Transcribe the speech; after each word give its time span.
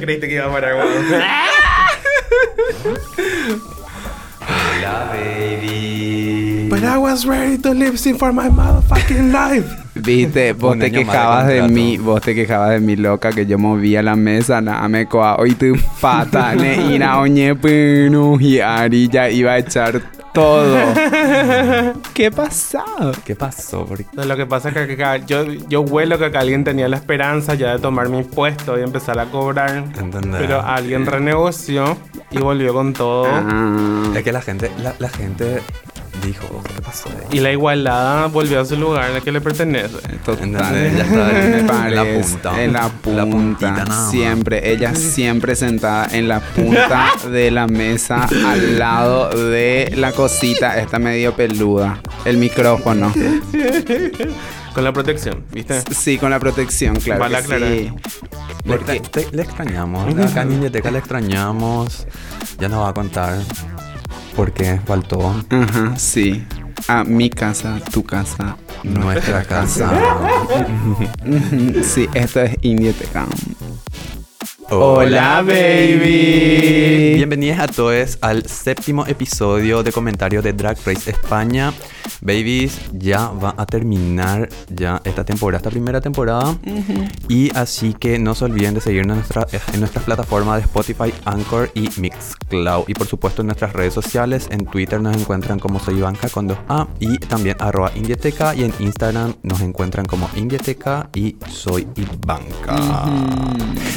Creíste 0.00 0.28
que 0.28 0.34
iba 0.34 0.46
a 0.46 0.52
parar. 0.52 0.74
Hola, 4.46 5.10
baby. 5.12 6.29
But 6.70 6.84
I 6.84 6.98
was 6.98 7.26
ready 7.26 7.58
to 7.58 7.96
sync 7.96 8.20
for 8.20 8.32
my 8.32 8.48
motherfucking 8.48 9.32
life. 9.32 9.66
Viste, 9.94 10.52
vos 10.52 10.78
te 10.78 10.92
quejabas 10.92 11.48
de, 11.48 11.62
mí, 11.62 11.98
vos 11.98 12.20
te 12.20 12.32
quejabas 12.32 12.70
de 12.70 12.80
mí 12.80 12.94
loca 12.94 13.32
que 13.32 13.44
yo 13.44 13.58
movía 13.58 14.04
la 14.04 14.14
mesa, 14.14 14.60
nada 14.60 14.88
me 14.88 15.06
coa 15.06 15.34
hoy 15.36 15.56
tu 15.56 15.74
pata 16.00 16.54
ne 16.54 16.94
ira 16.94 17.18
oñe 17.18 17.56
penu 17.56 18.38
y 18.40 18.60
Ari 18.60 19.08
ya 19.08 19.28
iba 19.28 19.50
a 19.50 19.58
echar 19.58 20.00
todo. 20.32 20.78
¿Qué 22.14 22.30
pasó? 22.30 22.84
¿Qué 23.24 23.34
pasó? 23.34 23.84
No, 24.12 24.24
Lo 24.24 24.36
que 24.36 24.46
pasa 24.46 24.68
es 24.68 24.74
que 24.74 25.22
yo, 25.26 25.44
yo 25.68 25.80
huelo 25.80 26.18
que 26.18 26.26
acá 26.26 26.38
alguien 26.38 26.62
tenía 26.62 26.88
la 26.88 26.96
esperanza 26.96 27.54
ya 27.54 27.72
de 27.72 27.80
tomar 27.80 28.08
mi 28.08 28.22
puesto 28.22 28.78
y 28.78 28.82
empezar 28.82 29.18
a 29.18 29.26
cobrar. 29.26 29.70
¿Entendés? 29.98 30.40
Pero 30.40 30.62
alguien 30.62 31.04
renegoció 31.04 31.96
y 32.30 32.38
volvió 32.38 32.72
con 32.72 32.92
todo. 32.92 33.26
Ah, 33.28 34.12
Es 34.14 34.22
que 34.22 34.32
la 34.32 34.40
gente, 34.40 34.70
la, 34.82 34.94
la 35.00 35.08
gente 35.08 35.62
dijo, 36.20 36.62
¿qué 36.74 36.82
pasó? 36.82 37.08
Y 37.32 37.40
la 37.40 37.52
igualada 37.52 38.26
volvió 38.26 38.60
a 38.60 38.64
su 38.64 38.76
lugar 38.76 39.10
al 39.10 39.22
que 39.22 39.32
le 39.32 39.40
pertenece. 39.40 39.98
total. 40.24 40.44
¿Entendés? 40.44 40.96
Ya 40.96 41.04
está 41.04 41.88
en 41.88 41.94
la 41.96 42.04
punta. 42.04 42.62
En 42.64 42.72
la 42.72 42.80
La 42.82 42.88
punta. 42.90 43.26
puntita 43.26 44.10
siempre, 44.10 44.70
ella 44.72 44.94
siempre 44.94 45.56
sentada 45.56 46.08
en 46.12 46.28
la 46.28 46.40
punta 46.40 47.12
de 47.30 47.50
la 47.50 47.66
mesa 47.66 48.28
al 48.46 48.78
lado 48.78 49.30
de 49.30 49.92
la 49.96 50.12
cosita, 50.12 50.78
esta 50.80 50.98
medio 50.98 51.34
peluda. 51.34 52.00
El 52.24 52.36
micrófono. 52.38 53.12
Con 54.74 54.84
la 54.84 54.92
protección, 54.92 55.42
¿viste? 55.52 55.82
Sí, 55.92 56.16
con 56.16 56.30
la 56.30 56.38
protección, 56.38 56.94
claro. 56.94 57.20
Vale 57.22 57.42
sí. 57.42 57.50
Le, 57.50 57.92
Porque- 58.64 58.92
extra- 58.98 59.22
te- 59.22 59.36
le 59.36 59.42
extrañamos. 59.42 60.14
Acá 60.30 60.42
en 60.42 60.50
Biblioteca 60.50 60.92
le 60.92 60.98
extrañamos. 61.00 62.06
Ya 62.60 62.68
nos 62.68 62.84
va 62.84 62.90
a 62.90 62.94
contar 62.94 63.36
por 64.40 64.52
qué 64.54 64.80
faltó 64.86 65.34
Ajá, 65.50 65.98
sí. 65.98 66.42
A 66.88 67.04
mi 67.04 67.28
casa, 67.28 67.78
tu 67.92 68.02
casa, 68.02 68.56
nuestra 68.82 69.44
casa. 69.44 69.92
Sí, 71.82 72.08
esto 72.14 72.40
es 72.40 72.56
Indieteca. 72.62 73.26
Hola, 74.70 75.42
baby. 75.42 77.16
Bienvenidos 77.16 77.58
a 77.58 77.68
todos 77.68 78.16
al 78.22 78.46
séptimo 78.46 79.04
episodio 79.06 79.82
de 79.82 79.92
comentarios 79.92 80.42
de 80.42 80.54
Drag 80.54 80.78
Race 80.86 81.10
España. 81.10 81.74
Babies, 82.22 82.78
ya 82.92 83.28
va 83.30 83.54
a 83.56 83.64
terminar 83.66 84.48
ya 84.68 85.00
esta 85.04 85.24
temporada, 85.24 85.58
esta 85.58 85.70
primera 85.70 86.00
temporada. 86.00 86.56
Y 87.28 87.50
así 87.56 87.94
que 87.94 88.18
no 88.18 88.34
se 88.34 88.44
olviden 88.44 88.74
de 88.74 88.80
seguirnos 88.80 89.14
en, 89.16 89.18
nuestra, 89.20 89.46
en 89.72 89.80
nuestras 89.80 90.04
plataformas 90.04 90.56
de 90.56 90.62
Spotify, 90.62 91.12
Anchor 91.24 91.70
y 91.74 91.88
Mixcloud. 91.98 92.84
Y 92.88 92.94
por 92.94 93.06
supuesto 93.06 93.42
en 93.42 93.46
nuestras 93.46 93.72
redes 93.72 93.94
sociales. 93.94 94.48
En 94.50 94.66
Twitter 94.66 95.00
nos 95.00 95.16
encuentran 95.16 95.58
como 95.58 95.80
soy 95.80 95.98
Ivanka 95.98 96.28
con 96.28 96.48
2A 96.48 96.88
y 96.98 97.18
también 97.18 97.56
arroba 97.58 97.90
Indieteca. 97.94 98.54
Y 98.54 98.64
en 98.64 98.72
Instagram 98.80 99.34
nos 99.42 99.60
encuentran 99.60 100.04
como 100.06 100.28
Indieteca 100.36 101.08
y 101.14 101.36
soy 101.50 101.86
Ivanka. 101.96 102.76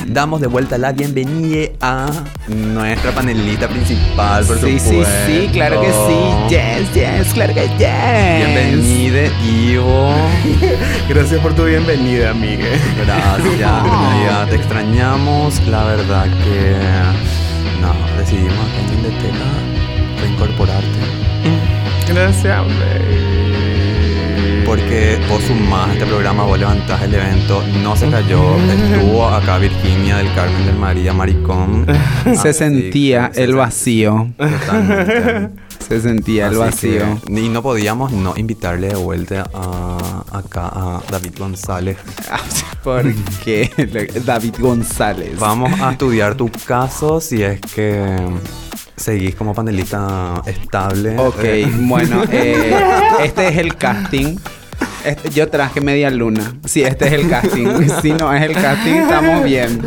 Damos 0.08 0.42
de 0.42 0.48
vuelta 0.48 0.78
la 0.78 0.92
bienvenida 0.92 1.70
a 1.82 2.10
nuestra 2.48 3.12
panelista 3.12 3.68
principal, 3.68 4.46
por 4.46 4.58
Sí, 4.60 4.80
sí, 4.80 4.90
supuesto. 4.90 5.14
sí, 5.28 5.50
claro 5.52 5.82
que 5.82 5.88
sí. 5.88 6.56
Yes, 6.56 6.94
yes, 6.94 7.34
claro 7.34 7.54
que 7.54 7.68
yes. 7.78 8.13
Bienvenida, 8.14 9.24
Ivo. 9.44 10.14
Gracias 11.10 11.42
por 11.42 11.56
tu 11.56 11.66
bienvenida, 11.66 12.30
amiga. 12.30 12.66
Gracias, 13.04 13.64
amiga. 13.64 14.46
Te 14.50 14.56
extrañamos. 14.56 15.60
La 15.68 15.84
verdad 15.84 16.26
que 16.26 16.76
no, 17.82 17.94
decidimos 18.18 18.54
acá 18.54 18.80
en 18.80 19.02
Biblioteca 19.02 19.46
reincorporarte. 20.22 21.00
Gracias, 22.08 22.64
baby. 22.64 23.53
Porque 24.74 25.20
vos 25.30 25.44
sumás 25.44 25.92
este 25.94 26.04
programa, 26.08 26.46
vos 26.46 26.58
levantás 26.58 27.00
el 27.04 27.14
evento, 27.14 27.62
no 27.84 27.96
se 27.96 28.10
cayó, 28.10 28.56
estuvo 28.58 29.28
acá 29.28 29.60
Virginia 29.60 30.18
del 30.18 30.34
Carmen 30.34 30.66
del 30.66 30.76
María 30.78 31.14
Maricón. 31.14 31.86
Se 32.24 32.50
Así 32.50 32.54
sentía 32.54 33.30
se 33.32 33.44
el 33.44 33.54
vacío. 33.54 34.30
Totalmente. 34.36 35.50
Se 35.88 36.02
sentía 36.02 36.48
el 36.48 36.54
que- 36.54 36.58
vacío. 36.58 37.20
y 37.28 37.50
no 37.50 37.62
podíamos 37.62 38.14
no 38.14 38.34
invitarle 38.36 38.88
de 38.88 38.96
vuelta 38.96 39.48
a, 39.54 40.24
acá 40.32 40.70
a 40.74 41.02
David 41.12 41.34
González. 41.38 41.98
¿Por 42.84 43.14
qué? 43.46 43.70
David 44.26 44.56
González. 44.58 45.38
Vamos 45.38 45.80
a 45.82 45.92
estudiar 45.92 46.34
tu 46.34 46.50
caso 46.66 47.22
si 47.22 47.44
es 47.44 47.62
que 47.62 48.16
seguís 48.96 49.36
como 49.36 49.54
panelista 49.54 50.42
estable. 50.48 51.16
Ok, 51.20 51.44
bueno, 51.82 52.24
eh, 52.32 52.76
este 53.24 53.50
es 53.50 53.58
el 53.58 53.76
casting. 53.76 54.38
Este- 55.06 55.30
yo 55.30 55.50
traje 55.50 55.82
media 55.82 56.10
luna. 56.10 56.56
Sí, 56.66 56.84
este 56.84 57.08
es 57.08 57.14
el 57.14 57.30
casting. 57.30 57.68
Si 58.02 58.12
no 58.12 58.34
es 58.34 58.42
el 58.44 58.54
casting, 58.54 58.94
estamos 58.94 59.44
bien. 59.44 59.82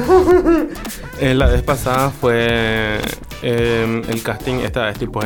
Eh, 1.21 1.35
la 1.35 1.47
vez 1.47 1.63
pasada 1.63 2.11
fue 2.11 2.99
eh, 3.43 4.03
el 4.09 4.23
casting, 4.23 4.57
esta 4.57 4.85
vez 4.87 4.99
tipo, 4.99 5.21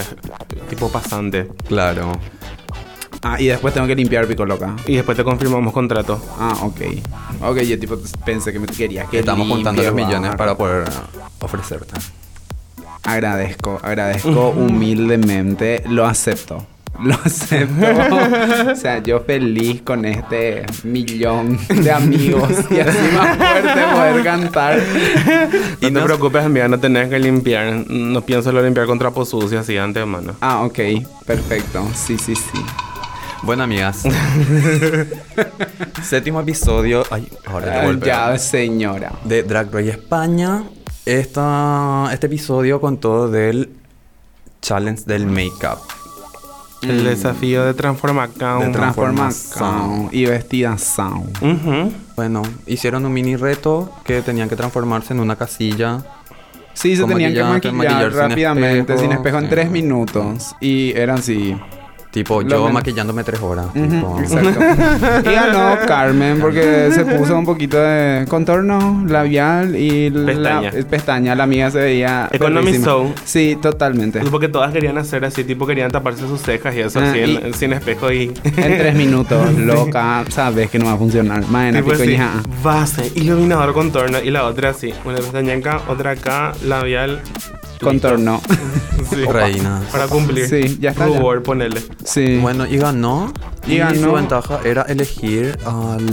tipo 0.68 0.90
pasante. 0.90 1.48
Claro. 1.68 2.12
Ah, 3.22 3.36
y 3.38 3.46
después 3.48 3.74
tengo 3.74 3.86
que 3.86 3.94
limpiar 3.94 4.26
pico 4.26 4.46
loca. 4.46 4.74
Y 4.86 4.94
después 4.96 5.16
te 5.16 5.24
confirmamos 5.24 5.72
contrato. 5.74 6.22
Ah, 6.38 6.56
ok. 6.62 6.80
Ok, 7.42 7.58
yo 7.62 7.78
tipo 7.78 7.98
pensé 8.24 8.52
que 8.52 8.58
me 8.58 8.66
querías 8.66 9.08
que 9.10 9.18
Estamos 9.18 9.46
juntando 9.46 9.82
los 9.82 9.92
limpie, 9.94 10.06
millones 10.06 10.34
para 10.36 10.56
poder 10.56 10.84
ofrecerte. 11.40 11.94
Agradezco, 13.02 13.78
agradezco 13.82 14.48
humildemente. 14.56 15.82
Lo 15.88 16.06
acepto. 16.06 16.66
Lo 17.02 17.14
acepto. 17.14 18.16
o 18.72 18.76
sea, 18.76 19.02
yo 19.02 19.20
feliz 19.20 19.82
con 19.82 20.04
este 20.04 20.64
millón 20.84 21.58
de 21.68 21.90
amigos 21.90 22.50
y 22.70 22.80
así 22.80 22.98
más 23.16 23.36
fuerte 23.36 23.80
poder 23.94 24.24
cantar. 24.24 24.78
No 24.78 25.48
Y 25.80 25.80
te 25.80 25.90
no- 25.90 26.04
preocupes, 26.04 26.44
amiga, 26.44 26.68
no 26.68 26.78
tenés 26.78 27.08
que 27.08 27.18
limpiar. 27.18 27.72
No 27.88 28.20
pienso 28.22 28.52
lo 28.52 28.62
limpiar 28.62 28.86
con 28.86 28.98
trapo 28.98 29.24
sucio 29.24 29.60
así 29.60 29.74
de 29.74 29.80
antemano. 29.80 30.34
Ah, 30.40 30.62
ok. 30.62 30.78
Perfecto. 31.26 31.86
Sí, 31.94 32.16
sí, 32.18 32.34
sí. 32.34 32.64
Bueno, 33.42 33.62
amigas. 33.64 34.02
Séptimo 36.02 36.40
episodio. 36.40 37.04
Ay, 37.10 37.28
ahora 37.46 37.80
Ah, 37.80 37.84
golpe. 37.86 38.06
ya, 38.06 38.36
señora. 38.38 39.12
De 39.24 39.42
Drag 39.42 39.72
Race 39.72 39.90
España. 39.90 40.64
Esta, 41.06 42.10
este 42.12 42.26
episodio 42.26 42.80
contó 42.80 43.28
del 43.28 43.70
challenge 44.60 45.04
del 45.06 45.26
make-up. 45.26 45.78
El 46.82 47.04
desafío 47.04 47.64
de 47.64 47.74
transformación. 47.74 48.60
De 48.60 48.66
tra- 48.68 48.72
Transformación 48.72 49.52
Transformación. 49.58 50.08
y 50.12 50.24
vestidación. 50.24 51.24
Ujú. 51.42 51.92
Bueno, 52.16 52.42
hicieron 52.66 53.04
un 53.04 53.12
mini 53.12 53.36
reto 53.36 53.92
que 54.04 54.22
tenían 54.22 54.48
que 54.48 54.56
transformarse 54.56 55.12
en 55.12 55.20
una 55.20 55.36
casilla. 55.36 55.98
Sí, 56.72 56.96
se 56.96 57.04
tenían 57.04 57.60
que 57.60 57.70
maquillar 57.72 58.10
sin 58.10 58.18
rápidamente, 58.20 58.78
espejo. 58.94 59.00
sin 59.00 59.12
espejo, 59.12 59.38
en 59.38 59.44
Sí. 59.44 59.50
tres 59.50 59.70
minutos. 59.70 60.54
Y 60.60 60.92
eran 60.96 61.18
así. 61.18 61.54
Tipo, 62.10 62.42
Lo 62.42 62.48
yo 62.48 62.64
men- 62.64 62.72
maquillándome 62.74 63.22
tres 63.22 63.40
horas. 63.40 63.66
Ujú, 63.66 63.86
tipo. 63.88 64.18
exacto. 64.20 64.60
y 65.30 65.32
ganó 65.32 65.76
Carmen 65.86 66.40
porque 66.40 66.90
se 66.92 67.04
puso 67.04 67.38
un 67.38 67.44
poquito 67.44 67.78
de 67.80 68.24
contorno 68.28 69.04
labial 69.06 69.76
y 69.76 70.10
Pestaña. 70.10 70.72
la 70.72 70.82
pestaña. 70.88 71.34
La 71.36 71.46
mía 71.46 71.70
se 71.70 71.78
veía. 71.78 72.28
Economy. 72.32 72.78
Zone. 72.78 73.14
Sí, 73.24 73.56
totalmente. 73.62 74.20
Porque 74.28 74.48
todas 74.48 74.72
querían 74.72 74.98
hacer 74.98 75.24
así, 75.24 75.44
tipo 75.44 75.66
querían 75.68 75.90
taparse 75.92 76.26
sus 76.26 76.40
cejas 76.42 76.74
y 76.74 76.80
eso 76.80 76.98
Ah, 77.00 77.10
así, 77.10 77.18
y- 77.20 77.36
en- 77.44 77.54
sin 77.54 77.72
espejo 77.74 78.10
y... 78.10 78.32
En 78.44 78.52
tres 78.78 78.94
minutos, 78.96 79.54
loca, 79.58 80.24
sabes 80.30 80.68
que 80.68 80.78
no 80.80 80.86
va 80.86 80.92
a 80.94 80.96
funcionar. 80.98 81.46
Maena, 81.48 81.80
Tipo 81.80 81.92
así, 81.92 82.16
base, 82.64 83.12
iluminador, 83.14 83.72
contorno 83.72 84.18
y 84.20 84.30
la 84.30 84.46
otra 84.46 84.70
así, 84.70 84.92
una 85.04 85.16
pestaña 85.18 85.54
acá, 85.54 85.80
otra 85.88 86.10
acá, 86.12 86.52
labial, 86.64 87.20
Contorno. 87.80 88.40
sí, 89.10 89.24
Reinas. 89.24 89.84
para 89.90 90.06
cumplir. 90.06 90.48
Sí, 90.48 90.78
ya 90.80 90.90
está, 90.90 91.08
ya. 91.08 91.18
Rubor, 91.18 91.42
ponele. 91.42 91.82
Sí. 92.04 92.38
Bueno, 92.40 92.66
y 92.66 92.76
ganó. 92.76 93.32
Y 93.66 93.74
Y, 93.74 93.78
ganó. 93.78 94.00
su 94.00 94.12
ventaja 94.12 94.60
era 94.64 94.82
elegir 94.82 95.58
al. 95.64 96.06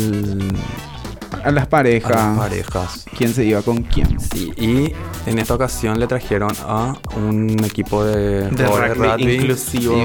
A 1.47 1.51
las 1.51 1.63
a 1.65 1.69
parejas. 1.69 2.11
las 2.11 2.37
parejas. 2.37 3.05
¿Quién 3.17 3.33
se 3.33 3.45
iba 3.45 3.61
con 3.61 3.83
quién? 3.83 4.19
Sí, 4.19 4.51
y 4.57 4.93
en 5.29 5.39
esta 5.39 5.53
ocasión 5.55 5.99
le 5.99 6.07
trajeron 6.07 6.51
a 6.65 6.95
un 7.15 7.63
equipo 7.63 8.03
de, 8.03 8.49
De 8.49 8.65
jugadores 8.65 8.97
rugby 8.97 9.33
inclusivo. 9.35 9.95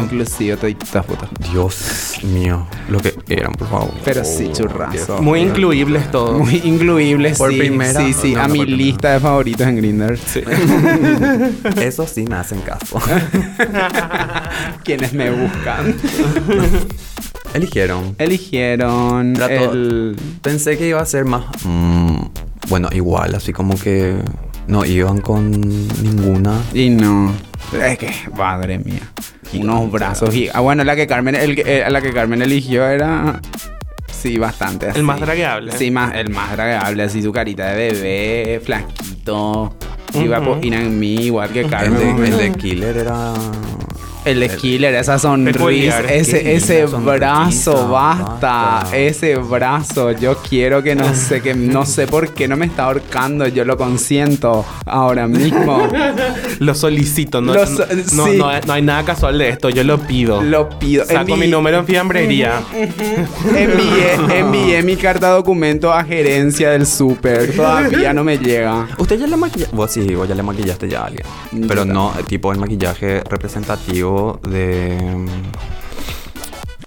Toditas 0.60 1.04
putas. 1.06 1.28
Dios 1.50 2.18
mío, 2.24 2.66
lo 2.88 2.98
que 3.00 3.14
eran, 3.28 3.52
por 3.52 3.68
favor. 3.68 3.90
Pero 4.04 4.24
sí, 4.24 4.48
Oh, 4.50 4.56
churrazo. 4.56 4.92
Dios. 4.92 5.20
Muy 5.20 5.40
incluibles 5.40 6.10
todos. 6.10 6.38
Muy 6.38 6.60
incluibles, 6.64 7.38
Por 7.38 7.50
sí. 7.52 7.58
primera- 7.58 8.00
Sí, 8.00 8.12
sí, 8.12 8.34
no, 8.34 8.42
a 8.42 8.48
no, 8.48 8.54
mi 8.54 8.64
lista 8.66 9.12
de 9.12 9.20
favoritos 9.20 9.66
en 9.66 9.76
Grindr. 9.76 10.18
Sí. 10.18 10.42
Eso 11.80 12.06
sí 12.06 12.24
me 12.24 12.36
hacen 12.36 12.60
caso. 12.60 13.00
Quienes 14.84 15.12
me 15.12 15.30
buscan. 15.30 15.94
Eligieron. 17.54 18.14
Eligieron 18.18 19.34
Trato- 19.34 19.72
el... 19.72 20.16
Pensé 20.42 20.78
que 20.78 20.88
iba 20.88 21.00
a 21.00 21.06
ser 21.06 21.24
más. 21.24 21.44
mm, 21.64 22.16
bueno, 22.68 22.88
igual, 22.92 23.34
así 23.34 23.52
como 23.52 23.78
que 23.78 24.16
no 24.68 24.84
iban 24.84 25.20
con 25.20 25.50
ninguna. 26.02 26.60
Y 26.72 26.88
no. 26.90 27.32
Es 27.80 27.98
que, 27.98 28.10
madre 28.36 28.78
mía. 28.78 29.00
Unos 29.54 29.90
brazos 29.92 30.34
y 30.34 30.48
Ah, 30.54 30.60
bueno, 30.60 30.82
la 30.82 30.96
que 30.96 31.06
Carmen, 31.06 31.34
el, 31.34 31.58
eh, 31.58 31.84
la 31.90 32.00
que 32.00 32.12
Carmen 32.12 32.40
eligió 32.40 32.86
era. 32.88 33.40
Sí, 34.10 34.38
bastante. 34.38 34.88
Así. 34.88 34.98
El 34.98 35.04
más 35.04 35.20
dragueable. 35.20 35.72
Sí, 35.72 35.90
más, 35.90 36.14
el 36.14 36.30
más 36.30 36.52
dragueable, 36.52 37.02
así 37.02 37.22
su 37.22 37.32
carita 37.32 37.66
de 37.72 37.90
bebé, 37.92 38.60
flaquito. 38.64 39.76
Iba 40.14 40.40
Ujú. 40.40 40.48
por 40.54 40.64
ir 40.64 40.74
en 40.74 40.98
mí, 40.98 41.14
igual 41.16 41.50
que 41.50 41.60
El 41.60 41.70
Carmen. 41.70 41.98
de, 41.98 42.06
más 42.30 42.38
o 42.38 42.40
el 42.40 42.52
de. 42.52 42.58
Killer 42.58 42.96
era. 42.96 43.32
El 44.24 44.40
de 44.40 44.48
Killer, 44.50 44.94
esa 44.94 45.18
sonrisa, 45.18 45.58
Peculiar. 45.58 46.06
ese, 46.12 46.54
ese 46.54 46.86
sonrisa, 46.86 47.12
brazo, 47.16 47.88
basta, 47.88 48.46
basta. 48.80 48.96
ese 48.96 49.36
brazo, 49.36 50.12
yo 50.12 50.36
quiero 50.38 50.82
que 50.82 50.94
no 50.94 51.12
sé, 51.14 51.40
que 51.40 51.54
no 51.54 51.84
sé 51.84 52.06
por 52.06 52.32
qué 52.32 52.46
no 52.46 52.56
me 52.56 52.66
está 52.66 52.84
ahorcando, 52.84 53.48
yo 53.48 53.64
lo 53.64 53.76
consiento 53.76 54.64
ahora 54.86 55.26
mismo. 55.26 55.88
Lo 56.60 56.74
solicito. 56.74 57.40
No, 57.40 57.54
Lo 57.54 57.66
so- 57.66 57.84
no, 58.14 58.26
sí. 58.26 58.36
no, 58.38 58.60
no 58.60 58.72
hay 58.72 58.82
nada 58.82 59.04
casual 59.04 59.38
de 59.38 59.48
esto. 59.48 59.68
Yo 59.70 59.82
lo 59.82 59.98
pido. 59.98 60.40
Lo 60.42 60.68
pido. 60.78 61.04
Saco 61.04 61.36
mi 61.36 61.48
número 61.48 61.78
en 61.78 61.86
fiambrería. 61.86 62.60
Envié, 63.56 64.38
envié 64.38 64.82
mi 64.82 64.96
carta 64.96 65.30
documento 65.30 65.92
a 65.92 66.04
gerencia 66.04 66.70
del 66.70 66.86
súper. 66.86 67.54
Todavía 67.56 68.12
no 68.12 68.22
me 68.22 68.38
llega. 68.38 68.86
Usted 68.98 69.18
ya 69.18 69.26
le 69.26 69.36
maquillaste. 69.36 69.74
Vos 69.74 69.90
sí, 69.90 70.14
vos 70.14 70.28
ya 70.28 70.34
le 70.34 70.42
maquillaste 70.42 70.88
ya 70.88 71.00
a 71.02 71.06
alguien. 71.06 71.26
Yo 71.52 71.66
Pero 71.66 71.84
no, 71.84 72.12
tipo 72.28 72.52
el 72.52 72.58
maquillaje 72.58 73.22
representativo 73.28 74.11
de. 74.48 75.26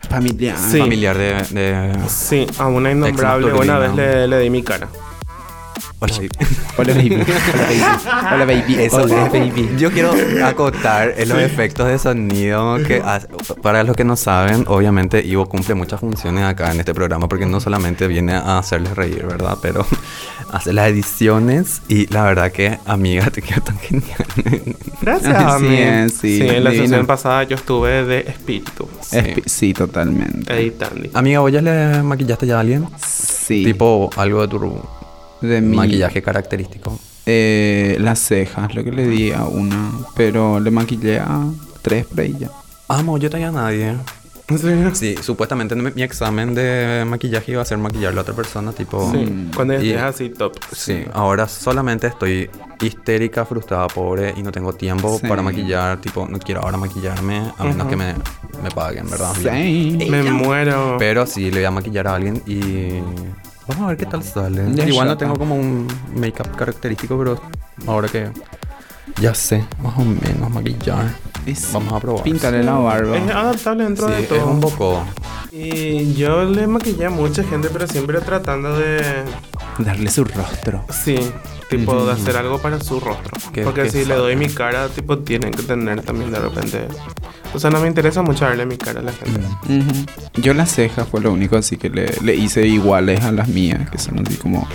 Familiar. 0.09 0.57
Sí. 0.57 0.79
Familiar 0.79 1.17
de. 1.17 1.33
de- 1.51 2.09
Sí, 2.09 2.45
a 2.57 2.67
una 2.67 2.91
innombrable. 2.91 3.53
Una 3.53 3.79
vez 3.79 3.93
le, 3.95 4.27
le 4.27 4.39
di 4.39 4.49
mi 4.49 4.63
cara. 4.63 4.87
Hola, 5.99 6.13
baby. 6.17 6.29
Hola, 6.77 6.93
baby. 6.93 7.15
Hola, 7.15 7.25
baby. 7.67 7.81
Hola, 8.33 8.45
baby. 8.45 8.75
Eso 8.83 8.97
Hola, 8.97 9.25
es. 9.27 9.31
baby. 9.31 9.69
Yo 9.77 9.91
quiero 9.91 10.13
acotar 10.43 11.13
en 11.17 11.29
los 11.29 11.39
efectos 11.39 11.87
de 11.87 11.97
sonido 11.97 12.77
que 12.85 13.01
hace- 13.03 13.27
para 13.61 13.83
los 13.83 13.95
que 13.95 14.03
no 14.03 14.15
saben, 14.17 14.65
obviamente 14.67 15.25
Ivo 15.25 15.47
cumple 15.47 15.73
muchas 15.73 16.01
funciones 16.01 16.43
acá 16.43 16.71
en 16.71 16.79
este 16.79 16.93
programa 16.93 17.29
porque 17.29 17.45
no 17.45 17.59
solamente 17.61 18.07
viene 18.07 18.33
a 18.33 18.57
hacerles 18.59 18.93
reír, 18.95 19.25
¿verdad? 19.25 19.57
Pero 19.61 19.85
hace 20.51 20.73
las 20.73 20.89
ediciones 20.89 21.81
y 21.87 22.07
la 22.13 22.23
verdad 22.23 22.51
que, 22.51 22.77
amiga, 22.85 23.29
te 23.31 23.41
quedo 23.41 23.61
tan 23.61 23.77
genial. 23.79 24.25
Gracias, 25.01 25.33
Así 25.35 25.75
es, 25.77 26.13
sí, 26.13 26.39
en 26.41 26.63
la 26.65 26.71
sesión 26.71 27.05
pasada 27.07 27.43
yo 27.43 27.55
estuve 27.55 28.03
de 28.05 28.19
espíritu. 28.19 28.87
Sí. 29.01 29.17
Espi- 29.17 29.43
Sí, 29.45 29.73
totalmente. 29.73 30.53
Editando. 30.53 31.09
Amiga, 31.13 31.39
¿vos 31.39 31.51
ya 31.51 31.61
le 31.61 32.03
maquillaste 32.03 32.45
ya 32.47 32.57
a 32.57 32.59
alguien? 32.59 32.85
Sí. 33.01 33.63
Tipo 33.63 34.09
algo 34.17 34.41
de 34.41 34.47
tu 34.49 34.59
de 35.45 35.61
mi 35.61 35.75
maquillaje 35.75 36.21
característico. 36.21 36.97
Eh, 37.25 37.97
las 37.99 38.19
cejas, 38.19 38.73
lo 38.75 38.83
que 38.83 38.91
le 38.91 39.07
di 39.07 39.31
a 39.31 39.45
una. 39.45 39.91
Pero 40.15 40.59
le 40.59 40.71
maquillé 40.71 41.19
a 41.19 41.45
tres 41.81 42.05
por 42.05 42.19
ahí 42.19 42.35
ya. 42.39 42.49
Amo, 42.87 43.17
yo 43.17 43.29
todavía 43.29 43.49
a 43.49 43.51
nadie. 43.51 43.95
¿En 44.47 44.59
serio? 44.59 44.93
Sí, 44.93 45.15
supuestamente 45.23 45.73
en 45.73 45.91
mi 45.95 46.03
examen 46.03 46.53
de 46.53 47.03
maquillaje 47.07 47.53
iba 47.53 47.63
a 47.63 47.65
ser 47.65 47.79
maquillar 47.79 48.11
a 48.11 48.15
la 48.15 48.21
otra 48.21 48.35
persona, 48.35 48.73
tipo... 48.73 49.09
Sí, 49.11 49.17
Mm. 49.17 49.51
cuando 49.55 49.73
estés 49.73 49.99
así 49.99 50.29
top. 50.29 50.53
Sí, 50.71 51.03
ahora 51.13 51.47
solamente 51.47 52.05
estoy 52.05 52.47
histérica, 52.79 53.43
frustrada, 53.45 53.87
pobre 53.87 54.35
y 54.37 54.43
no 54.43 54.51
tengo 54.51 54.71
tiempo 54.73 55.17
Sí. 55.19 55.27
para 55.27 55.41
maquillar. 55.41 55.99
Tipo, 55.99 56.27
no 56.27 56.37
quiero 56.37 56.61
ahora 56.61 56.77
maquillarme 56.77 57.51
a 57.57 57.63
menos 57.63 57.87
que 57.87 57.95
me, 57.95 58.13
me 58.61 58.69
paguen, 58.69 59.09
¿verdad? 59.09 59.33
Sí. 59.35 59.97
Me 60.11 60.21
muero. 60.21 60.97
Pero 60.99 61.25
sí, 61.25 61.45
le 61.49 61.61
voy 61.61 61.65
a 61.65 61.71
maquillar 61.71 62.05
a 62.07 62.13
alguien 62.13 62.43
y. 62.45 62.99
Vamos 63.67 63.83
a 63.83 63.87
ver 63.87 63.97
qué 63.97 64.05
tal 64.05 64.23
sale. 64.23 64.63
Ya 64.75 64.85
Igual 64.87 65.07
no 65.07 65.17
tengo 65.17 65.35
como 65.35 65.55
un 65.55 65.87
make-up 66.15 66.55
característico, 66.55 67.17
pero 67.17 67.39
ahora 67.87 68.07
que 68.07 68.29
ya 69.21 69.33
sé, 69.33 69.63
más 69.81 69.97
o 69.97 70.03
menos 70.05 70.49
maquillar. 70.51 71.05
Es- 71.45 71.71
Vamos 71.73 71.93
a 71.93 71.99
probar. 71.99 72.23
Píntale 72.23 72.63
la 72.63 72.73
barba. 72.73 73.17
Es 73.17 73.29
adaptable 73.31 73.83
dentro 73.83 74.07
Sí, 74.07 74.13
de 74.13 74.19
es 74.21 74.29
todo. 74.29 74.45
un 74.47 74.59
poco. 74.59 75.03
Y 75.51 76.13
yo 76.15 76.43
le 76.45 76.67
maquillé 76.67 77.05
a 77.05 77.09
mucha 77.09 77.43
gente, 77.43 77.69
pero 77.71 77.87
siempre 77.87 78.19
tratando 78.21 78.77
de. 78.77 79.23
Darle 79.79 80.09
su 80.09 80.23
rostro. 80.23 80.85
Sí, 80.89 81.17
tipo 81.69 82.05
de 82.05 82.13
hacer 82.13 82.37
algo 82.37 82.59
para 82.59 82.79
su 82.79 82.99
rostro. 82.99 83.31
Que- 83.53 83.63
Porque 83.63 83.83
que 83.83 83.89
si 83.91 84.05
le 84.05 84.15
doy 84.15 84.35
mi 84.35 84.47
cara, 84.49 84.87
tipo, 84.89 85.19
tienen 85.19 85.51
que 85.51 85.63
tener 85.63 86.01
también 86.01 86.31
de 86.31 86.39
repente. 86.39 86.87
O 87.53 87.59
sea, 87.59 87.69
no 87.69 87.79
me 87.79 87.87
interesa 87.87 88.21
mucho 88.21 88.45
darle 88.45 88.65
mi 88.65 88.77
cara 88.77 88.99
a 88.99 89.03
la 89.03 89.11
gente. 89.13 89.39
Ujú. 89.67 90.05
Yo 90.41 90.53
las 90.53 90.71
cejas 90.71 91.07
fue 91.07 91.21
lo 91.21 91.31
único 91.31 91.55
así 91.57 91.77
que 91.77 91.89
le, 91.89 92.13
le 92.21 92.35
hice 92.35 92.65
iguales 92.67 93.21
a 93.23 93.31
las 93.31 93.47
mías, 93.47 93.89
que 93.89 93.97
son 93.97 94.19
así 94.25 94.35
como... 94.35 94.67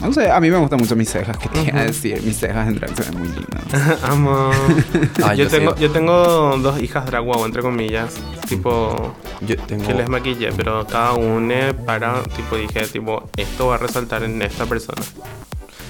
No 0.00 0.12
sé, 0.12 0.30
a 0.30 0.40
mí 0.40 0.50
me 0.50 0.56
gustan 0.56 0.78
mucho 0.78 0.96
mis 0.96 1.10
cejas, 1.10 1.36
que 1.36 1.48
te 1.50 1.62
iba 1.68 1.80
a 1.80 1.84
decir, 1.84 2.22
mis 2.22 2.38
cejas 2.38 2.68
en 2.68 2.76
drag 2.76 2.96
se 2.96 3.02
ven 3.10 3.18
muy 3.18 3.28
lindas. 3.28 4.02
Amo. 4.04 4.50
Ah, 5.22 5.34
yo, 5.34 5.44
yo 5.44 5.48
tengo, 5.50 5.76
sí. 5.76 5.82
yo 5.82 5.90
tengo 5.90 6.56
dos 6.58 6.80
hijas 6.82 7.04
drag 7.06 7.24
wow, 7.24 7.44
entre 7.44 7.60
comillas. 7.62 8.14
Tipo, 8.48 9.14
Yo 9.42 9.56
tengo. 9.56 9.86
que 9.86 9.94
les 9.94 10.08
maquillé, 10.08 10.52
pero 10.52 10.86
cada 10.86 11.12
una 11.12 11.72
para, 11.84 12.22
tipo, 12.22 12.56
dije, 12.56 12.86
tipo, 12.86 13.28
esto 13.36 13.66
va 13.68 13.74
a 13.74 13.78
resaltar 13.78 14.22
en 14.24 14.40
esta 14.42 14.64
persona. 14.66 15.02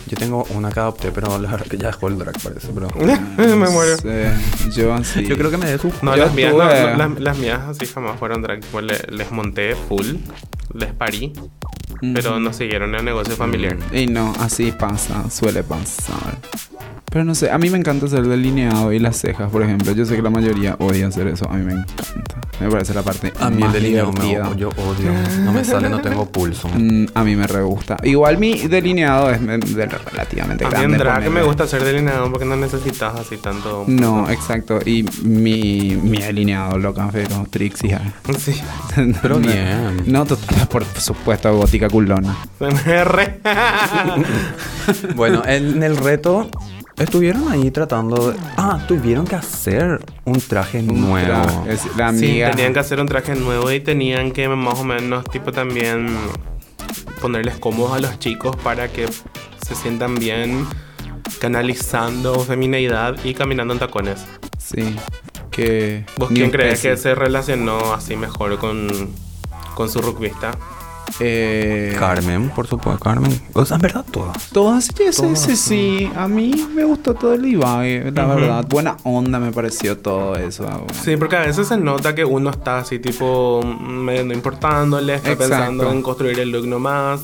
Yo 0.08 0.16
tengo 0.16 0.44
una 0.50 0.70
que 0.72 0.80
adopté, 0.80 1.12
pero 1.12 1.38
la 1.38 1.48
verdad 1.52 1.66
que 1.66 1.78
ya 1.78 1.86
dejó 1.88 2.08
el 2.08 2.18
drag, 2.18 2.34
parece. 2.42 2.68
Pero. 2.74 2.88
me 3.36 3.68
muero. 3.68 3.96
sé, 3.96 4.32
yo 4.74 4.92
así... 4.92 5.24
Yo 5.24 5.36
creo 5.36 5.50
que 5.52 5.56
me 5.56 5.78
su. 5.78 5.92
No, 6.02 6.16
las 6.16 6.34
mías, 6.34 6.52
no, 6.52 6.58
no, 6.64 6.96
las, 6.96 7.20
las 7.20 7.38
mías 7.38 7.60
así 7.68 7.86
jamás 7.86 8.18
fueron 8.18 8.42
drag. 8.42 8.60
Tipo, 8.60 8.80
le- 8.80 9.06
les 9.10 9.30
monté 9.30 9.76
full, 9.76 10.16
les 10.74 10.92
parí. 10.92 11.32
Pero 12.14 12.38
no 12.40 12.52
siguieron 12.52 12.94
el 12.94 13.05
negocio 13.05 13.37
familiar. 13.37 13.76
Y 13.93 14.06
no, 14.06 14.32
así 14.40 14.72
pasa, 14.72 15.28
suele 15.31 15.62
pasar. 15.62 16.38
Pero 17.12 17.25
no 17.25 17.34
sé, 17.34 17.50
a 17.50 17.58
mí 17.58 17.70
me 17.70 17.76
encanta 17.78 18.06
hacer 18.06 18.22
delineado 18.25 18.93
y 18.93 19.00
las 19.00 19.17
cejas, 19.17 19.50
por 19.50 19.62
ejemplo. 19.64 19.90
Yo 19.93 20.05
sé 20.06 20.14
que 20.14 20.22
la 20.22 20.31
mayoría 20.31 20.76
odia 20.78 21.08
hacer 21.08 21.26
eso, 21.26 21.50
a 21.50 21.55
mí 21.55 21.64
me 21.64 21.72
encanta. 21.72 22.37
Me 22.61 22.69
parece 22.70 22.94
la 22.94 23.02
parte 23.02 23.32
A 23.40 23.49
mí 23.50 23.56
el 23.56 23.61
más 23.64 23.72
delineado 23.72 24.12
me 24.12 24.20
divertida. 24.26 24.55
yo 24.56 24.69
odio. 24.69 25.12
No 25.44 25.52
me 25.52 25.64
sale, 25.64 25.88
no 25.88 26.00
tengo 26.00 26.26
pulso. 26.31 26.69
Mm, 26.78 27.06
a 27.14 27.25
mí 27.25 27.34
me 27.34 27.46
re 27.49 27.62
gusta. 27.62 27.96
Igual 28.05 28.38
mi 28.38 28.61
delineado 28.69 29.28
es 29.31 29.40
me- 29.40 29.58
de- 29.58 29.87
relativamente 29.87 30.64
A 30.64 30.68
mí 30.68 30.73
grande. 30.75 30.97
en 30.97 30.99
drag 31.02 31.14
ponele. 31.25 31.30
me 31.35 31.42
gusta 31.42 31.64
hacer 31.64 31.83
delineado 31.83 32.30
porque 32.30 32.44
no 32.47 32.54
necesitas 32.56 33.18
así 33.18 33.38
tanto. 33.38 33.85
No, 33.88 34.30
exacto. 34.30 34.78
Y 34.87 35.04
mi, 35.23 35.99
mi 36.00 36.18
delineado, 36.18 36.78
loca, 36.78 37.09
pero 37.11 37.44
Trixie. 37.50 37.99
Sí. 38.38 38.54
Pero 39.23 39.40
No- 39.40 39.47
bien. 39.49 40.04
No, 40.06 40.25
total, 40.26 40.68
por 40.68 40.85
supuesto, 40.85 41.49
gótica 41.61 41.88
culona. 41.88 42.37
Se 42.59 42.67
me 42.67 43.05
re. 43.05 43.40
Bueno, 45.14 45.43
en 45.47 45.83
el 45.83 45.97
reto 45.97 46.49
estuvieron 46.99 47.50
ahí 47.52 47.71
tratando 47.71 48.33
de... 48.33 48.38
Ah, 48.57 48.81
tuvieron 48.88 49.26
que 49.26 49.37
hacer 49.37 50.00
un 50.25 50.40
traje 50.40 50.83
nuevo. 50.83 51.64
Es 51.69 51.85
la 51.97 52.12
Sí, 52.12 52.26
amiga. 52.26 52.50
tenían 52.50 52.73
que 52.73 52.81
hacer 52.81 52.99
un 53.00 53.07
traje 53.07 53.35
nuevo 53.37 53.71
y 53.71 53.81
tenían 53.81 54.33
que 54.33 54.49
más 54.49 54.81
o 54.81 54.85
menos, 54.85 55.25
tipo, 55.26 55.52
también 55.52 56.09
ponerles 57.21 57.57
cómodos 57.59 57.93
a 57.93 58.00
los 58.00 58.19
chicos 58.19 58.57
para 58.57 58.88
que 58.88 59.07
se 59.64 59.75
sientan 59.75 60.17
bien 60.17 60.67
canalizando 61.40 62.40
femineidad 62.40 63.17
y 63.23 63.35
caminando 63.35 63.75
en 63.75 63.81
tacones. 63.81 64.25
Sí. 64.59 64.97
Que. 65.50 66.05
¿Vos 66.19 66.31
quién 66.35 66.50
crees 66.50 66.81
que 66.81 66.97
se 66.97 67.14
relacionó 67.14 67.93
así 67.95 68.17
mejor 68.17 68.59
con, 68.59 68.88
con 69.75 69.88
su 69.90 70.00
rugbyista? 70.00 70.52
Eh, 71.19 71.95
Carmen, 71.99 72.50
por 72.50 72.67
supuesto, 72.67 73.02
Carmen. 73.02 73.40
O 73.52 73.64
sea, 73.64 73.76
en 73.76 73.83
verdad, 73.83 74.05
todas. 74.11 74.49
Todas, 74.50 74.85
sí, 74.85 74.93
sí, 75.11 75.23
Todas, 75.23 75.40
sí, 75.40 75.57
sí. 75.57 76.11
A 76.17 76.29
mí 76.29 76.52
me 76.75 76.85
gustó 76.85 77.14
todo 77.14 77.35
el 77.35 77.45
Ibai, 77.45 78.11
la 78.12 78.26
verdad. 78.26 78.64
Buena 78.69 78.97
onda 79.05 79.38
me 79.38 79.50
pareció 79.52 79.99
todo 79.99 80.37
eso. 80.37 80.67
ah, 80.69 80.79
bueno. 80.79 80.95
Sí, 81.02 81.17
porque 81.17 81.37
a 81.37 81.40
veces 81.40 81.69
se 81.69 81.76
nota 81.76 82.14
que 82.14 82.25
uno 82.25 82.50
está 82.50 82.79
así, 82.79 82.99
tipo, 82.99 83.62
medio 83.62 84.25
no 84.25 84.35
importándole, 84.35 85.14
está 85.14 85.33
Exacto. 85.33 85.55
pensando 85.55 85.90
en 85.90 86.02
construir 86.02 86.38
el 86.38 86.50
look 86.50 86.67
nomás. 86.67 87.21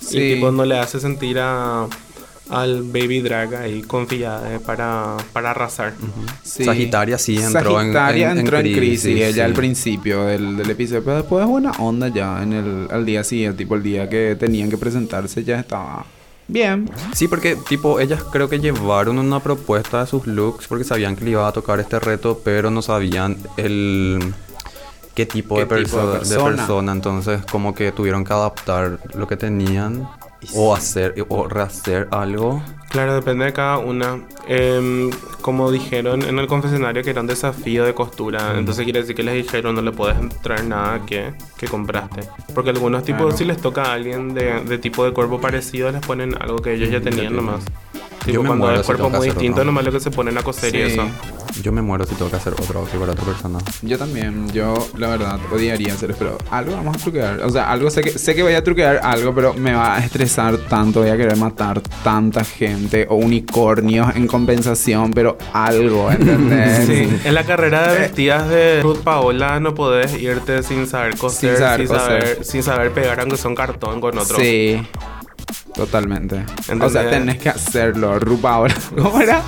Sí. 0.00 0.18
Y 0.18 0.34
tipo, 0.34 0.50
no 0.50 0.64
le 0.64 0.78
hace 0.78 0.98
sentir 0.98 1.38
a, 1.38 1.86
al 2.50 2.82
Baby 2.82 3.20
Drag 3.20 3.54
ahí 3.54 3.82
confiada 3.82 4.58
para, 4.60 5.16
para 5.32 5.52
arrasar. 5.52 5.94
Sí. 6.42 6.64
Sagitaria 6.64 7.16
sí 7.18 7.36
entró 7.36 7.80
en- 7.80 7.92
Sagitaria 7.92 8.26
en- 8.26 8.32
en 8.32 8.38
entró 8.38 8.58
en 8.58 8.62
crisis, 8.64 9.02
crisis, 9.02 9.22
ella 9.24 9.44
al 9.44 9.52
sí. 9.52 9.56
principio 9.56 10.24
del, 10.24 10.56
del 10.56 10.70
episodio, 10.70 11.04
pero 11.04 11.16
después 11.18 11.46
buena 11.46 11.70
onda 11.78 12.08
ya 12.08 12.42
en 12.42 12.52
el 12.52 12.88
al 12.90 13.06
día 13.06 13.22
siguiente, 13.24 13.58
tipo 13.58 13.74
el 13.76 13.82
día 13.82 14.08
que 14.08 14.36
tenían 14.38 14.68
que 14.70 14.76
presentarse 14.78 15.44
ya 15.44 15.60
estaba 15.60 16.04
bien. 16.48 16.90
Sí, 17.14 17.28
porque 17.28 17.56
tipo 17.68 18.00
ellas 18.00 18.24
creo 18.32 18.48
que 18.48 18.58
llevaron 18.58 19.18
una 19.20 19.38
propuesta 19.40 20.00
de 20.00 20.06
sus 20.08 20.26
looks 20.26 20.66
porque 20.66 20.82
sabían 20.84 21.14
que 21.14 21.24
le 21.24 21.30
iba 21.32 21.46
a 21.46 21.52
tocar 21.52 21.78
este 21.78 22.00
reto, 22.00 22.40
pero 22.44 22.70
no 22.72 22.82
sabían 22.82 23.36
el 23.56 24.34
qué 25.14 25.26
tipo, 25.26 25.54
¿Qué 25.56 25.66
de, 25.66 25.66
perso- 25.68 25.84
tipo 25.84 25.98
de 25.98 26.12
de 26.12 26.18
persona? 26.18 26.56
persona. 26.56 26.92
Entonces 26.92 27.40
como 27.50 27.74
que 27.74 27.92
tuvieron 27.92 28.24
que 28.24 28.32
adaptar 28.32 28.98
lo 29.14 29.28
que 29.28 29.36
tenían 29.36 30.08
o 30.54 30.74
hacer 30.74 31.14
o 31.28 31.46
rehacer 31.48 32.08
algo. 32.10 32.62
Claro, 32.88 33.14
depende 33.14 33.44
de 33.44 33.52
cada 33.52 33.78
una. 33.78 34.20
Em, 34.48 35.10
como 35.42 35.70
dijeron 35.70 36.22
en 36.22 36.38
el 36.40 36.46
confesionario 36.48 37.02
que 37.04 37.10
era 37.10 37.20
un 37.20 37.26
desafío 37.28 37.84
de 37.84 37.94
costura, 37.94 38.58
entonces 38.58 38.82
quiere 38.84 39.00
decir 39.00 39.14
que 39.14 39.22
les 39.22 39.34
dijeron 39.34 39.76
no 39.76 39.82
le 39.82 39.92
puedes 39.92 40.16
traer 40.42 40.64
nada 40.64 41.00
que, 41.06 41.32
que 41.56 41.68
compraste. 41.68 42.22
Porque 42.52 42.70
algunos 42.70 43.04
tipos, 43.04 43.22
Claro. 43.22 43.36
si 43.36 43.44
les 43.44 43.58
toca 43.58 43.84
a 43.84 43.92
alguien 43.92 44.34
de, 44.34 44.60
de 44.64 44.78
tipo 44.78 45.04
de 45.04 45.12
cuerpo 45.12 45.40
parecido, 45.40 45.92
les 45.92 46.00
ponen 46.04 46.34
algo 46.42 46.58
que 46.58 46.74
ellos 46.74 46.90
ya 46.90 47.00
tenían 47.00 47.36
nomás. 47.36 47.62
Tipo, 48.24 48.42
me 48.42 48.48
cuando 48.48 48.66
muero 48.66 48.80
si 48.82 48.86
cuerpo 48.86 49.04
tengo 49.04 49.12
que 49.12 49.18
muy 49.18 49.26
distinto, 49.28 49.64
nomás 49.64 49.84
lo 49.84 49.92
que 49.92 50.00
se 50.00 50.10
ponen 50.10 50.36
a 50.38 50.42
coser 50.42 50.74
y 50.74 50.78
Sí. 50.78 50.92
eso. 50.92 51.04
Yo 51.62 51.72
me 51.72 51.82
muero 51.82 52.04
si 52.06 52.14
tengo 52.14 52.30
que 52.30 52.36
hacer 52.36 52.52
otro 52.54 52.80
outfit 52.80 52.98
para 53.00 53.12
otra 53.12 53.24
persona. 53.24 53.58
Yo 53.82 53.98
también, 53.98 54.50
yo 54.52 54.74
la 54.96 55.08
verdad 55.08 55.38
odiaría 55.52 55.92
hacer 55.94 56.14
pero 56.18 56.38
algo 56.50 56.72
vamos 56.76 56.96
a 56.96 56.98
truquear. 57.00 57.40
O 57.42 57.50
sea, 57.50 57.70
algo 57.70 57.90
sé 57.90 58.02
que 58.02 58.10
sé 58.18 58.34
que 58.34 58.42
voy 58.42 58.54
a 58.54 58.62
truquear 58.64 59.00
algo, 59.02 59.34
pero 59.34 59.52
me 59.54 59.72
va 59.74 59.96
a 59.96 59.98
estresar 60.04 60.56
tanto, 60.58 61.00
voy 61.00 61.10
a 61.10 61.16
querer 61.16 61.36
matar 61.36 61.80
tanta 62.04 62.44
gente 62.44 63.06
o 63.10 63.16
unicornios 63.16 64.14
en 64.16 64.26
compensación, 64.26 65.10
pero 65.12 65.36
algo, 65.52 66.10
¿entendés? 66.10 66.86
Sí, 66.90 67.08
en 67.24 67.34
la 67.34 67.44
carrera 67.44 67.92
de 67.92 67.98
vestidas 68.00 68.48
de 68.48 68.80
Ruth 68.82 68.98
Paola 69.02 69.60
no 69.60 69.74
podés 69.74 70.14
irte 70.20 70.62
sin 70.62 70.86
saber 70.86 71.16
coser, 71.16 71.56
sin 71.56 71.58
saber 71.58 71.88
saber, 71.88 72.20
coser. 72.20 72.44
sin 72.44 72.62
saber 72.62 72.90
pegar 72.92 73.20
aunque 73.20 73.36
sea 73.36 73.48
un 73.50 73.56
cartón 73.56 74.00
con 74.00 74.16
otro. 74.16 74.36
Sí. 74.38 74.80
Totalmente. 75.74 76.44
O 76.80 76.88
sea, 76.88 77.08
tenés 77.08 77.38
que 77.38 77.48
hacerlo, 77.48 78.18
Rupa 78.18 78.54
ahora. 78.54 78.74
¿Cómo 78.96 79.20
era? 79.20 79.42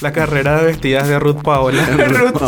La 0.00 0.12
carrera 0.12 0.58
de 0.58 0.66
vestidas 0.66 1.08
de 1.08 1.18
Ruth 1.18 1.42
Paola. 1.42 1.84
Ruth 1.96 2.40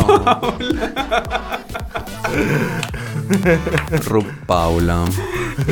Paula. 4.47 5.05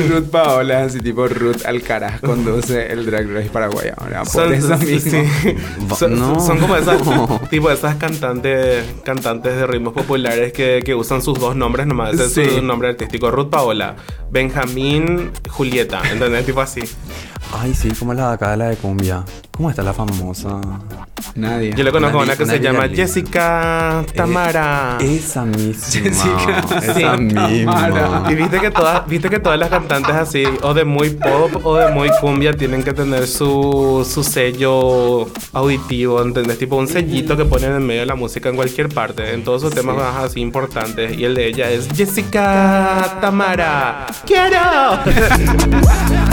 Ruth 0.09 0.29
Paola, 0.29 0.83
así 0.83 0.99
tipo 1.01 1.27
Ruth 1.27 1.65
Alcaraz 1.65 2.19
conduce 2.21 2.91
el 2.91 3.05
Drag 3.05 3.27
Race 3.31 3.49
Paraguay 3.49 3.89
ahora. 3.97 4.23
Por 4.23 4.53
eso 4.53 4.77
mismo. 4.77 5.11
sí. 5.41 5.55
Va- 5.89 5.95
Son, 5.95 6.17
no. 6.19 6.39
son 6.39 6.59
como 6.59 6.75
esas, 6.75 6.99
tipo 7.49 7.71
esas 7.71 7.95
cantantes, 7.95 8.85
cantantes 9.03 9.55
de 9.55 9.65
ritmos 9.67 9.93
populares 9.93 10.51
que, 10.53 10.81
que 10.85 10.93
usan 10.95 11.21
sus 11.21 11.39
dos 11.39 11.55
nombres 11.55 11.87
nomás. 11.87 12.13
Ese 12.13 12.29
Sí. 12.29 12.41
es 12.41 12.53
su 12.55 12.61
nombre 12.61 12.89
artístico. 12.89 13.31
Ruth 13.31 13.49
Paola, 13.49 13.95
Benjamín, 14.29 15.31
Julieta. 15.49 16.01
¿Entendés? 16.11 16.45
Tipo 16.45 16.61
así. 16.61 16.81
Ay, 17.53 17.73
sí, 17.73 17.89
como 17.97 18.13
la 18.13 18.27
de 18.29 18.33
acá 18.35 18.51
de 18.51 18.57
la 18.57 18.65
de 18.69 18.75
cumbia. 18.75 19.23
¿Cómo 19.51 19.69
está 19.69 19.81
la 19.81 19.93
famosa? 19.93 20.59
Nadie. 21.33 21.73
Yo 21.75 21.83
le 21.83 21.91
conozco 21.91 22.19
a 22.19 22.23
Una 22.23 22.35
que 22.35 22.45
se 22.45 22.59
llama. 22.59 22.87
Jessica 22.89 24.03
Tamara. 24.15 24.97
Esa 24.99 25.43
misma. 25.45 25.85
Jessica 25.87 26.65
Esa 26.77 26.93
Sí, 26.93 27.23
misma. 27.23 27.73
Tamara. 27.89 28.23
Y 28.31 28.35
viste 28.35 28.59
que 28.59 28.69
todas, 28.69 29.07
viste 29.07 29.29
que 29.29 29.39
todas 29.39 29.57
las 29.57 29.69
cantantes 29.69 30.13
así, 30.13 30.43
o 30.61 30.73
de 30.75 30.85
muy 30.85 31.09
pop 31.11 31.65
o 31.65 31.75
de 31.77 31.89
muy 31.91 32.09
cumbia, 32.21 32.53
tienen 32.53 32.83
que 32.83 32.93
tener 32.93 33.25
su, 33.27 34.07
su 34.07 34.23
sello 34.23 35.27
auditivo, 35.53 36.21
¿entendés? 36.21 36.59
Tipo 36.59 36.75
un 36.75 36.87
sellito 36.87 37.35
que 37.35 37.45
ponen 37.45 37.71
en 37.75 37.85
medio 37.85 38.01
de 38.01 38.07
la 38.07 38.15
música 38.15 38.49
en 38.49 38.55
cualquier 38.55 38.89
parte, 38.89 39.33
en 39.33 39.43
todos 39.43 39.61
sus 39.63 39.73
temas 39.73 39.95
más 39.95 40.15
así 40.23 40.39
importantes. 40.41 41.17
Y 41.17 41.25
el 41.25 41.33
de 41.33 41.47
ella 41.47 41.69
es 41.71 41.87
Jessica 41.95 43.17
Tamara. 43.21 44.05
¡Quiero! 44.25 44.99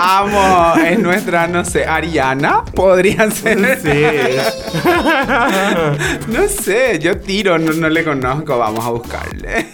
Amo, 0.00 0.74
es 0.84 0.98
nuestra, 0.98 1.46
no 1.46 1.64
sé, 1.64 1.84
Ariana, 1.84 2.64
podría 2.64 3.30
ser. 3.30 3.78
Sí. 3.80 4.04
No 6.28 6.48
sé, 6.48 6.98
yo 6.98 7.18
tiro, 7.18 7.58
no, 7.58 7.72
no 7.72 7.88
le 7.88 8.04
conozco, 8.04 8.58
vamos 8.58 8.84
a 8.84 8.90
buscarle. 8.90 9.68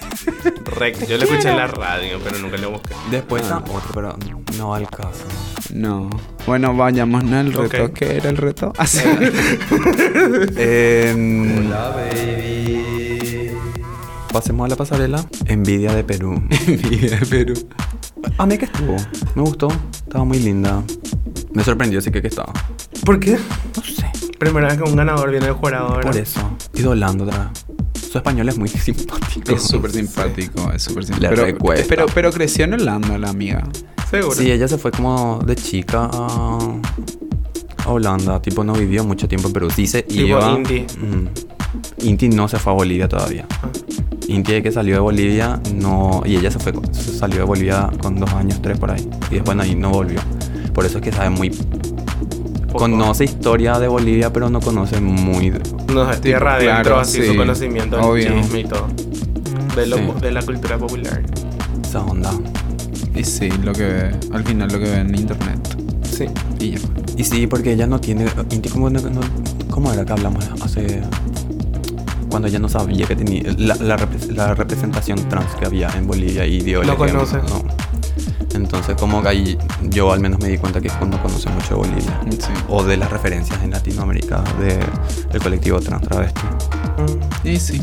Rec, 0.64 1.06
yo 1.06 1.16
lo 1.16 1.24
escuché 1.24 1.50
en 1.50 1.56
la 1.56 1.66
radio, 1.66 2.20
pero 2.22 2.38
nunca 2.38 2.56
lo 2.56 2.70
busqué. 2.72 2.94
Después 3.10 3.42
está 3.42 3.58
otro, 3.58 3.80
pero 3.94 4.16
no 4.58 4.74
al 4.74 4.88
caso. 4.88 5.24
No. 5.72 6.10
Bueno, 6.46 6.74
vayamos 6.76 7.24
al 7.24 7.52
reto. 7.52 7.84
Ok. 7.84 7.92
¿Qué 7.94 8.16
era 8.16 8.30
el 8.30 8.36
reto? 8.36 8.72
Así. 8.78 9.00
Hola, 11.66 11.94
baby. 11.96 12.81
Pasemos 14.32 14.64
a 14.66 14.68
la 14.68 14.76
pasarela. 14.76 15.24
Envidia 15.46 15.92
de 15.94 16.04
Perú. 16.04 16.42
Envidia 16.66 17.18
de 17.18 17.26
Perú. 17.26 17.54
A 18.38 18.46
mí 18.46 18.56
que 18.56 18.64
estuvo. 18.64 18.96
Me 19.34 19.42
gustó. 19.42 19.68
Estaba 19.92 20.24
muy 20.24 20.38
linda. 20.38 20.82
Me 21.52 21.62
sorprendió, 21.62 22.00
sí 22.00 22.10
que 22.10 22.22
que 22.22 22.28
estaba. 22.28 22.52
¿Por 23.04 23.20
qué? 23.20 23.32
No 23.76 23.82
sé. 23.82 24.10
Primera 24.38 24.68
vez 24.68 24.78
que 24.78 24.84
un 24.88 24.96
ganador 24.96 25.30
viene 25.30 25.46
el 25.46 25.52
jurado. 25.52 25.96
¿verdad? 25.96 26.10
Por 26.10 26.16
eso. 26.20 26.40
Idolando 26.74 27.24
otra 27.24 27.50
vez. 27.50 27.66
Su 28.10 28.18
español 28.18 28.48
es 28.48 28.58
muy 28.58 28.68
simpático. 28.70 29.52
Es 29.52 29.62
súper 29.62 29.90
simpático, 29.90 30.72
es 30.72 30.82
súper 30.82 31.04
simpático. 31.04 31.30
Pero, 31.34 31.44
recuesta. 31.44 31.86
pero, 31.88 32.06
pero 32.14 32.32
creció 32.32 32.64
en 32.64 32.74
Holanda 32.74 33.18
la 33.18 33.28
amiga. 33.30 33.62
Seguro. 34.10 34.34
Sí, 34.34 34.50
ella 34.50 34.68
se 34.68 34.78
fue 34.78 34.90
como 34.90 35.40
de 35.46 35.56
chica 35.56 36.08
a, 36.12 36.58
a 37.84 37.88
Holanda. 37.88 38.40
Tipo, 38.40 38.64
no 38.64 38.72
vivió 38.74 39.04
mucho 39.04 39.28
tiempo 39.28 39.48
en 39.48 39.52
Perú. 39.54 39.70
Se 39.70 40.02
Tipo 40.02 40.22
iba. 40.26 40.52
Inti. 40.52 40.80
Mm. 40.98 41.28
Inti 42.06 42.28
no 42.28 42.48
se 42.48 42.58
fue 42.58 42.72
a 42.72 42.76
Bolivia 42.76 43.08
todavía. 43.08 43.46
Inti 44.34 44.62
que 44.62 44.72
salió 44.72 44.94
de 44.94 45.00
Bolivia, 45.00 45.60
no. 45.74 46.22
Y 46.24 46.36
ella 46.36 46.50
se 46.50 46.58
fue, 46.58 46.72
salió 46.92 47.38
de 47.38 47.44
Bolivia 47.44 47.90
con 48.00 48.16
dos 48.16 48.32
años, 48.32 48.60
tres 48.62 48.78
por 48.78 48.90
ahí. 48.90 49.08
Y 49.30 49.34
después 49.34 49.58
ahí 49.58 49.74
no 49.74 49.90
volvió. 49.90 50.20
Por 50.72 50.86
eso 50.86 50.98
es 50.98 51.04
que 51.04 51.12
sabe 51.12 51.30
muy. 51.30 51.50
Poco. 51.50 52.78
Conoce 52.78 53.24
historia 53.24 53.78
de 53.78 53.88
Bolivia, 53.88 54.32
pero 54.32 54.48
no 54.48 54.60
conoce 54.60 55.00
muy. 55.00 55.52
No, 55.92 56.10
es 56.10 56.20
tierra 56.22 56.58
Tipo, 56.58 56.70
adentro, 56.70 56.82
claro, 56.92 57.00
así 57.00 57.20
sí. 57.20 57.26
su 57.28 57.36
conocimiento 57.36 58.14
del 58.14 58.40
chisme 58.42 58.60
y 58.60 58.64
todo. 58.64 58.86
De, 59.76 59.86
lo- 59.86 59.96
Sí. 59.98 60.02
de 60.22 60.32
la 60.32 60.42
cultura 60.42 60.78
popular. 60.78 61.22
Esa 61.84 62.00
onda. 62.02 62.30
Y 63.14 63.24
sí, 63.24 63.50
lo 63.62 63.72
que 63.74 63.82
ve, 63.84 64.10
al 64.32 64.42
final 64.44 64.68
lo 64.72 64.78
que 64.78 64.84
ve 64.84 64.96
en 65.00 65.14
internet. 65.14 65.76
Sí. 66.02 66.24
Y 66.58 66.70
ya. 66.70 66.78
Y 67.18 67.24
sí, 67.24 67.46
porque 67.46 67.72
ella 67.72 67.86
no 67.86 68.00
tiene. 68.00 68.24
Inti, 68.50 68.70
¿cómo, 68.70 68.88
no- 68.88 69.00
no- 69.02 69.20
cómo 69.70 69.92
era 69.92 70.04
que 70.06 70.12
hablamos 70.12 70.48
hace. 70.62 71.02
Cuando 72.32 72.48
ella 72.48 72.58
no 72.58 72.68
sabía 72.68 73.06
que 73.06 73.14
tenía. 73.14 73.42
La, 73.58 73.76
la 73.76 73.96
la 74.30 74.54
representación 74.54 75.28
trans 75.28 75.54
que 75.54 75.66
había 75.66 75.88
en 75.96 76.06
Bolivia 76.08 76.44
y 76.46 76.60
dio 76.60 76.80
el 76.80 76.86
No 76.88 76.94
ejemplo, 76.94 77.20
conoce. 77.26 77.36
no. 77.48 77.62
Entonces, 78.54 78.96
como 78.98 79.22
que 79.22 79.28
ahí 79.28 79.58
yo 79.84 80.12
al 80.12 80.20
menos 80.20 80.40
me 80.40 80.48
di 80.48 80.58
cuenta 80.58 80.80
que 80.80 80.88
no 80.88 81.22
conoce 81.22 81.48
mucho 81.50 81.68
de 81.70 81.74
Bolivia. 81.74 82.20
Sí. 82.30 82.52
O 82.68 82.82
de 82.82 82.96
las 82.96 83.10
referencias 83.10 83.62
en 83.62 83.70
Latinoamérica 83.70 84.42
de, 84.58 84.78
del 85.30 85.42
colectivo 85.42 85.78
trans 85.80 86.02
travesti. 86.08 86.40
Mm. 87.44 87.48
Y 87.48 87.56
sí. 87.60 87.82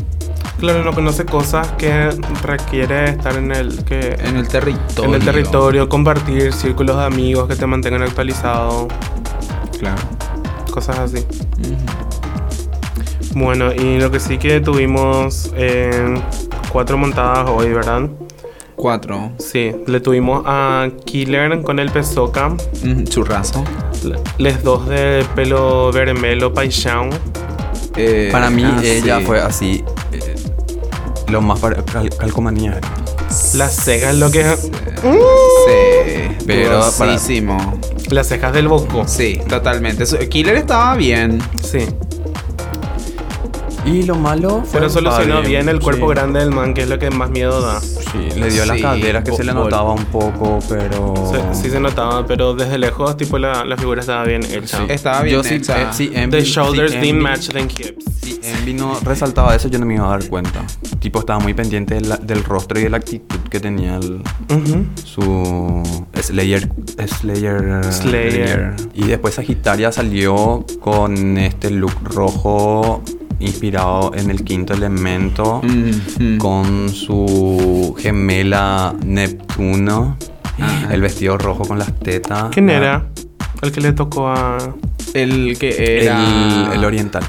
Claro, 0.58 0.84
no 0.84 0.92
conoce 0.92 1.24
cosas 1.24 1.68
que 1.78 2.10
requiere 2.42 3.10
estar 3.10 3.34
en 3.36 3.50
el 3.52 3.82
que 3.84 4.16
En 4.20 4.36
el 4.36 4.46
territorio. 4.46 5.04
en 5.08 5.14
el 5.14 5.24
territorio, 5.24 5.88
compartir 5.88 6.52
círculos 6.52 6.96
de 6.98 7.04
amigos 7.04 7.48
que 7.48 7.56
te 7.56 7.66
mantengan 7.66 8.02
actualizado, 8.02 8.86
Claro. 9.78 10.02
cosas 10.72 10.98
así. 10.98 11.18
Ujú. 11.18 11.76
Bueno, 13.34 13.72
y 13.72 13.98
lo 14.00 14.10
que 14.10 14.18
sí 14.20 14.38
que 14.38 14.60
tuvimos 14.60 15.50
eh, 15.56 16.14
cuatro 16.72 16.98
montadas 16.98 17.48
hoy, 17.48 17.68
¿verdad? 17.72 18.08
Cuatro. 18.74 19.30
Sí, 19.38 19.72
le 19.86 20.00
tuvimos 20.00 20.42
a 20.46 20.88
Killer 21.04 21.62
con 21.62 21.78
el 21.78 21.90
Pesoca, 21.90 22.48
Ujú, 22.48 23.04
Churrazo. 23.04 23.62
les 24.38 24.62
dos 24.64 24.88
de 24.88 25.24
pelo 25.34 25.92
vermelo 25.92 26.52
paixão. 26.52 27.10
Eh, 27.96 28.30
Para 28.32 28.48
mí, 28.50 28.64
ah, 28.64 28.80
ella 28.82 29.18
sí. 29.18 29.24
fue 29.26 29.40
así. 29.40 29.84
eh, 30.12 30.34
lo 31.28 31.40
más 31.42 31.60
cal- 31.60 32.10
calcomanía. 32.18 32.80
Las 33.54 33.76
cejas, 33.76 34.16
lo 34.16 34.30
que 34.30 34.42
Sí. 34.56 34.70
Uh. 35.04 35.12
Sí. 35.66 36.36
Pero 36.46 36.80
para- 36.98 37.16
las 38.10 38.26
cejas 38.26 38.52
del 38.52 38.66
boco. 38.66 39.06
Sí, 39.06 39.40
totalmente. 39.48 40.04
Killer 40.28 40.56
estaba 40.56 40.96
bien. 40.96 41.38
Sí, 41.62 41.86
Y 43.84 44.02
lo 44.02 44.14
malo 44.16 44.62
fue. 44.64 44.80
pero 44.80 44.90
solucionó 44.90 45.22
estaba 45.22 45.40
bien 45.40 45.68
el 45.68 45.80
cuerpo 45.80 46.08
sí. 46.08 46.14
grande 46.14 46.40
del 46.40 46.50
man, 46.50 46.74
que 46.74 46.82
es 46.82 46.88
lo 46.88 46.98
que 46.98 47.10
más 47.10 47.30
miedo 47.30 47.60
da. 47.60 47.80
Sí, 47.80 48.28
le 48.38 48.50
dio 48.50 48.64
las 48.66 48.76
Sí, 48.76 48.82
caderas 48.82 49.24
que 49.24 49.32
se 49.32 49.44
le 49.44 49.54
notaba 49.54 49.92
un 49.92 50.04
poco, 50.06 50.58
pero. 50.68 51.14
Se- 51.30 51.62
sí 51.62 51.70
se 51.70 51.80
notaba, 51.80 52.26
pero 52.26 52.54
desde 52.54 52.78
lejos, 52.78 53.16
tipo, 53.16 53.38
la, 53.38 53.64
la 53.64 53.76
figura 53.76 54.00
estaba 54.00 54.24
bien 54.24 54.42
hecha. 54.44 54.78
Sí. 54.78 54.84
Estaba 54.88 55.22
bien 55.22 55.36
Yo 55.36 55.42
sí, 55.44 55.54
hecha. 55.54 55.80
eh, 55.82 55.86
sí, 55.92 56.10
Envy- 56.14 56.30
The 56.30 56.44
shoulders 56.44 56.92
sí, 56.92 56.98
didn't 56.98 57.22
match 57.22 57.48
the 57.48 57.60
hips. 57.60 58.04
Si 58.22 58.38
Envy 58.42 58.74
no 58.74 58.98
resaltaba 59.02 59.54
eso, 59.56 59.68
yo 59.68 59.78
no 59.78 59.86
me 59.86 59.94
iba 59.94 60.06
a 60.06 60.10
dar 60.18 60.28
cuenta. 60.28 60.62
Tipo, 60.98 61.20
estaba 61.20 61.38
muy 61.40 61.54
pendiente 61.54 61.94
de 61.94 62.02
la- 62.02 62.16
del 62.18 62.44
rostro 62.44 62.78
y 62.78 62.82
de 62.84 62.90
la 62.90 62.98
actitud 62.98 63.38
que 63.50 63.60
tenía 63.60 63.96
el- 63.96 64.22
Ujú. 64.50 64.84
su, 65.04 65.82
Slayer, 66.20 66.68
Slayer, 67.06 67.84
Slayer. 67.92 68.74
Y 68.94 69.04
después 69.04 69.34
Sagitaria 69.34 69.90
salió 69.90 70.64
con 70.80 71.38
este 71.38 71.70
look 71.70 71.94
rojo 72.04 73.02
inspirado 73.40 74.12
en 74.14 74.30
el 74.30 74.44
quinto 74.44 74.74
elemento, 74.74 75.60
Mm, 75.64 76.34
mm. 76.34 76.38
con 76.38 76.88
su 76.90 77.94
gemela 77.98 78.94
Neptuno, 79.04 80.16
Ajá. 80.58 80.92
el 80.94 81.00
vestido 81.00 81.36
rojo 81.38 81.64
con 81.64 81.78
las 81.78 81.92
tetas. 81.98 82.50
¿Quién 82.50 82.66
la- 82.68 82.72
era? 82.74 83.06
El 83.62 83.72
que 83.72 83.80
le 83.80 83.92
tocó 83.92 84.28
a. 84.28 84.56
El 85.12 85.58
que 85.58 86.02
era. 86.02 86.68
El, 86.72 86.78
el 86.78 86.84
oriental, 86.84 87.22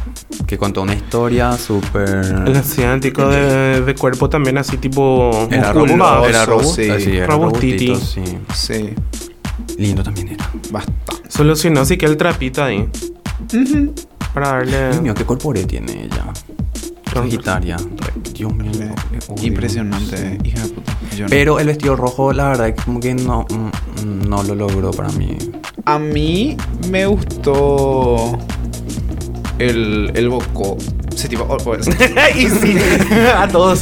que 0.47 0.57
contó 0.57 0.81
una 0.83 0.93
historia 0.93 1.57
súper... 1.57 2.43
El 2.47 2.55
asiático 2.55 3.27
de, 3.27 3.81
de 3.81 3.95
cuerpo 3.95 4.29
también 4.29 4.57
así 4.57 4.77
tipo. 4.77 5.47
Era 5.51 5.73
robusto, 5.73 6.27
era 6.29 6.45
robusto, 6.45 6.75
sí. 6.75 6.89
sí, 6.99 7.17
era 7.17 7.27
Robustiti. 7.27 7.87
robustito, 7.87 7.99
sí. 7.99 8.37
Sí, 8.53 8.89
Lindo 9.77 10.03
también 10.03 10.29
era. 10.29 10.49
bastante. 10.71 11.01
Solucionó 11.27 11.81
así 11.81 11.97
que 11.97 12.05
el 12.05 12.15
trapito 12.17 12.63
ahí. 12.63 12.87
Para 14.33 14.47
darle. 14.49 14.89
Dios 14.89 15.01
mío, 15.01 15.13
qué 15.13 15.25
corporé 15.25 15.63
tiene 15.65 16.03
ella. 16.05 16.25
Sagitaria. 17.13 17.77
Dios 18.33 18.53
mío. 18.55 18.71
Le- 18.71 18.85
le 18.87 18.93
odio. 19.27 19.43
Impresionante, 19.47 20.37
hija 20.43 20.61
de 20.63 20.69
puta. 20.69 20.97
Yo 21.15 21.23
no. 21.25 21.29
Pero 21.29 21.59
el 21.59 21.67
vestido 21.67 21.95
rojo, 21.97 22.31
la 22.31 22.49
verdad, 22.49 22.67
que 22.73 22.81
como 22.83 22.99
que 23.01 23.13
no, 23.13 23.45
mm, 23.49 24.29
no 24.29 24.43
lo 24.43 24.55
logró 24.55 24.91
para 24.91 25.09
mí. 25.09 25.37
A 25.85 25.99
mí 25.99 26.55
me 26.89 27.05
gustó 27.07 28.37
el, 29.59 30.11
el 30.15 30.29
bocó. 30.29 30.77
Tipo. 31.29 31.45
oh, 31.49 31.57
pues. 31.57 31.87
y 32.35 32.47
sí, 32.49 32.77
a 33.37 33.47
todos. 33.47 33.81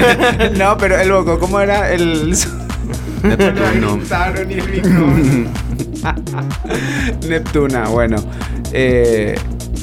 no, 0.58 0.76
pero 0.76 0.98
el 1.00 1.12
bocó, 1.12 1.38
¿cómo 1.38 1.60
era? 1.60 1.90
El. 1.92 2.36
Neptuno. 3.22 3.96
gritaron 3.96 4.50
y 4.50 4.54
el 4.54 4.68
micrófono. 4.68 5.50
Neptuna, 7.26 7.88
bueno. 7.88 8.16
Eh, 8.72 9.34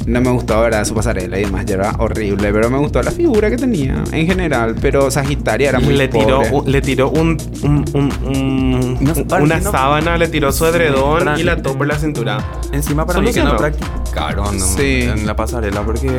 no 0.05 0.21
me 0.21 0.29
gustó, 0.31 0.61
¿verdad? 0.61 0.83
Su 0.85 0.93
pasarela 0.95 1.37
y 1.39 1.45
demás, 1.45 1.65
ya 1.65 1.75
era 1.75 1.91
horrible. 1.99 2.51
Pero 2.51 2.69
me 2.69 2.77
gustó 2.77 3.01
la 3.03 3.11
figura 3.11 3.49
que 3.49 3.57
tenía 3.57 4.03
en 4.11 4.25
general. 4.27 4.75
Pero 4.81 5.09
Sagitaria 5.11 5.69
era 5.69 5.79
muy 5.79 5.93
le 5.95 6.07
tiró, 6.07 6.37
pobre. 6.41 6.49
un- 6.51 6.71
le 6.71 6.81
tiró 6.81 7.09
un, 7.09 7.37
un- 7.63 7.85
un- 7.93 8.13
un- 8.25 8.97
No, 9.01 9.13
un- 9.13 9.27
para 9.27 9.43
una 9.43 9.59
no- 9.59 9.71
sábana, 9.71 10.17
le 10.17 10.27
tiró 10.27 10.51
su 10.51 10.65
edredón 10.65 11.19
para 11.19 11.39
y 11.39 11.43
la 11.43 11.53
ató 11.53 11.77
por 11.77 11.87
la 11.87 11.97
cintura. 11.97 12.37
Encima 12.71 13.05
para 13.05 13.21
mí 13.21 13.31
que 13.33 13.43
no 13.43 13.55
practicaron 13.57 14.57
¿no? 14.57 14.65
Sí. 14.65 15.01
en 15.03 15.25
la 15.25 15.35
pasarela 15.35 15.81
porque... 15.83 16.09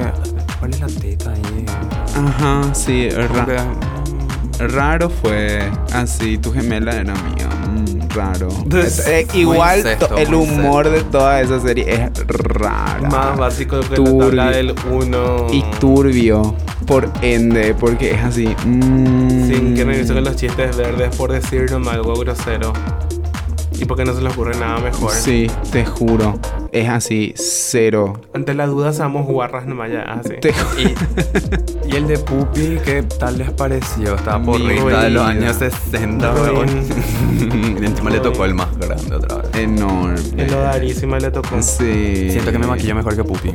¿Cuál 0.59 0.75
es 0.75 0.81
la 0.81 0.87
teta 0.87 1.33
ahí? 1.33 1.67
Ajá, 2.17 2.73
sí, 2.75 3.09
ra- 3.11 3.67
raro 4.59 5.11
fue. 5.11 5.69
Así, 5.93 6.39
tu 6.39 6.53
gemela 6.53 6.93
era 6.95 7.15
mía. 7.15 7.49
Raro. 8.15 8.49
Eh, 9.07 9.27
igual 9.35 9.83
el 10.19 10.35
humor 10.35 10.91
de 10.91 11.03
toda 11.05 11.41
esa 11.41 11.61
serie 11.61 11.85
es 11.95 12.27
rara. 12.29 13.09
Más 13.11 13.39
básico 13.39 13.81
que 13.81 13.97
Turbio. 13.97 14.31
la 14.33 14.45
tabla 14.45 14.51
del 14.57 14.75
1. 14.91 15.47
Y 15.53 15.63
turbio, 15.81 16.55
por 16.87 17.09
ende, 17.23 17.75
porque 17.75 18.13
es 18.13 18.21
así. 18.23 18.47
mm, 18.67 19.47
Sin 19.49 19.75
que 19.75 19.85
regrese 19.85 20.13
con 20.15 20.25
los 20.25 20.37
chistes 20.37 20.77
verdes 20.77 21.15
por 21.17 21.33
decir 21.33 21.71
nomás 21.71 21.95
algo 21.95 22.15
grosero. 22.17 22.73
Y 23.79 23.85
porque 23.85 24.05
no 24.05 24.15
se 24.15 24.21
le 24.23 24.29
ocurre 24.29 24.55
nada 24.59 24.79
mejor. 24.79 25.11
Sí, 25.13 25.51
te 25.73 25.85
juro. 25.85 26.39
Es 26.73 26.89
así, 26.89 27.35
cero. 27.37 28.19
Ante 28.33 28.55
la 28.55 28.67
duda 28.67 28.95
seamos 28.95 29.27
guarras 29.27 29.67
nomás 29.67 29.93
ya, 29.93 30.05
así. 30.05 30.31
Te 30.41 30.55
Y, 30.79 31.93
y 31.93 31.97
el 31.97 32.07
de 32.09 32.19
Pupi, 32.19 32.79
¿qué 32.83 33.03
tal 33.03 33.37
les 33.37 33.51
pareció? 33.51 34.15
Estaba 34.15 34.39
Mi 34.39 34.47
porrita 34.47 35.03
de 35.03 35.11
los 35.11 35.23
años 35.23 35.57
60, 35.57 36.33
Ruin. 36.33 36.55
weón. 36.55 37.77
Y 37.83 37.85
encima 37.85 38.09
le 38.11 38.21
tocó 38.21 38.47
el 38.47 38.55
más 38.55 38.75
grande 38.79 39.15
otra 39.17 39.37
vez. 39.39 39.55
enorme. 39.55 40.19
En 40.43 40.51
lo 40.51 40.61
darísima 40.61 41.19
le 41.19 41.31
tocó. 41.31 41.61
Sí. 41.61 42.31
Siento 42.31 42.51
que 42.51 42.59
me 42.59 42.67
maquillo 42.67 42.95
mejor 42.95 43.17
que 43.17 43.25
Pupi. 43.25 43.51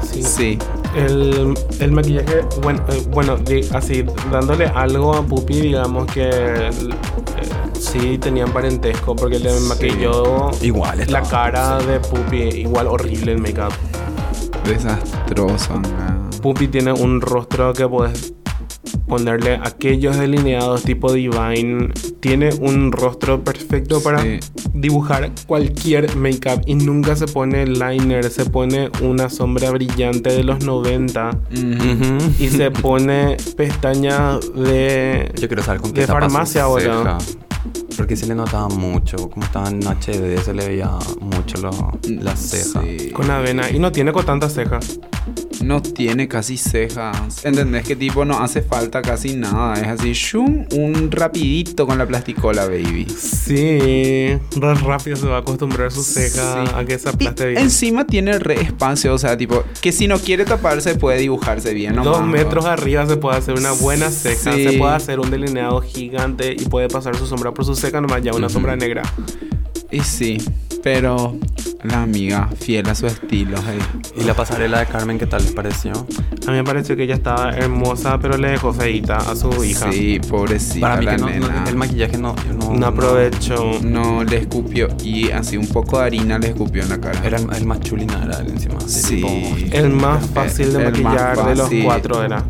Sí. 0.00 0.22
Sí. 0.22 0.58
El, 0.96 1.54
el 1.80 1.92
maquillaje, 1.92 2.42
bueno, 2.62 2.80
eh, 2.88 3.02
bueno 3.10 3.36
así, 3.74 4.04
dándole 4.30 4.66
algo 4.66 5.14
a 5.14 5.22
Pupi, 5.22 5.60
digamos 5.60 6.06
que 6.06 6.28
el- 6.30 6.92
eh, 6.92 6.96
sí 7.84 8.18
tenían 8.18 8.50
parentesco 8.52 9.14
porque 9.14 9.38
le 9.38 9.50
Sí. 9.58 9.66
maquilló 9.68 10.50
Igual 10.62 11.04
la 11.08 11.22
cara 11.22 11.78
de 11.78 12.00
Pupi, 12.00 12.36
igual 12.60 12.86
horrible 12.88 13.32
el 13.32 13.38
make-up. 13.38 13.72
Desastroso. 14.66 15.74
anga. 15.74 16.18
Pupi 16.42 16.68
tiene 16.68 16.92
un 16.92 17.20
rostro 17.20 17.72
que 17.72 17.86
puedes 17.88 18.34
ponerle 19.08 19.60
aquellos 19.62 20.16
delineados 20.16 20.82
tipo 20.82 21.12
Divine. 21.12 21.88
Tiene 22.20 22.50
un 22.60 22.90
rostro 22.92 23.42
perfecto 23.44 24.02
para 24.02 24.22
Sí. 24.22 24.40
dibujar 24.72 25.30
cualquier 25.46 26.16
make-up 26.16 26.62
y 26.66 26.74
nunca 26.74 27.14
se 27.16 27.26
pone 27.26 27.66
liner, 27.66 28.30
se 28.30 28.46
pone 28.46 28.90
una 29.02 29.28
sombra 29.28 29.70
brillante 29.70 30.30
de 30.30 30.42
los 30.44 30.64
90 30.64 31.30
Ujú. 31.52 32.18
y 32.42 32.48
se 32.48 32.70
pone 32.70 33.36
pestañas 33.56 34.40
de... 34.54 35.30
Yo 35.38 35.48
quiero 35.48 35.62
saber 35.62 35.80
con 35.82 35.92
qué 35.92 36.02
De 36.02 36.06
farmacia 36.06 36.62
ahora. 36.64 37.18
ceja. 37.18 37.18
Porque 37.96 38.16
se 38.16 38.26
le 38.26 38.34
notaba 38.34 38.68
mucho. 38.68 39.30
Como 39.30 39.44
estaba 39.46 39.68
en 39.68 39.80
HD, 39.86 40.38
se 40.42 40.52
le 40.54 40.66
veía 40.66 40.90
mucho 41.20 41.58
lo- 41.60 41.92
la 42.08 42.36
ceja. 42.36 42.82
Sí. 42.82 43.10
Con 43.12 43.30
avena 43.30 43.70
y 43.70 43.78
no 43.78 43.92
tiene 43.92 44.12
con 44.12 44.24
tantas 44.24 44.52
cejas. 44.54 44.98
No 45.62 45.80
tiene 45.80 46.28
casi 46.28 46.56
cejas. 46.58 47.44
¿Entendés 47.44 47.84
que 47.86 47.96
tipo 47.96 48.24
no 48.24 48.38
hace 48.40 48.60
falta 48.62 49.00
casi 49.02 49.34
nada? 49.36 49.74
Es 49.74 49.86
así, 50.00 50.12
shum, 50.12 50.66
un 50.72 51.10
rapidito 51.10 51.86
con 51.86 51.96
la 51.98 52.06
plasticola, 52.06 52.66
baby. 52.66 53.06
Sí, 53.08 53.78
re 54.56 54.74
rápido 54.82 55.16
se 55.16 55.26
va 55.26 55.36
a 55.36 55.40
acostumbrar 55.40 55.90
su 55.92 56.02
ceja 56.02 56.64
Sí. 56.66 56.72
a 56.74 56.84
que 56.84 56.98
se 56.98 57.08
Y 57.08 57.12
aplaste 57.12 57.46
bien. 57.48 57.58
encima 57.62 58.06
tiene 58.06 58.38
re 58.38 58.60
espacio, 58.60 59.14
o 59.14 59.18
sea, 59.18 59.36
tipo, 59.36 59.64
que 59.80 59.92
si 59.92 60.06
no 60.08 60.18
quiere 60.18 60.44
taparse 60.44 60.94
puede 60.96 61.18
dibujarse 61.18 61.72
bien. 61.72 61.94
Dos 61.96 62.24
metros 62.26 62.64
arriba 62.66 63.06
se 63.06 63.16
puede 63.16 63.38
hacer 63.38 63.54
una 63.58 63.72
buena 63.72 64.10
ceja, 64.10 64.52
Sí. 64.54 64.64
se 64.64 64.72
puede 64.78 64.94
hacer 64.94 65.20
un 65.20 65.30
delineado 65.30 65.80
gigante 65.80 66.52
y 66.58 66.64
puede 66.66 66.88
pasar 66.88 67.16
su 67.16 67.26
sombra 67.26 67.52
por 67.52 67.64
su 67.64 67.74
ceja, 67.74 68.00
nomás 68.00 68.22
ya 68.22 68.32
una 68.32 68.48
sombra 68.48 68.76
negra. 68.76 69.02
Y 69.94 70.00
sí, 70.00 70.38
pero 70.82 71.36
la 71.84 72.02
amiga, 72.02 72.48
fiel 72.58 72.88
a 72.88 72.94
su 72.94 73.06
estilo. 73.06 73.56
hey. 73.66 73.78
¿Y 74.20 74.24
la 74.24 74.34
pasarela 74.34 74.80
de 74.80 74.86
Carmen 74.86 75.18
qué 75.18 75.26
tal 75.26 75.42
les 75.42 75.52
pareció? 75.52 75.92
A 75.92 76.50
mí 76.50 76.56
me 76.56 76.64
pareció 76.64 76.96
que 76.96 77.04
ella 77.04 77.14
estaba 77.14 77.50
hermosa, 77.52 78.18
pero 78.18 78.36
le 78.36 78.48
dejó 78.48 78.72
feíta 78.72 79.18
a 79.18 79.36
su 79.36 79.62
hija. 79.64 79.92
Sí, 79.92 80.18
pobrecita 80.28 80.80
Para 80.80 80.96
mí 80.96 81.04
la 81.04 81.12
que 81.16 81.18
no, 81.22 81.26
no- 81.30 81.32
nena. 81.48 81.64
el 81.68 81.76
maquillaje 81.76 82.18
no... 82.18 82.34
no, 82.58 82.74
No 82.74 82.86
aprovechó. 82.86 83.78
No, 83.82 84.24
le 84.24 84.38
escupió 84.38 84.88
y 85.02 85.30
así 85.30 85.56
un 85.56 85.68
poco 85.68 85.98
de 86.00 86.06
harina 86.06 86.38
le 86.38 86.48
escupió 86.48 86.82
en 86.82 86.88
la 86.88 87.00
cara. 87.00 87.20
Era 87.24 87.38
el, 87.38 87.46
el 87.54 87.64
más 87.66 87.80
chulina, 87.80 88.20
era 88.24 88.40
él 88.40 88.48
encima. 88.48 88.80
Sí. 88.86 89.16
tipo- 89.22 89.28
El 89.76 89.90
más 89.90 90.26
fácil 90.26 90.72
de 90.72 90.86
El 90.86 91.02
más 91.02 91.14
maquillar 91.14 91.46
de 91.46 91.54
los 91.56 91.70
cuatro 91.84 92.22
era. 92.24 92.42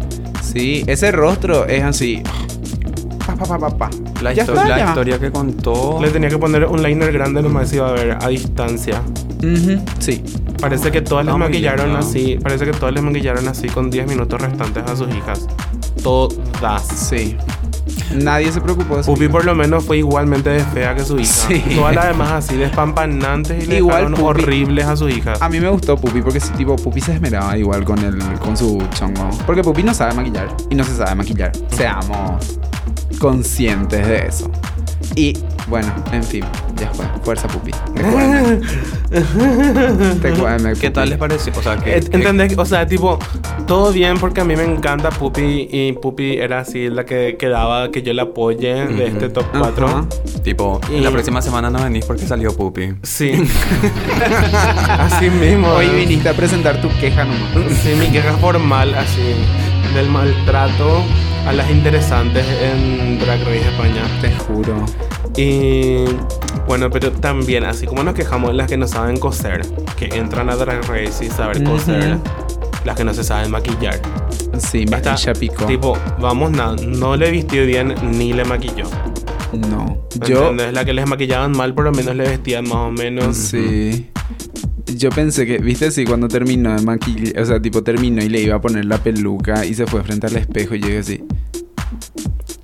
Sí, 0.42 0.82
ese 0.86 1.12
rostro 1.12 1.66
es 1.66 1.82
así. 1.82 2.22
Pa, 3.44 3.58
pa, 3.58 3.68
pa, 3.70 3.76
pa. 3.78 3.90
La, 4.22 4.32
Ya 4.32 4.42
histo- 4.44 4.54
está, 4.54 4.68
la 4.68 4.78
ya. 4.78 4.88
historia 4.88 5.18
que 5.18 5.30
contó... 5.30 5.98
Le 6.00 6.10
tenía 6.10 6.28
que 6.28 6.38
poner 6.38 6.64
un 6.66 6.82
liner 6.82 7.12
grande, 7.12 7.42
nomás 7.42 7.68
se 7.68 7.76
iba 7.76 7.88
a 7.88 7.92
ver 7.92 8.16
a 8.20 8.28
distancia. 8.28 9.02
Ujú, 9.38 9.80
Sí. 9.98 10.22
Parece 10.60 10.90
que 10.90 11.02
todas 11.02 11.24
les 11.26 11.32
Está 11.34 11.38
muy 11.38 11.48
maquillaron 11.48 11.86
lindo. 11.88 11.98
así. 12.00 12.38
Parece 12.42 12.64
que 12.64 12.70
todas 12.72 12.94
les 12.94 13.02
maquillaron 13.02 13.46
así 13.48 13.68
con 13.68 13.90
10 13.90 14.06
minutos 14.08 14.40
restantes 14.40 14.82
a 14.90 14.96
sus 14.96 15.08
hijas. 15.14 15.46
Todas. 16.02 16.86
Sí. 16.86 17.36
Nadie 18.14 18.50
se 18.52 18.60
preocupó 18.60 18.94
de 18.94 19.00
eso. 19.02 19.12
Pupi 19.12 19.28
por 19.28 19.44
lo 19.44 19.54
menos 19.54 19.84
fue 19.84 19.98
igualmente 19.98 20.48
de 20.50 20.60
fea 20.60 20.94
que 20.94 21.04
su 21.04 21.18
hija. 21.18 21.26
Sí. 21.48 21.62
Todas 21.74 21.94
las 21.94 22.08
demás 22.08 22.32
así 22.32 22.56
despampanantes 22.56 23.64
y 23.64 23.66
le 23.66 23.76
Igual 23.78 23.96
dejaron 24.06 24.14
Pupi- 24.14 24.28
horribles 24.42 24.86
a 24.86 24.96
sus 24.96 25.10
hijas. 25.14 25.40
A 25.42 25.48
mí 25.48 25.60
me 25.60 25.68
gustó 25.68 25.96
Pupi 25.96 26.22
porque 26.22 26.38
ese 26.38 26.52
tipo 26.54 26.76
Pupi 26.76 27.00
se 27.00 27.12
esmeraba 27.12 27.56
igual 27.58 27.84
con 27.84 27.98
el 27.98 28.16
con 28.38 28.56
su 28.56 28.82
chongo. 28.94 29.28
Porque 29.46 29.62
Pupi 29.62 29.82
no 29.82 29.92
sabe 29.92 30.14
maquillar 30.14 30.48
y 30.70 30.74
no 30.74 30.84
se 30.84 30.94
sabe 30.96 31.14
maquillar. 31.14 31.52
Seamos 31.70 32.58
conscientes 33.18 34.06
de 34.06 34.26
eso. 34.26 34.50
Y 35.16 35.36
bueno, 35.68 35.92
en 36.12 36.22
fin, 36.24 36.44
ya 36.80 36.90
fue. 36.92 37.04
Fuerza 37.22 37.46
Pupi. 37.48 37.70
¿Qué 40.80 40.90
tal 40.90 41.08
les 41.10 41.18
pareció? 41.18 41.52
O 41.56 41.62
sea, 41.62 41.76
que... 41.76 41.96
¿Entendés? 41.96 42.56
O 42.58 42.64
sea, 42.64 42.86
tipo, 42.86 43.18
todo 43.66 43.92
bien 43.92 44.18
porque 44.18 44.40
a 44.40 44.44
mí 44.44 44.56
me 44.56 44.64
encanta 44.64 45.10
Pupi 45.10 45.68
y 45.70 45.92
Pupi 45.92 46.36
era 46.38 46.60
así 46.60 46.88
la 46.88 47.04
que 47.04 47.36
quedaba 47.38 47.90
que 47.90 48.02
yo 48.02 48.12
la 48.12 48.22
apoye 48.24 48.74
de 48.86 48.94
Ujú. 48.94 49.02
este 49.02 49.28
top 49.28 49.44
Ajá. 49.52 49.60
4. 49.74 50.08
Tipo, 50.42 50.80
Y- 50.90 51.00
la 51.00 51.10
próxima 51.10 51.40
semana 51.42 51.70
no 51.70 51.82
venís 51.82 52.04
porque 52.06 52.26
salió 52.26 52.54
Pupi. 52.56 52.94
Sí. 53.02 53.32
así 54.98 55.30
mismo. 55.30 55.68
Hoy 55.68 55.88
viniste 55.88 56.28
a 56.28 56.34
presentar 56.34 56.80
tu 56.80 56.88
queja 57.00 57.24
nomás. 57.24 57.72
Sí, 57.82 57.94
mi 57.98 58.06
queja 58.08 58.32
formal 58.34 58.94
así 58.94 59.34
del 59.94 60.08
maltrato 60.10 61.02
a 61.46 61.52
las 61.52 61.70
interesantes 61.70 62.44
en 62.62 63.18
Drag 63.18 63.40
Race 63.40 63.68
España. 63.68 64.02
Te 64.20 64.32
juro. 64.32 64.84
Y 65.36 66.04
bueno, 66.66 66.88
pero 66.90 67.10
también, 67.12 67.64
así 67.64 67.86
como 67.86 68.02
nos 68.04 68.14
quejamos 68.14 68.50
de 68.50 68.56
las 68.56 68.68
que 68.68 68.76
no 68.76 68.86
saben 68.86 69.18
coser, 69.18 69.62
que 69.96 70.06
entran 70.06 70.48
a 70.50 70.56
Drag 70.56 70.82
Race 70.88 71.24
y 71.24 71.28
saber 71.28 71.62
coser, 71.64 72.18
las 72.84 72.96
que 72.96 73.04
no 73.04 73.12
se 73.12 73.24
saben 73.24 73.50
maquillar. 73.50 74.00
Sí, 74.58 74.84
Esta, 74.90 75.16
ya 75.16 75.32
picó. 75.32 75.66
Tipo, 75.66 75.98
vamos, 76.20 76.52
na- 76.52 76.76
no 76.86 77.16
le 77.16 77.30
vistió 77.30 77.66
bien 77.66 77.94
ni 78.12 78.32
le 78.32 78.44
maquilló. 78.44 78.84
No. 79.52 79.98
Yo. 80.26 80.50
¿Entendés? 80.50 80.72
La 80.72 80.84
que 80.84 80.92
les 80.92 81.06
maquillaban 81.08 81.52
mal, 81.52 81.74
por 81.74 81.84
lo 81.84 81.92
menos 81.92 82.14
le 82.14 82.24
vestían 82.28 82.64
más 82.64 82.76
o 82.76 82.90
menos. 82.92 83.36
Sí. 83.36 84.10
Yo 84.96 85.10
pensé 85.10 85.46
que, 85.46 85.58
viste, 85.58 85.90
sí, 85.90 86.04
cuando 86.04 86.28
terminó 86.28 86.74
de 86.74 86.82
maquillar, 86.82 87.42
o 87.42 87.44
sea, 87.44 87.60
tipo 87.60 87.82
terminó 87.82 88.22
y 88.22 88.28
le 88.28 88.42
iba 88.42 88.56
a 88.56 88.60
poner 88.60 88.84
la 88.84 88.98
peluca 88.98 89.64
y 89.64 89.74
se 89.74 89.86
fue 89.86 90.02
frente 90.02 90.26
al 90.26 90.36
espejo 90.36 90.74
y 90.74 90.80
yo 90.80 90.98
así. 90.98 91.24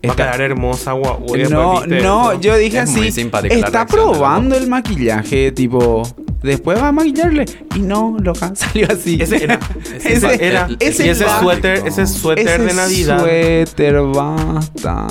Va 0.02 0.08
a 0.08 0.12
Está- 0.12 0.24
quedar 0.32 0.40
hermosa, 0.40 0.92
guau. 0.92 1.26
no, 1.50 1.84
no, 1.86 2.32
eso. 2.32 2.40
yo 2.40 2.56
dije 2.56 2.78
Es 2.78 2.90
así. 2.90 3.08
Está 3.50 3.84
probando 3.86 4.56
el 4.56 4.66
maquillaje, 4.66 5.52
tipo. 5.52 6.02
Después 6.42 6.78
va 6.82 6.88
a 6.88 6.92
maquillarle. 6.92 7.44
Y 7.76 7.80
no, 7.80 8.16
loca, 8.18 8.52
salió 8.54 8.86
así. 8.90 9.18
Ese 9.20 9.44
era. 9.44 9.60
Ese 9.96 10.14
Ese 10.14 10.46
era. 10.46 10.68
ese 10.80 11.04
y 11.06 11.08
ese 11.10 11.26
suéter, 11.38 11.82
ese 11.86 12.06
suéter 12.06 12.48
Ese 12.48 12.62
de 12.64 12.72
Navidad. 12.72 13.20
suéter, 13.20 14.00
basta. 14.00 15.06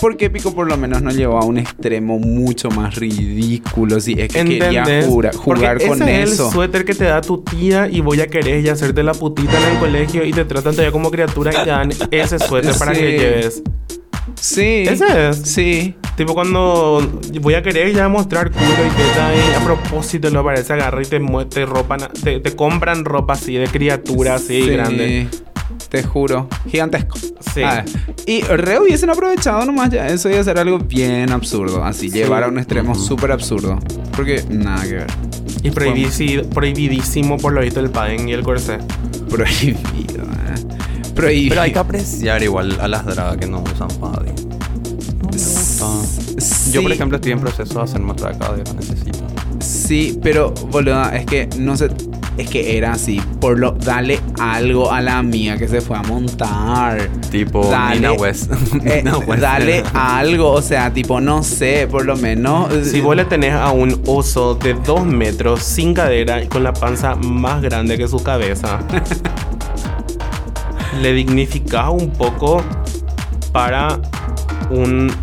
Porque 0.00 0.28
Pico 0.28 0.52
por 0.52 0.66
lo 0.68 0.76
menos 0.76 1.02
no 1.02 1.12
llevó 1.12 1.38
a 1.38 1.44
un 1.44 1.58
extremo 1.58 2.18
mucho 2.18 2.68
más 2.70 2.96
ridículo. 2.96 4.00
Si 4.00 4.14
es 4.20 4.26
que 4.32 4.44
quería 4.44 5.04
jugar 5.06 5.34
Porque 5.44 5.86
con 5.86 6.02
ese 6.02 6.22
es 6.22 6.32
eso. 6.32 6.46
el 6.48 6.52
suéter 6.52 6.84
que 6.84 6.94
te 6.96 7.04
da 7.04 7.20
tu 7.20 7.38
tía 7.42 7.88
y 7.88 8.00
voy 8.00 8.20
a 8.20 8.26
querer 8.26 8.64
y 8.64 8.68
hacerte 8.68 9.04
la 9.04 9.14
putita 9.14 9.52
en 9.56 9.74
el 9.74 9.78
colegio 9.78 10.24
y 10.24 10.32
te 10.32 10.44
tratan 10.44 10.72
todavía 10.72 10.90
como 10.90 11.12
criatura 11.12 11.52
y 11.52 11.62
te 11.64 11.70
dan 11.70 11.90
ese 12.10 12.40
suéter 12.40 12.74
para 12.76 12.92
Sí. 12.92 13.00
que 13.02 13.10
lleves. 13.12 13.62
Sí. 14.40 14.84
Ese 14.88 15.28
es. 15.30 15.36
Sí. 15.38 15.94
Tipo 16.16 16.34
cuando 16.34 17.20
voy 17.40 17.54
a 17.54 17.62
querer 17.62 17.92
ya 17.94 18.08
mostrar 18.08 18.50
culo 18.50 18.64
y 18.66 18.90
teta 18.96 19.30
y 19.34 19.54
a 19.60 19.64
propósito 19.64 20.28
lo 20.30 20.44
parece 20.44 20.74
agarra 20.74 21.02
y 21.02 21.06
te, 21.06 21.20
te 21.48 21.64
ropan, 21.66 22.00
te, 22.22 22.38
te 22.40 22.54
compran 22.54 23.04
ropa 23.04 23.32
así 23.32 23.54
de 23.54 23.66
criatura 23.66 24.34
así 24.34 24.62
Sí, 24.62 24.68
grande. 24.70 25.28
Te 25.88 26.02
juro. 26.02 26.48
Gigantesco. 26.70 27.18
Sí. 27.54 27.62
Ah, 27.64 27.84
y 28.26 28.42
re 28.42 28.78
hubiesen 28.78 29.10
aprovechado 29.10 29.64
nomás 29.64 29.90
ya 29.90 30.06
eso 30.08 30.30
y 30.30 30.34
hacer 30.34 30.58
algo 30.58 30.78
bien 30.78 31.30
absurdo. 31.32 31.82
Así, 31.84 32.08
Sí. 32.10 32.18
llevar 32.18 32.44
a 32.44 32.48
un 32.48 32.58
extremo 32.58 32.94
súper 32.94 33.32
absurdo. 33.32 33.78
Porque 34.14 34.42
nada 34.50 34.82
que 34.84 34.94
ver. 34.94 35.06
Y 35.62 35.70
prohibisi- 35.70 36.46
prohibidísimo 36.48 37.36
por 37.38 37.52
lo 37.52 37.60
visto 37.62 37.80
el 37.80 37.90
padding 37.90 38.28
y 38.28 38.32
el 38.32 38.42
corsé. 38.42 38.78
Prohibido, 39.30 40.22
eh. 40.24 40.54
Prohibido. 41.14 41.50
Pero 41.50 41.62
hay 41.62 41.72
que 41.72 41.78
apreciar 41.78 42.42
igual 42.42 42.78
a 42.80 42.88
las 42.88 43.04
dragas 43.04 43.36
que 43.36 43.46
no 43.46 43.62
usan 43.62 43.88
padding. 44.00 44.34
Sí, 45.36 46.72
Yo, 46.72 46.82
por 46.82 46.92
ejemplo, 46.92 47.16
estoy 47.16 47.32
en 47.32 47.40
proceso 47.40 47.78
de 47.78 47.84
hacerme 47.84 48.12
otra 48.12 48.32
que 48.32 48.74
necesito. 48.74 49.18
Sí, 49.60 50.18
pero 50.22 50.52
boludo, 50.70 51.08
es 51.10 51.24
que 51.26 51.48
no 51.58 51.76
sé. 51.76 51.88
Es 52.38 52.48
que 52.48 52.78
era 52.78 52.92
así. 52.92 53.20
Por 53.40 53.58
lo. 53.58 53.72
Dale 53.72 54.18
algo 54.40 54.90
a 54.90 55.02
la 55.02 55.22
mía 55.22 55.58
que 55.58 55.68
se 55.68 55.80
fue 55.82 55.98
a 55.98 56.02
montar. 56.02 57.08
Tipo 57.30 57.68
Dale. 57.70 57.94
Nina 57.96 58.12
West. 58.12 58.50
Eh, 58.84 59.02
Nina 59.04 59.18
West. 59.18 59.42
dale 59.42 59.84
algo, 59.92 60.50
o 60.50 60.62
sea, 60.62 60.92
tipo, 60.92 61.20
no 61.20 61.42
sé, 61.42 61.86
por 61.90 62.06
lo 62.06 62.16
menos. 62.16 62.72
Si 62.86 63.00
vos 63.00 63.14
le 63.14 63.26
tenés 63.26 63.52
a 63.52 63.70
un 63.70 64.00
oso 64.06 64.54
de 64.54 64.74
dos 64.74 65.04
metros 65.04 65.62
sin 65.62 65.92
cadera 65.92 66.42
y 66.42 66.48
con 66.48 66.62
la 66.64 66.72
panza 66.72 67.14
más 67.16 67.60
grande 67.60 67.98
que 67.98 68.08
su 68.08 68.22
cabeza, 68.22 68.78
le 71.00 71.12
dignificás 71.12 71.88
un 71.90 72.10
poco 72.10 72.62
para 73.52 73.98
un- 74.70 75.14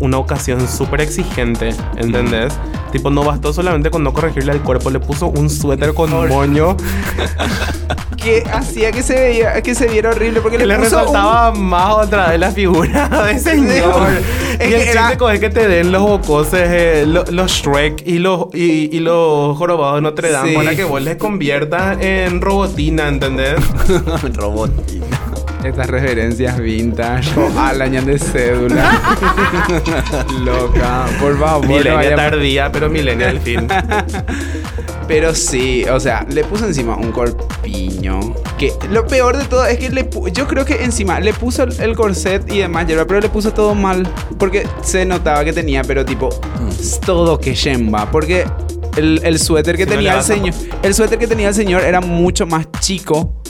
una 0.00 0.18
ocasión 0.18 0.66
súper 0.68 1.00
exigente, 1.02 1.70
¿entendés? 1.96 2.52
Tipo, 2.94 3.10
no 3.10 3.24
bastó 3.24 3.52
solamente 3.52 3.90
con 3.90 4.04
no 4.04 4.12
corregirle 4.12 4.52
el 4.52 4.60
cuerpo, 4.60 4.88
le 4.88 5.00
puso 5.00 5.26
un 5.26 5.50
suéter 5.50 5.94
con 5.94 6.10
moño 6.28 6.76
que 8.16 8.44
hacía 8.52 8.92
que 8.92 9.02
se 9.02 9.14
veía, 9.14 9.60
que 9.62 9.74
se 9.74 9.88
viera 9.88 10.10
horrible 10.10 10.40
porque 10.40 10.58
que 10.58 10.64
le, 10.64 10.74
le 10.78 10.84
puso 10.84 10.98
resaltaba 11.00 11.50
más 11.52 11.94
otra 12.06 12.28
vez 12.28 12.38
la 12.38 12.52
figura 12.52 13.08
de 13.26 13.38
señor. 13.40 14.10
Es 14.60 14.66
y 14.68 14.70
que 14.70 14.76
el 14.76 14.88
era- 14.88 15.08
chiste 15.10 15.34
es 15.34 15.40
que 15.40 15.50
te 15.50 15.66
den 15.66 15.90
los 15.90 16.02
bocoses, 16.02 16.62
eh, 16.70 17.04
lo- 17.04 17.24
los 17.24 17.50
Shrek 17.50 18.06
y 18.06 18.20
los, 18.20 18.46
y, 18.54 18.96
y 18.96 19.00
los 19.00 19.58
jorobados 19.58 19.96
de 19.96 20.02
Notre 20.02 20.30
Dame 20.30 20.50
Sí. 20.50 20.54
para 20.54 20.76
que 20.76 20.84
vos 20.84 21.02
les 21.02 21.16
conviertas 21.16 21.98
en 22.00 22.40
robotina, 22.40 23.08
¿entendés? 23.08 23.56
Robotina. 24.36 25.06
Estas 25.64 25.88
referencias 25.88 26.58
vintage 26.58 27.30
o 27.38 27.58
al 27.58 27.80
año 27.82 28.02
de 28.02 28.18
cédula. 28.18 29.00
Loca, 30.44 31.06
por 31.20 31.38
favor. 31.38 31.64
no 31.64 31.68
Milenia 31.76 31.94
vaya- 31.94 32.16
tardía, 32.16 32.72
pero 32.72 32.90
milenia 32.90 33.30
al 33.30 33.40
fin. 33.40 33.66
Pero 35.06 35.34
sí, 35.34 35.84
o 35.84 36.00
sea, 36.00 36.24
le 36.30 36.44
puso 36.44 36.64
encima 36.66 36.96
un 36.96 37.12
corpiño. 37.12 38.20
Que 38.56 38.72
lo 38.90 39.06
peor 39.06 39.36
de 39.36 39.44
todo 39.44 39.66
es 39.66 39.78
que 39.78 39.90
le 39.90 40.08
yo 40.32 40.48
creo 40.48 40.64
que 40.64 40.82
encima 40.82 41.20
le 41.20 41.34
puso 41.34 41.64
el, 41.64 41.94
corset 41.94 42.50
y 42.50 42.60
demás, 42.60 42.86
pero 42.86 43.20
le 43.20 43.28
puso 43.28 43.52
todo 43.52 43.74
mal. 43.74 44.08
Porque 44.38 44.66
se 44.82 45.04
notaba 45.04 45.44
que 45.44 45.52
tenía, 45.52 45.82
pero 45.82 46.06
tipo, 46.06 46.30
todo 47.04 47.38
que 47.38 47.54
yemba. 47.54 48.10
Porque 48.10 48.46
el, 48.96 49.20
el 49.24 49.38
suéter 49.38 49.76
que 49.76 49.84
Si 49.84 49.90
no 49.90 49.96
tenía 49.96 50.12
le 50.14 50.18
el 50.20 50.24
señor, 50.24 50.54
el 50.82 50.94
suéter 50.94 51.18
que 51.18 51.26
tenía 51.26 51.48
el 51.48 51.54
señor 51.54 51.82
era 51.82 52.00
mucho 52.00 52.46
más 52.46 52.66
chico. 52.80 53.42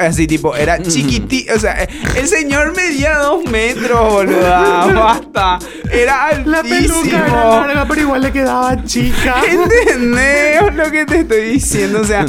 Así 0.00 0.26
tipo, 0.26 0.56
era 0.56 0.80
chiquitito. 0.82 1.54
O 1.54 1.58
sea, 1.58 1.86
el 2.16 2.26
señor 2.26 2.74
medía 2.74 3.18
dos 3.18 3.44
metros, 3.50 4.12
boluda. 4.12 4.86
Basta. 4.94 5.58
Era 5.92 6.42
La 6.44 6.62
peluca 6.62 6.96
altísimo. 6.98 7.16
era 7.26 7.44
larga, 7.60 7.86
pero 7.88 8.00
igual 8.00 8.22
le 8.22 8.32
quedaba 8.32 8.84
chica. 8.84 9.36
¿Entendés 9.48 10.74
lo 10.74 10.90
que 10.90 11.04
te 11.04 11.20
estoy 11.20 11.40
diciendo? 11.52 12.00
O 12.00 12.04
sea, 12.04 12.24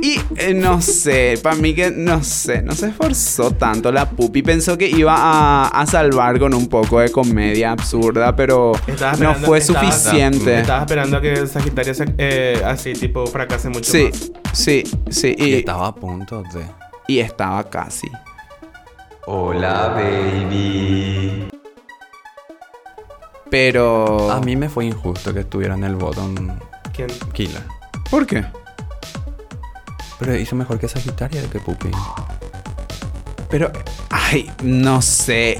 y 0.00 0.20
eh, 0.36 0.54
no 0.54 0.80
sé, 0.80 1.38
para 1.42 1.56
mí 1.56 1.74
que 1.74 1.90
no 1.90 2.22
sé, 2.22 2.62
no 2.62 2.72
se 2.74 2.88
esforzó 2.88 3.50
tanto 3.52 3.90
la 3.90 4.08
pupi. 4.10 4.42
Pensó 4.42 4.78
que 4.78 4.88
iba 4.88 5.14
a, 5.16 5.68
a 5.68 5.86
salvar 5.86 6.38
con 6.38 6.54
un 6.54 6.68
poco 6.68 7.00
de 7.00 7.10
comedia 7.10 7.72
absurda, 7.72 8.36
pero 8.36 8.72
no 9.18 9.34
fue 9.34 9.58
estaba- 9.58 9.90
suficiente. 9.90 10.60
Estaba 10.60 10.80
esperando 10.80 11.16
a 11.16 11.20
que 11.20 11.46
Sagitario 11.46 11.92
eh, 12.18 12.62
así, 12.64 12.92
tipo, 12.92 13.26
fracase 13.26 13.68
mucho 13.70 13.90
Sí, 13.90 14.04
más. 14.10 14.30
sí, 14.52 14.84
sí. 15.10 15.34
Y 15.38 15.44
Y, 15.48 15.54
estaba 15.54 15.88
a 15.88 15.94
punto 15.94 16.42
de. 16.54 16.60
Y 17.08 17.18
estaba 17.18 17.64
casi. 17.64 18.08
Hola, 19.26 19.88
baby. 19.96 21.48
Pero. 23.50 24.30
A 24.30 24.40
mí 24.40 24.54
me 24.56 24.68
fue 24.68 24.84
injusto 24.84 25.32
que 25.34 25.40
estuviera 25.40 25.74
en 25.74 25.84
el 25.84 25.96
bottom 25.96 26.58
¿Quién? 26.94 27.08
killer. 27.32 27.62
¿Por 28.10 28.26
qué? 28.26 28.44
Pero 30.18 30.36
hizo 30.36 30.54
mejor 30.54 30.78
que 30.78 30.88
Sagitaria 30.88 31.40
de 31.42 31.48
que 31.48 31.58
Pupi. 31.60 31.90
Pero, 33.48 33.70
ay, 34.10 34.50
no 34.62 35.00
sé. 35.00 35.58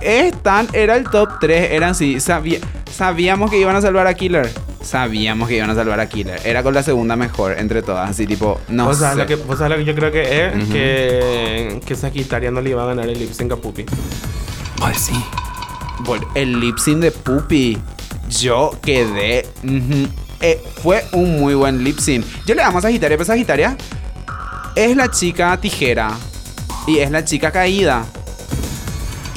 Stan 0.00 0.68
era 0.72 0.96
el 0.96 1.04
top 1.10 1.28
3, 1.40 1.72
eran 1.72 1.90
así. 1.90 2.20
sabía- 2.20 2.60
sabíamos 2.90 3.50
que 3.50 3.58
iban 3.58 3.76
a 3.76 3.80
salvar 3.82 4.06
a 4.06 4.14
Killer. 4.14 4.50
Sabíamos 4.82 5.48
que 5.48 5.56
iban 5.56 5.68
a 5.70 5.74
salvar 5.74 5.98
a 6.00 6.08
Killer. 6.08 6.40
Era 6.44 6.62
con 6.62 6.72
la 6.74 6.82
segunda 6.82 7.16
mejor 7.16 7.58
entre 7.58 7.82
todas, 7.82 8.08
así 8.10 8.26
tipo, 8.26 8.60
no 8.68 8.94
sé. 8.94 9.14
lo 9.16 9.26
que, 9.26 9.34
o 9.34 9.56
sea, 9.56 9.68
lo 9.68 9.76
que 9.76 9.84
yo 9.84 9.94
creo 9.94 10.12
que 10.12 10.46
es 10.46 10.64
que, 10.68 11.80
que 11.84 11.94
Sagitaria 11.96 12.50
no 12.50 12.60
le 12.60 12.70
iba 12.70 12.82
a 12.82 12.86
ganar 12.86 13.08
el 13.08 13.18
lip 13.18 13.32
sync 13.32 13.52
a 13.52 13.56
Pupi. 13.56 13.84
Ay, 14.80 14.94
sí. 14.94 15.12
Vol- 16.04 16.26
El 16.34 16.60
lip 16.60 16.78
sync 16.78 16.98
de 17.00 17.10
Puppy. 17.10 17.76
Yo 18.30 18.70
quedé. 18.80 19.46
Eh, 20.40 20.62
fue 20.82 21.04
un 21.12 21.40
muy 21.40 21.54
buen 21.54 21.82
lip 21.82 21.98
sync. 21.98 22.24
Yo 22.46 22.54
le 22.54 22.62
damos 22.62 22.78
a 22.84 22.88
Sagitaria, 22.88 23.16
pero 23.16 23.26
Sagitaria 23.26 23.76
es 24.76 24.96
la 24.96 25.10
chica 25.10 25.56
tijera. 25.60 26.12
Y 26.86 26.98
es 26.98 27.10
la 27.10 27.24
chica 27.24 27.50
caída. 27.50 28.04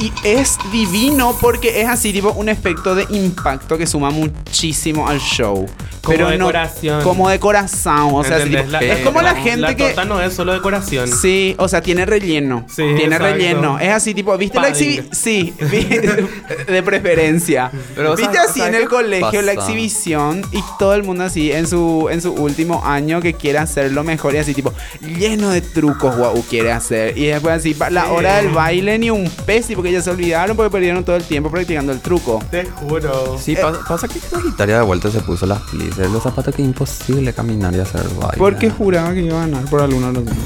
Y 0.01 0.11
es 0.23 0.57
divino 0.71 1.37
porque 1.39 1.79
es 1.79 1.87
así, 1.87 2.11
tipo, 2.11 2.31
un 2.31 2.49
efecto 2.49 2.95
de 2.95 3.05
impacto 3.11 3.77
que 3.77 3.85
suma 3.85 4.09
muchísimo 4.09 5.07
al 5.07 5.19
show. 5.19 5.67
Como 6.01 6.17
pero 6.17 6.25
no- 6.29 6.47
decoración. 6.47 7.03
como 7.03 7.29
decoración. 7.29 8.09
O 8.13 8.23
sea, 8.23 8.39
La- 8.45 8.79
es 8.79 8.99
como 9.05 9.21
la 9.21 9.35
gente 9.35 9.57
la 9.57 9.75
que. 9.75 9.83
torta 9.85 10.05
no 10.05 10.19
es 10.21 10.33
solo 10.33 10.53
decoración. 10.53 11.07
Sí, 11.07 11.55
o 11.59 11.67
sea, 11.67 11.81
tiene 11.81 12.05
relleno. 12.05 12.65
Sí, 12.67 12.77
tiene 12.97 13.03
exacto. 13.15 13.25
relleno. 13.25 13.79
Es 13.79 13.89
así, 13.89 14.13
tipo, 14.15 14.35
¿viste 14.37 14.59
la 14.59 14.69
exhibición? 14.69 15.09
Sí, 15.11 15.53
vi- 15.71 15.83
de 15.85 16.83
preferencia. 16.83 17.71
Pero, 17.95 18.15
¿Viste 18.15 18.33
¿sabes- 18.35 18.49
así 18.51 18.59
sabes 18.61 18.75
en 18.75 18.81
el 18.81 18.89
colegio 18.89 19.41
la 19.41 19.51
exhibición 19.53 20.41
y 20.51 20.63
todo 20.79 20.93
el 20.95 21.03
mundo 21.03 21.23
así 21.23 21.51
en 21.51 21.67
su, 21.67 22.07
en 22.11 22.21
su 22.21 22.33
último 22.33 22.83
año 22.85 23.21
que 23.21 23.33
quiere 23.33 23.59
hacerlo 23.59 24.03
mejor 24.03 24.33
y 24.35 24.37
así, 24.39 24.53
tipo, 24.53 24.73
lleno 25.01 25.49
de 25.49 25.61
trucos, 25.61 26.15
guau, 26.17 26.41
quiere 26.49 26.71
hacer. 26.71 27.17
Y 27.17 27.27
después 27.27 27.55
así, 27.57 27.75
la 27.91 28.05
Sí. 28.05 28.09
hora 28.11 28.37
del 28.37 28.49
baile 28.49 28.97
ni 28.97 29.09
un 29.09 29.29
pez, 29.45 29.69
y 29.69 29.75
porque 29.75 29.91
ya 29.91 30.01
se 30.01 30.09
olvidaron 30.09 30.55
porque 30.57 30.71
perdieron 30.71 31.03
todo 31.03 31.15
el 31.15 31.23
tiempo 31.23 31.51
practicando 31.51 31.91
el 31.91 31.99
truco. 31.99 32.43
Te 32.49 32.65
juro. 32.65 33.37
Sí, 33.39 33.55
pa- 33.55 33.79
pasa 33.87 34.07
que 34.07 34.19
Sagitaria 34.19 34.77
de 34.77 34.81
vuelta 34.83 35.11
se 35.11 35.19
puso 35.21 35.45
las 35.45 35.61
pleasers, 35.91 36.11
los 36.11 36.23
zapatos 36.23 36.55
que 36.55 36.61
es 36.61 36.67
imposible 36.67 37.33
caminar 37.33 37.73
y 37.75 37.79
hacer 37.79 38.03
baile. 38.19 38.37
Porque 38.37 38.69
juraba 38.69 39.13
que 39.13 39.21
iba 39.21 39.37
a 39.43 39.47
ganar 39.47 39.63
por 39.65 39.81
alguno 39.81 40.07
de 40.07 40.13
los 40.13 40.25
dos. 40.25 40.35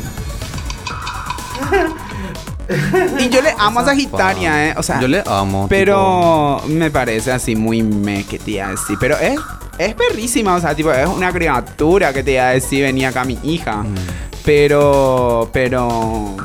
Y 3.19 3.29
yo 3.29 3.43
le 3.43 3.53
amo 3.59 3.81
a 3.81 3.85
Sagitaria, 3.85 4.69
¿eh? 4.69 4.73
O 4.75 4.81
sea, 4.81 4.99
Yo 4.99 5.07
le 5.07 5.21
amo. 5.27 5.67
Pero 5.69 6.59
me 6.67 6.89
parece 6.89 7.31
así 7.31 7.55
muy 7.55 7.83
me 7.83 8.23
que 8.23 8.39
te 8.39 8.51
iba 8.51 8.65
a 8.67 8.71
decir. 8.71 8.97
Pero 8.99 9.15
es, 9.19 9.39
es 9.77 9.93
perrísima, 9.93 10.55
o 10.55 10.59
sea, 10.59 10.73
tipo, 10.75 10.91
es 10.91 11.07
una 11.07 11.31
criatura 11.31 12.11
que 12.11 12.23
te 12.23 12.31
iba 12.33 12.47
a 12.47 12.51
decir, 12.51 12.81
venía 12.83 13.09
acá 13.09 13.23
mi 13.23 13.37
hija. 13.43 13.83
mm, 13.83 13.95
Pero, 14.43 15.47
pero 15.53 16.35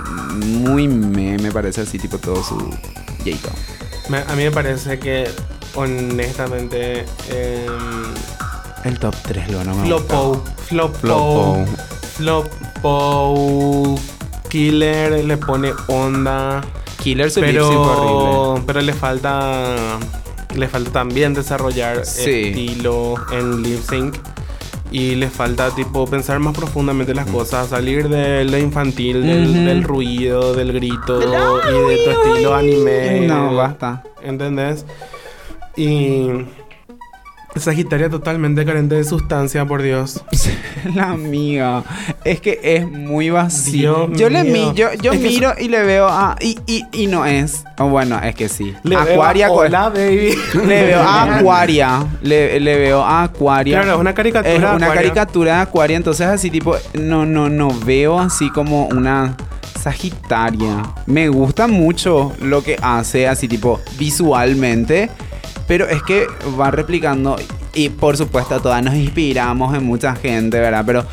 muy 0.44 0.88
me, 0.88 1.38
me 1.38 1.50
parece 1.50 1.80
así, 1.80 1.98
tipo, 1.98 2.18
todo 2.18 2.42
su 2.44 2.70
jeito. 3.24 3.48
Me- 4.10 4.18
a 4.18 4.36
mí 4.36 4.44
me 4.44 4.50
parece 4.50 4.98
que 4.98 5.26
honestamente, 5.74 7.06
eh, 7.30 7.66
El 8.84 8.98
top 8.98 9.14
3 9.22 9.50
lo 9.50 9.62
no 9.64 9.74
me 9.74 9.86
Flopo, 9.86 10.42
Flopo, 10.66 10.94
Flopo. 10.94 11.64
Flopo, 12.16 14.00
Killer 14.48 15.24
le 15.24 15.36
pone 15.36 15.72
onda. 15.88 16.60
Killer 17.02 17.30
su 17.30 17.40
pero, 17.40 18.62
pero 18.66 18.80
le 18.80 18.92
falta, 18.92 19.98
le 20.54 20.68
falta 20.68 20.90
también 20.90 21.32
desarrollar 21.34 22.04
Sí. 22.04 22.48
estilo 22.48 23.14
en 23.32 23.62
lip 23.62 23.80
sync. 23.88 24.16
Y 24.92 25.14
le 25.14 25.30
falta 25.30 25.70
tipo 25.70 26.04
pensar 26.06 26.40
más 26.40 26.52
profundamente 26.52 27.12
Mm. 27.12 27.16
las 27.16 27.26
cosas, 27.28 27.68
salir 27.68 28.08
de 28.08 28.44
lo 28.44 28.58
infantil, 28.58 29.22
del 29.22 29.84
ruido, 29.84 30.52
del 30.52 30.72
grito 30.72 31.20
y 31.20 31.26
de 31.26 32.04
tu 32.04 32.10
estilo 32.10 32.54
anime. 32.56 33.20
No, 33.26 33.54
basta. 33.54 34.02
¿Entendés? 34.20 34.84
Y 35.76 36.26
Sagitaria 37.56 38.08
totalmente 38.08 38.64
carente 38.64 38.94
de 38.94 39.04
sustancia, 39.04 39.64
por 39.66 39.82
Dios. 39.82 40.22
La 40.94 41.10
amiga. 41.10 41.82
Es 42.24 42.40
que 42.40 42.60
es 42.62 42.88
muy 42.88 43.28
vacío. 43.30 44.06
Dios 44.08 44.18
yo 44.20 44.30
le 44.30 44.44
mi, 44.44 44.72
yo, 44.74 44.88
miro 45.14 45.52
y 45.58 45.68
le 45.68 45.82
veo 45.82 46.06
a. 46.08 46.36
Y, 46.40 46.56
y, 46.66 46.84
y 46.92 47.06
no 47.08 47.26
es. 47.26 47.64
O 47.78 47.88
bueno, 47.88 48.18
es 48.22 48.34
que 48.36 48.48
sí. 48.48 48.74
Le 48.84 48.96
veo 48.96 49.14
Acuaria. 49.14 49.46
a 49.46 49.48
co- 49.48 49.54
Hola, 49.56 49.88
baby. 49.88 50.34
Le 50.66 50.84
veo 50.84 51.00
a 51.00 51.34
Acuaria. 51.38 52.06
Le, 52.22 52.60
le 52.60 52.78
veo 52.78 53.02
a 53.02 53.24
Acuaria. 53.24 53.80
Claro, 53.80 53.94
es 53.96 54.00
una 54.00 54.14
caricatura. 54.14 54.52
Es 54.52 54.58
una 54.58 54.68
Acuaria. 54.74 54.94
caricatura 54.94 55.56
de 55.56 55.60
Acuaria, 55.62 55.96
entonces 55.96 56.26
así 56.28 56.50
tipo, 56.50 56.76
no, 56.94 57.26
no, 57.26 57.48
no 57.48 57.68
veo 57.84 58.18
así 58.20 58.48
como 58.50 58.86
una 58.86 59.36
Sagitaria. 59.82 60.82
Me 61.06 61.28
gusta 61.28 61.66
mucho 61.66 62.32
lo 62.42 62.62
que 62.62 62.76
hace 62.80 63.26
así 63.26 63.48
tipo 63.48 63.80
visualmente, 63.98 65.10
pero 65.70 65.86
es 65.86 66.02
que 66.02 66.26
va 66.60 66.72
replicando 66.72 67.36
y 67.74 67.90
por 67.90 68.16
supuesto 68.16 68.58
todas 68.60 68.82
nos 68.82 68.92
inspiramos 68.94 69.72
en 69.72 69.84
mucha 69.84 70.16
gente, 70.16 70.58
¿verdad? 70.58 70.82
Pero 70.84 71.06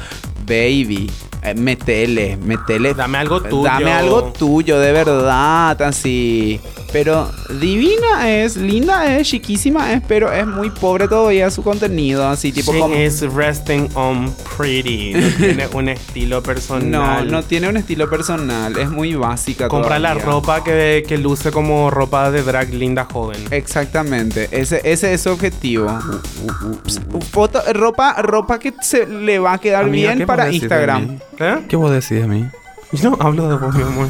baby, 0.48 1.12
metele, 1.56 2.38
metele. 2.38 2.94
Dame 2.94 3.18
algo 3.18 3.42
tuyo. 3.42 3.64
Dame 3.64 3.92
algo 3.92 4.24
tuyo, 4.34 4.80
de 4.80 4.92
verdad, 4.92 5.82
así. 5.82 6.60
Pero 6.94 7.30
divina 7.60 8.30
es, 8.30 8.56
linda 8.56 9.18
es, 9.18 9.28
chiquísima 9.28 9.92
es, 9.92 10.02
pero 10.08 10.32
es 10.32 10.48
muy 10.48 10.70
pobre 10.70 11.08
todavía 11.08 11.52
su 11.52 11.62
contenido, 11.62 12.28
así 12.28 12.54
tipo 12.54 12.72
She 12.72 12.80
como... 12.80 12.96
is 12.96 13.22
resting 13.34 13.90
on 13.94 14.34
pretty. 14.58 15.14
No 15.14 15.30
tiene 15.38 15.68
un 15.74 15.90
estilo 15.90 16.38
No, 16.38 16.44
personal. 16.44 17.30
no 17.32 17.44
tiene 17.44 17.68
un 17.68 17.76
estilo 17.78 18.10
personal, 18.10 18.78
es 18.78 18.90
muy 18.90 19.16
básica 19.16 19.68
Compra 19.68 20.00
la 20.00 20.14
ropa 20.14 20.64
que, 20.64 21.04
que 21.08 21.18
luce 21.18 21.52
como 21.52 21.90
ropa 21.92 22.32
de 22.32 22.42
drag 22.42 22.74
linda 22.74 23.06
joven. 23.12 23.38
Exactamente, 23.52 24.48
ese, 24.52 24.80
ese 24.86 25.14
es 25.14 25.22
su 25.22 25.32
objetivo. 25.32 25.90
Foto, 27.32 27.62
ropa, 27.74 28.14
ropa 28.22 28.60
que 28.60 28.74
se 28.82 29.06
le 29.06 29.40
va 29.40 29.54
a 29.54 29.58
quedar 29.58 29.84
Amiga, 29.84 30.08
bien 30.10 30.20
¿qué 30.20 30.28
para 30.28 30.52
Instagram. 30.52 31.20
¿Eh? 31.40 31.66
¿Qué 31.68 31.76
vos 31.76 31.92
decís 31.92 32.22
de 32.22 32.28
mí? 32.28 32.50
Yo 32.92 33.12
no 33.12 33.18
hablo 33.20 33.48
de 33.50 33.58
vos, 33.58 33.76
mi 33.76 33.84
amor. 33.84 34.08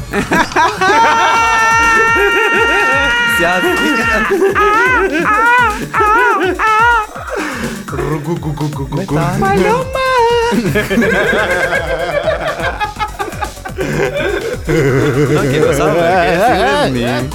No 15.34 15.42
qué 15.42 15.60
de 15.60 16.90
mí. 16.92 17.28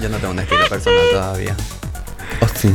Yo 0.00 0.08
no 0.08 0.16
tengo 0.18 0.32
un 0.32 0.38
estilo 0.38 0.68
personal 0.68 1.00
todavía. 1.12 1.56
Oh, 2.40 2.46
sí. 2.54 2.74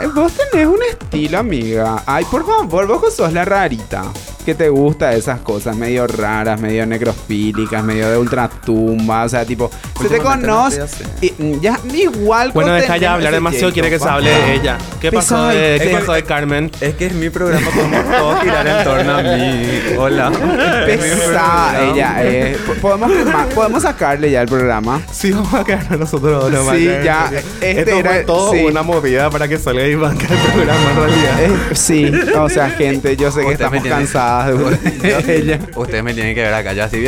Eh, 0.00 0.06
Vos 0.06 0.32
tenés 0.50 0.66
un 0.66 0.82
estilo, 0.82 1.38
amiga. 1.38 2.02
Ay, 2.06 2.24
por 2.24 2.44
favor, 2.46 2.86
vos 2.86 3.14
sos 3.14 3.32
la 3.32 3.44
rarita. 3.44 4.04
Que 4.44 4.54
te 4.54 4.68
gusta 4.68 5.14
esas 5.14 5.40
cosas 5.40 5.74
medio 5.74 6.06
raras, 6.06 6.60
medio 6.60 6.84
necrofílicas, 6.84 7.82
medio 7.82 8.10
de 8.10 8.18
ultratumba. 8.18 9.24
O 9.24 9.28
sea, 9.30 9.44
tipo, 9.46 9.70
se 10.02 10.08
te 10.08 10.18
conoce. 10.18 10.82
y, 11.22 11.32
ya, 11.60 11.78
igual 11.94 12.52
Bueno, 12.52 12.72
deja 12.74 12.98
ya 12.98 13.14
hablar 13.14 13.32
demasiado. 13.32 13.72
Quiere 13.72 13.88
que 13.88 13.98
se 13.98 14.06
hable 14.08 14.28
de 14.30 14.54
ella. 14.54 14.76
¿Qué 15.00 15.10
pasó 15.10 15.46
de, 15.48 15.80
¿qué 15.82 15.88
pasó 15.98 16.12
de 16.12 16.24
Carmen? 16.24 16.70
Es 16.80 16.94
que 16.94 17.06
es 17.06 17.14
mi 17.14 17.30
programa, 17.30 17.66
podemos 17.70 18.04
todos 18.18 18.40
girar 18.42 18.66
en 18.66 18.84
torno 18.84 19.14
a 19.16 19.22
mí. 19.22 19.66
Hola. 19.98 20.30
Pesada 20.86 21.90
ella. 21.90 22.58
Po- 22.66 22.74
Podemos, 22.84 23.10
podemos 23.54 23.82
sacarle 23.82 24.30
ya 24.30 24.42
el 24.42 24.48
programa. 24.48 25.00
Sí, 25.10 25.32
vamos 25.32 25.54
a 25.54 25.64
quedar 25.64 25.98
nosotros 25.98 26.52
no 26.52 26.70
Sí, 26.74 26.84
ya, 27.02 27.30
este 27.60 27.80
Esto 27.80 27.90
era- 27.98 28.10
fue 28.10 28.24
todo 28.24 28.52
sí. 28.52 28.64
una 28.64 28.82
movida 28.82 29.30
para 29.30 29.48
que 29.48 29.56
salga 29.58 29.86
y 29.86 29.94
banca 29.94 30.26
el 30.30 30.52
programa 30.52 30.90
en 30.90 30.96
realidad. 30.96 31.42
Eh, 31.70 31.74
sí, 31.74 32.12
o 32.36 32.48
sea, 32.50 32.68
gente, 32.70 33.16
yo 33.16 33.30
sé 33.30 33.42
que 33.46 33.52
estamos 33.52 33.82
tienen- 33.82 34.00
de 34.42 35.36
ella. 35.36 35.60
Ustedes 35.76 36.02
me 36.02 36.14
tienen 36.14 36.34
que 36.34 36.42
ver 36.42 36.54
acá 36.54 36.72
ya 36.72 36.84
así 36.84 37.04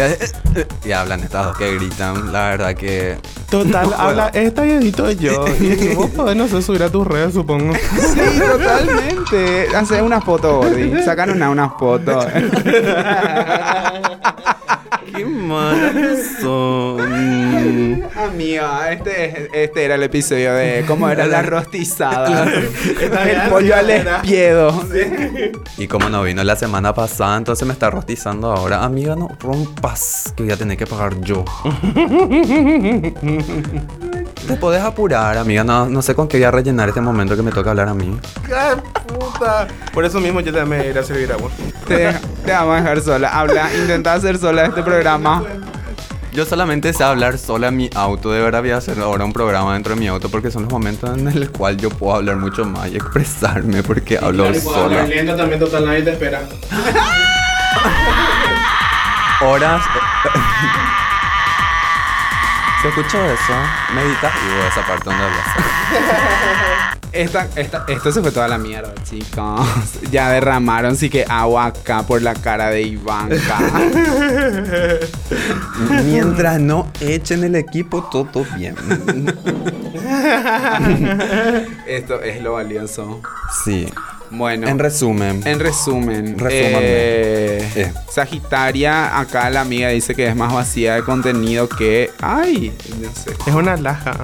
y 0.85 0.93
hablan 0.93 1.21
estas 1.21 1.47
dos 1.47 1.59
que 1.59 1.75
gritan. 1.75 2.33
La 2.33 2.51
verdad 2.51 2.75
que 2.75 3.17
Total, 3.51 3.93
habla, 3.99 4.29
esta 4.35 4.67
y 4.67 4.71
edito 4.71 5.11
yo. 5.13 5.45
Y 5.61 5.95
vos 5.95 6.11
podés, 6.11 6.37
no 6.37 6.49
sé, 6.49 6.63
subir 6.63 6.83
a 6.83 6.91
tus 6.91 7.07
redes, 7.07 7.35
supongo. 7.35 7.75
Sí, 7.75 8.39
totalmente. 8.39 9.69
Hacer 9.75 10.03
una 10.03 10.21
foto, 10.21 10.59
Gordy. 10.59 11.03
Sacan 11.05 11.31
una, 11.31 11.51
una 11.51 11.71
foto. 11.71 12.27
Qué 15.17 15.25
malas 15.25 16.19
son. 16.41 18.05
Amiga, 18.17 18.93
este, 18.93 19.49
este 19.65 19.85
era 19.85 19.95
el 19.95 20.03
episodio 20.03 20.53
de 20.55 20.85
cómo 20.87 21.09
era 21.09 21.27
la 21.27 21.43
rostizada. 21.43 22.45
El 22.45 23.51
pollo 23.51 23.75
al 23.75 23.91
espiedo. 23.91 24.85
Y 25.79 25.87
como 25.87 26.09
no 26.09 26.23
vino 26.23 26.45
la 26.45 26.57
semana 26.57 26.95
pasada, 26.95 27.37
entonces 27.37 27.67
me 27.67 27.73
está 27.73 27.91
rostizando 27.91 28.53
ahora. 28.53 28.85
Amiga, 28.85 29.17
no 29.17 29.29
rompas, 29.41 30.35
que 30.37 30.43
voy 30.43 30.53
a 30.53 30.57
tener 30.57 30.77
que 30.77 30.87
pagar 30.87 31.21
yo. 31.21 31.45
Te 34.47 34.55
podés 34.57 34.83
apurar, 34.83 35.39
amiga. 35.39 35.65
No, 35.65 35.87
no 35.87 36.03
sé 36.03 36.15
con 36.15 36.29
qué 36.29 36.37
voy 36.37 36.45
a 36.45 36.51
rellenar 36.51 36.89
este 36.91 37.01
momento 37.01 37.35
que 37.37 37.43
me 37.43 37.51
toca 37.51 37.71
hablar 37.71 37.89
a 37.89 37.95
mí. 37.95 38.17
¡Qué 38.47 38.55
puta! 39.13 39.67
Por 39.93 40.05
eso 40.05 40.21
mismo 40.21 40.41
yo 40.41 40.53
también 40.53 40.83
me 40.83 40.89
iré 40.91 41.01
a 41.01 41.03
servir 41.03 41.33
agua. 41.33 41.51
Te, 41.87 42.13
te 42.45 42.53
vamos 42.53 42.77
a 42.77 42.81
dejar 42.81 43.01
sola. 43.01 43.29
Habla, 43.29 43.75
intenta 43.75 44.13
hacer 44.15 44.39
sola 44.39 44.67
este 44.67 44.83
programa. 44.83 45.06
Yo 46.33 46.45
solamente 46.45 46.93
sé 46.93 47.03
hablar 47.03 47.39
sola 47.39 47.69
en 47.69 47.77
mi 47.77 47.89
auto. 47.95 48.31
De 48.31 48.43
verdad 48.43 48.61
voy 48.61 48.73
a 48.73 48.77
hacer 48.77 48.99
ahora 49.01 49.25
un 49.25 49.33
programa 49.33 49.73
dentro 49.73 49.95
de 49.95 50.01
mi 50.01 50.07
auto 50.07 50.29
porque 50.29 50.51
son 50.51 50.65
los 50.65 50.73
momentos 50.73 51.17
en 51.17 51.41
los 51.41 51.49
cuales 51.49 51.81
yo 51.81 51.89
puedo 51.89 52.15
hablar 52.17 52.37
mucho 52.37 52.67
más 52.67 52.91
y 52.91 52.97
expresarme 52.97 53.83
porque 53.83 54.19
hablo 54.19 54.53
sola. 54.55 55.05
lento 55.05 55.35
también, 55.35 55.59
total, 55.59 55.87
nadie 55.87 56.03
te 56.03 56.13
espera. 56.13 56.43
Horas. 59.41 59.83
¿Se 62.83 62.89
escuchó 62.89 63.25
eso? 63.25 63.55
Meditativo 63.95 64.63
esa 64.69 64.87
parte 64.87 65.05
donde 65.05 65.25
hablas. 65.25 65.47
Esta, 67.17 67.49
esta, 67.57 67.85
esto 67.89 68.13
se 68.13 68.21
fue 68.21 68.31
toda 68.31 68.47
la 68.47 68.59
mierda, 68.59 68.93
chicos. 69.05 69.61
Ya 70.11 70.31
derramaron 70.31 70.97
sí 70.97 71.09
que 71.09 71.25
agua 71.29 71.67
acá 71.67 72.03
por 72.03 72.21
la 72.23 72.35
cara 72.35 72.69
de 72.71 72.83
Ivanka. 72.83 73.59
Mientras 76.05 76.61
no 76.61 76.91
echen 77.01 77.45
el 77.45 77.57
equipo, 77.57 78.05
todo 78.05 78.45
bien. 78.57 78.75
Esto 81.87 82.21
es 82.23 82.43
lo 82.43 82.53
valioso. 82.55 83.21
Sí. 83.65 83.87
Bueno. 84.31 84.69
En 84.69 84.79
resumen. 84.79 85.43
En 85.45 85.61
resumen, 85.61 86.37
eh, 86.51 87.71
Eh. 87.77 87.93
Sagitaria, 88.11 89.19
acá 89.19 89.49
la 89.51 89.61
amiga 89.63 89.89
dice 89.89 90.15
que 90.15 90.27
es 90.29 90.37
más 90.37 90.53
vacía 90.53 90.95
de 90.97 91.03
contenido 91.03 91.69
que. 91.69 92.11
¡Ay! 92.21 92.73
No 93.01 93.09
sé. 93.15 93.31
Es 93.47 93.55
una 93.55 93.77
laja. 93.77 94.17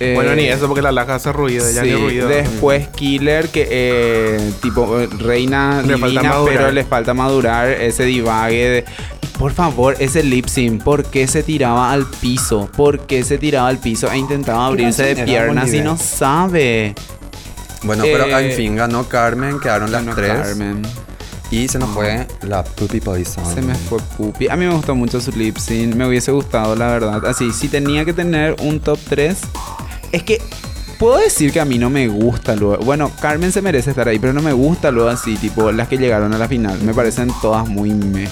Eh, 0.00 0.12
bueno, 0.14 0.34
ni 0.34 0.44
eso 0.46 0.66
porque 0.66 0.82
la 0.82 0.90
laja 0.92 1.14
hace 1.16 1.32
ruido, 1.32 1.64
ya 1.70 1.82
sí, 1.82 1.90
ni 1.90 1.94
ruido. 1.94 2.28
Después 2.28 2.88
Killer, 2.88 3.48
que 3.48 3.66
eh, 3.70 4.52
tipo 4.60 4.98
eh, 4.98 5.08
reina 5.18 5.82
Le 5.82 5.92
falta 5.96 6.06
divina, 6.06 6.22
madurar. 6.30 6.56
pero 6.58 6.72
le 6.72 6.84
falta 6.84 7.14
madurar 7.14 7.68
ese 7.70 8.04
divague 8.04 8.68
de. 8.68 8.84
Por 9.38 9.52
favor, 9.52 9.96
ese 9.98 10.22
lip 10.22 10.46
sync, 10.46 10.82
¿por 10.82 11.04
qué 11.04 11.26
se 11.26 11.42
tiraba 11.42 11.92
al 11.92 12.06
piso? 12.06 12.68
¿Por 12.76 13.00
qué 13.06 13.24
se 13.24 13.36
tiraba 13.38 13.68
al 13.68 13.78
piso 13.78 14.10
e 14.10 14.16
intentaba 14.18 14.66
abrirse 14.66 15.14
de 15.14 15.24
piernas 15.24 15.72
y 15.72 15.80
no 15.80 15.96
sabe? 15.96 16.94
Bueno, 17.82 18.04
pero 18.04 18.24
Eh, 18.26 18.50
en 18.50 18.56
fin, 18.56 18.76
ganó 18.76 19.08
Carmen, 19.08 19.58
quedaron 19.60 19.92
las 19.92 20.04
Ganó 20.04 20.16
tres. 20.16 20.32
Carmen. 20.34 20.82
Y 21.54 21.68
se 21.68 21.78
nos 21.78 21.90
fue 21.90 22.26
la 22.42 22.64
Puppy 22.64 23.00
Poison. 23.00 23.44
Se 23.54 23.62
me 23.62 23.74
fue 23.76 23.98
Pupi. 24.16 24.48
A 24.48 24.56
mí 24.56 24.66
me 24.66 24.74
gustó 24.74 24.94
mucho 24.94 25.20
su 25.20 25.30
lip 25.32 25.56
sync. 25.58 25.94
Me 25.94 26.06
hubiese 26.08 26.32
gustado, 26.32 26.74
la 26.74 26.88
verdad. 26.88 27.24
Así, 27.26 27.52
si 27.52 27.68
tenía 27.68 28.04
que 28.04 28.12
tener 28.12 28.56
un 28.60 28.80
top 28.80 28.98
3. 29.08 29.38
Es 30.10 30.22
que 30.24 30.42
puedo 30.98 31.18
decir 31.18 31.52
que 31.52 31.60
a 31.60 31.64
mí 31.64 31.78
no 31.78 31.90
me 31.90 32.08
gusta 32.08 32.56
luego. 32.56 32.84
Bueno, 32.84 33.10
Carmen 33.20 33.52
se 33.52 33.62
merece 33.62 33.90
estar 33.90 34.08
ahí, 34.08 34.18
pero 34.18 34.32
no 34.32 34.42
me 34.42 34.52
gusta 34.52 34.90
luego 34.90 35.10
así, 35.10 35.36
tipo 35.36 35.70
las 35.70 35.86
que 35.88 35.96
llegaron 35.96 36.32
a 36.34 36.38
la 36.38 36.48
final. 36.48 36.80
Me 36.82 36.92
parecen 36.92 37.30
todas 37.40 37.68
muy 37.68 37.90
me. 37.90 38.28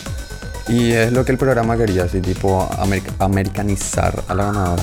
Y 0.68 0.90
es 0.92 1.12
lo 1.12 1.24
que 1.24 1.32
el 1.32 1.38
programa 1.38 1.76
quería, 1.76 2.04
así 2.04 2.20
tipo 2.20 2.68
americ- 2.78 3.12
americanizar 3.20 4.22
a 4.28 4.34
la 4.34 4.44
ganadora. 4.46 4.82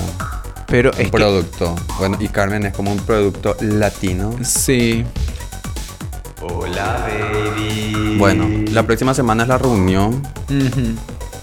Pero 0.66 0.90
Un 0.94 1.00
es 1.00 1.04
que... 1.10 1.10
producto. 1.10 1.74
Bueno, 1.98 2.16
y 2.20 2.28
Carmen 2.28 2.64
es 2.66 2.72
como 2.74 2.92
un 2.92 2.98
producto 3.00 3.56
latino. 3.60 4.34
Sí. 4.42 5.04
Hola, 6.40 7.06
baby. 7.06 8.16
Bueno, 8.18 8.46
la 8.72 8.82
próxima 8.84 9.14
semana 9.14 9.42
es 9.42 9.48
la 9.48 9.58
reunión. 9.58 10.22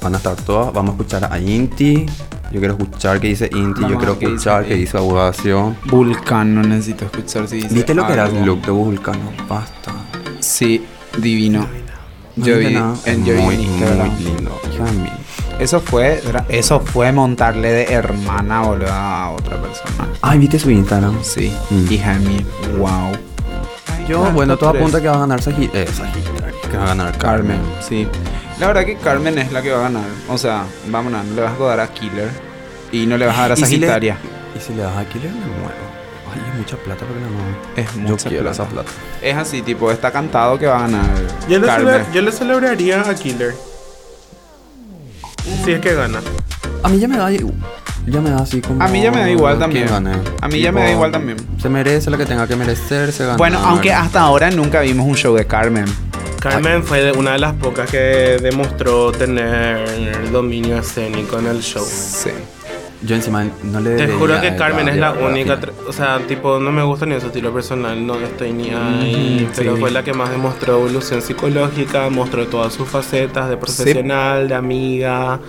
Van 0.01 0.13
a 0.13 0.17
estar 0.17 0.35
todas. 0.37 0.73
Vamos 0.73 0.91
a 0.91 0.97
escuchar 0.97 1.31
a 1.31 1.39
Inti. 1.39 2.05
Yo 2.51 2.59
quiero 2.59 2.75
escuchar 2.77 3.19
qué 3.19 3.27
dice 3.27 3.49
Inti. 3.53 3.81
Vamos 3.81 3.91
Yo 3.91 3.97
quiero 3.97 4.19
qué 4.19 4.25
escuchar 4.25 4.65
qué 4.65 4.75
dice 4.75 4.97
Audacio. 4.97 5.75
Vulcano, 5.85 6.61
necesito 6.63 7.05
escuchar 7.05 7.47
si 7.47 7.57
dice 7.57 7.73
¿Viste 7.73 7.93
lo 7.93 8.07
que 8.07 8.13
era 8.13 8.25
el 8.27 8.45
look 8.45 8.61
de 8.61 8.71
Vulcano? 8.71 9.31
Basta. 9.47 9.91
Sí, 10.39 10.83
divino. 11.17 11.67
No 12.35 12.45
Yo 12.45 12.57
vi 12.59 12.73
nada. 12.73 12.95
en 13.05 13.25
yo 13.25 13.33
vi 13.33 13.41
muy, 13.41 13.55
en 13.55 13.61
Instagram. 13.61 14.09
muy 14.15 14.23
lindo. 14.23 14.61
Eso 15.59 15.79
fue, 15.79 16.21
eso 16.49 16.79
fue 16.79 17.11
montarle 17.11 17.71
de 17.71 17.83
hermana, 17.91 18.61
boludo, 18.61 18.93
a 18.93 19.31
otra 19.31 19.59
persona. 19.59 20.07
Ay, 20.21 20.37
¿viste 20.37 20.59
su 20.59 20.69
Instagram? 20.69 21.17
Sí, 21.23 21.51
Mm. 21.71 21.91
hija 21.91 22.13
de 22.13 22.19
mí, 22.19 22.45
wow. 22.77 23.11
Yo, 24.07 24.31
bueno, 24.31 24.57
todo 24.57 24.69
apunta 24.71 25.01
que 25.01 25.07
va 25.07 25.15
a 25.15 25.19
ganar 25.19 25.41
Sagi- 25.41 25.69
eh, 25.73 25.85
Sagitario. 25.87 26.55
Que 26.69 26.77
va 26.77 26.83
a 26.83 26.87
ganar 26.87 27.17
Carmen, 27.17 27.57
Carmen. 27.57 27.81
sí. 27.87 28.07
La 28.59 28.67
verdad 28.67 28.85
que 28.85 28.95
Carmen 28.97 29.37
es 29.37 29.51
la 29.51 29.61
que 29.61 29.71
va 29.71 29.79
a 29.79 29.81
ganar. 29.83 30.05
O 30.29 30.37
sea, 30.37 30.63
vamos 30.87 31.13
a 31.13 31.23
no 31.23 31.33
le 31.35 31.41
vas 31.41 31.59
a 31.59 31.63
dar 31.63 31.79
a 31.79 31.87
Killer 31.93 32.29
y 32.91 33.05
no 33.05 33.17
le 33.17 33.25
vas 33.27 33.37
a 33.37 33.41
dar 33.43 33.51
a 33.51 33.53
¿Y 33.53 33.57
si 33.57 33.61
le- 33.77 33.87
Sagitaria. 33.87 34.17
Y 34.55 34.59
si 34.59 34.73
le 34.73 34.81
das 34.83 34.97
a 34.97 35.05
Killer, 35.05 35.29
me 35.31 35.39
muero. 35.39 35.87
Ay, 36.33 36.41
es 36.51 36.57
mucha 36.57 36.75
plata 36.77 37.05
porque 37.05 37.21
la 37.21 37.27
no. 37.29 37.81
Es 37.81 37.93
Yo 37.95 38.01
mucha 38.13 38.29
quiero 38.29 38.43
plata. 38.45 38.63
esa 38.63 38.71
plata. 38.71 38.89
Es 39.21 39.35
así, 39.37 39.61
tipo, 39.61 39.91
está 39.91 40.11
cantado 40.11 40.57
que 40.57 40.65
va 40.67 40.77
a 40.77 40.81
ganar 40.81 41.05
Yo 41.47 41.59
le, 41.59 41.67
Carmen. 41.67 41.93
cele- 41.95 42.05
yo 42.13 42.21
le 42.21 42.31
celebraría 42.31 43.01
a 43.01 43.13
Killer. 43.15 43.53
Si 45.63 45.71
es 45.71 45.79
que 45.79 45.93
gana. 45.93 46.19
A 46.83 46.89
mí 46.89 46.99
ya 46.99 47.07
me 47.07 47.17
da 47.17 47.27
ya 48.05 48.21
me 48.21 48.29
da 48.29 48.37
así 48.37 48.61
como 48.61 48.81
A 48.83 48.87
mí 48.87 49.01
ya 49.01 49.11
me 49.11 49.19
da 49.21 49.29
igual 49.29 49.59
también. 49.59 49.87
gane. 49.87 50.11
A 50.41 50.47
mí 50.47 50.59
ya 50.59 50.71
me 50.71 50.81
da 50.81 50.91
igual 50.91 51.11
también. 51.11 51.37
Se 51.61 51.69
merece 51.69 52.09
lo 52.09 52.17
que 52.17 52.25
tenga 52.25 52.47
que 52.47 52.55
merecerse 52.55 53.23
ganar. 53.23 53.37
Bueno, 53.37 53.59
aunque 53.63 53.91
hasta 53.91 54.21
ahora 54.21 54.49
nunca 54.51 54.81
vimos 54.81 55.05
un 55.07 55.15
show 55.15 55.35
de 55.35 55.45
Carmen. 55.45 55.85
Carmen 56.39 56.83
fue 56.83 57.11
una 57.13 57.31
de 57.33 57.39
las 57.39 57.53
pocas 57.55 57.89
que 57.89 58.37
demostró 58.41 59.11
tener 59.11 60.31
dominio 60.31 60.77
escénico 60.77 61.39
en 61.39 61.47
el 61.47 61.61
show. 61.61 61.83
Sí. 61.83 62.29
yo 63.01 63.15
encima 63.15 63.43
no 63.63 63.79
le 63.79 63.95
Te 63.95 64.07
juro 64.07 64.39
que 64.39 64.55
Carmen 64.55 64.87
es 64.87 64.97
la 64.97 65.11
única, 65.13 65.59
o 65.87 65.91
sea, 65.91 66.19
tipo, 66.27 66.59
no 66.59 66.71
me 66.71 66.83
gusta 66.83 67.05
ni 67.05 67.19
su 67.19 67.27
estilo 67.27 67.51
personal, 67.53 68.05
no 68.05 68.15
estoy 68.19 68.53
ni 68.53 68.69
ahí, 68.69 69.43
Ujú, 69.45 69.53
pero 69.57 69.75
sí. 69.75 69.81
fue 69.81 69.91
la 69.91 70.03
que 70.03 70.13
más 70.13 70.29
demostró 70.29 70.77
evolución 70.77 71.21
psicológica, 71.21 72.09
mostró 72.09 72.47
todas 72.47 72.71
sus 72.73 72.87
facetas 72.87 73.49
de 73.49 73.57
profesional, 73.57 74.47
de 74.47 74.55
amiga, 74.55 75.39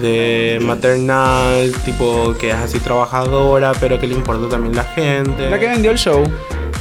de 0.00 0.58
maternal, 0.62 1.72
tipo, 1.84 2.34
que 2.38 2.50
es 2.50 2.56
así 2.56 2.78
trabajadora, 2.80 3.72
pero 3.80 3.98
que 4.00 4.06
le 4.06 4.14
importa 4.14 4.48
también 4.48 4.74
la 4.74 4.84
gente. 4.84 5.48
La 5.50 5.58
que 5.58 5.68
vendió 5.68 5.90
el 5.90 5.98
show, 5.98 6.22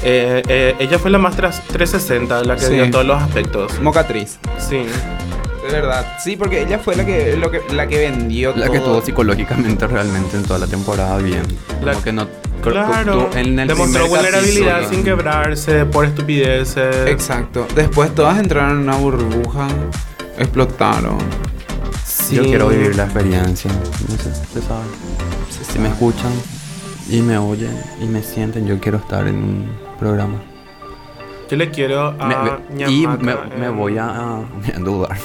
Eh, 0.05 0.43
eh, 0.49 0.75
ella 0.79 0.99
fue 0.99 1.09
la 1.11 1.17
más 1.17 1.37
tras- 1.37 1.61
360, 1.67 2.43
la 2.43 2.55
que 2.57 2.65
Sí. 2.65 2.73
dio 2.73 2.91
todos 2.91 3.05
los 3.05 3.21
aspectos. 3.23 3.79
Mocatriz. 3.79 4.37
Sí. 4.59 4.85
De 5.65 5.71
verdad. 5.71 6.17
Sí, 6.21 6.35
porque 6.35 6.61
ella 6.61 6.77
fue 6.77 6.97
la 6.97 7.05
que, 7.05 7.37
lo 7.37 7.49
que, 7.49 7.61
la 7.71 7.87
que 7.87 7.99
vendió 7.99 8.53
La 8.53 8.67
que 8.69 8.77
estuvo 8.79 9.01
psicológicamente 9.01 9.87
realmente 9.87 10.35
en 10.35 10.43
toda 10.43 10.59
la 10.59 10.67
temporada 10.67 11.17
bien. 11.19 11.43
La- 11.81 11.93
Como 11.93 12.03
que 12.03 12.11
no 12.11 12.27
Claro, 12.61 13.29
en 13.33 13.57
el 13.59 13.67
demostró 13.69 14.07
vulnerabilidad 14.07 14.73
capítulo- 14.81 14.89
sin 14.89 15.03
quebrarse 15.05 15.85
por 15.85 16.03
estupideces. 16.03 17.07
Exacto. 17.07 17.65
Después 17.73 18.13
todas 18.13 18.37
entraron 18.39 18.71
en 18.71 18.77
una 18.79 18.97
burbuja. 18.97 19.67
Explotaron. 20.37 21.17
Sí. 22.33 22.37
Yo 22.37 22.43
quiero 22.49 22.67
vivir 22.69 22.95
la 22.95 23.03
experiencia. 23.05 23.71
No 23.71 24.15
sé, 24.17 24.33
se 24.33 24.61
sabe. 24.61 24.85
Si 25.71 25.79
me 25.79 25.89
escuchan 25.89 26.31
y 27.09 27.21
me 27.21 27.37
oyen 27.37 27.75
y 28.01 28.05
me 28.05 28.21
sienten, 28.23 28.65
yo 28.67 28.79
quiero 28.79 28.97
estar 28.97 29.27
en 29.27 29.35
un 29.35 29.69
programa. 29.99 30.35
Yo 31.49 31.57
le 31.57 31.69
quiero 31.69 32.15
a 32.19 32.59
Me- 32.73 32.89
y 32.91 33.05
me, 33.07 33.35
me 33.59 33.69
voy 33.69 33.97
a, 33.97 34.07
a 34.37 34.79
dudar. 34.79 35.17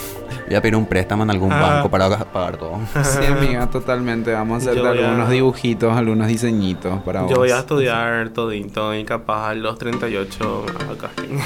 Voy 0.46 0.56
a 0.56 0.62
pedir 0.62 0.76
un 0.76 0.86
préstamo 0.86 1.22
en 1.24 1.30
algún 1.30 1.52
Ah. 1.52 1.60
banco 1.60 1.90
para 1.90 2.08
pagar 2.24 2.56
todo. 2.56 2.78
Sí, 3.02 3.24
amiga, 3.26 3.66
totalmente. 3.70 4.32
Vamos 4.32 4.66
a 4.66 4.70
hacer 4.70 4.84
a- 4.86 4.90
algunos 4.90 5.30
dibujitos, 5.30 5.94
algunos 5.96 6.26
diseñitos 6.28 7.00
para 7.02 7.22
vos. 7.22 7.30
Yo 7.30 7.36
voy 7.38 7.50
a 7.50 7.58
estudiar 7.60 8.30
todito 8.30 8.94
y 8.94 9.04
capaz 9.04 9.50
a 9.50 9.54
los 9.54 9.78
38 9.78 10.66
a 10.90 10.96
casting. 10.98 11.38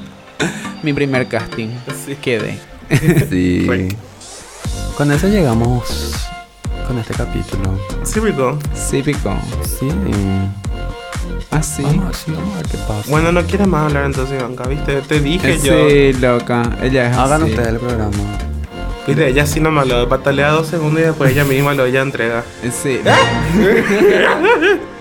Mi 0.82 0.92
primer 0.92 1.26
casting. 1.28 1.68
Sí. 2.06 2.16
Quedé. 2.16 2.58
Sí. 3.30 3.66
Con 4.96 5.12
eso 5.12 5.28
llegamos 5.28 6.12
con 6.86 6.98
este 6.98 7.14
capítulo. 7.14 7.78
Sí, 8.02 8.20
rico. 8.20 8.58
Sí, 8.74 9.02
picó. 9.02 9.34
Sí. 9.64 9.88
Así. 11.50 11.82
Vamos, 11.82 12.02
a 12.02 12.06
ver, 12.06 12.14
sí, 12.16 12.32
vamos 12.32 12.54
a 12.54 12.56
ver 12.58 12.66
qué 12.66 12.78
pasa. 12.78 13.04
Bueno, 13.08 13.32
no 13.32 13.42
quieres 13.44 13.66
más 13.66 13.86
hablar 13.86 14.06
entonces, 14.06 14.38
Ivanka, 14.40 14.68
¿viste? 14.68 15.00
Te 15.02 15.20
dije 15.20 15.58
yo. 15.62 15.88
Sí, 15.88 16.12
loca. 16.14 16.62
Ella 16.82 17.10
es 17.10 17.16
Hagan 17.16 17.42
así. 17.42 17.50
ustedes 17.52 17.68
el 17.68 17.78
programa. 17.78 18.10
Viste, 19.06 19.28
ella 19.28 19.46
sí 19.46 19.60
nomás 19.60 19.86
lo 19.86 20.08
patalea 20.08 20.50
dos 20.50 20.66
segundos 20.66 21.00
y 21.00 21.04
después 21.06 21.30
ella 21.32 21.44
misma 21.44 21.74
lo 21.74 21.86
ella 21.86 22.02
entrega. 22.02 22.44
Sí. 22.70 23.00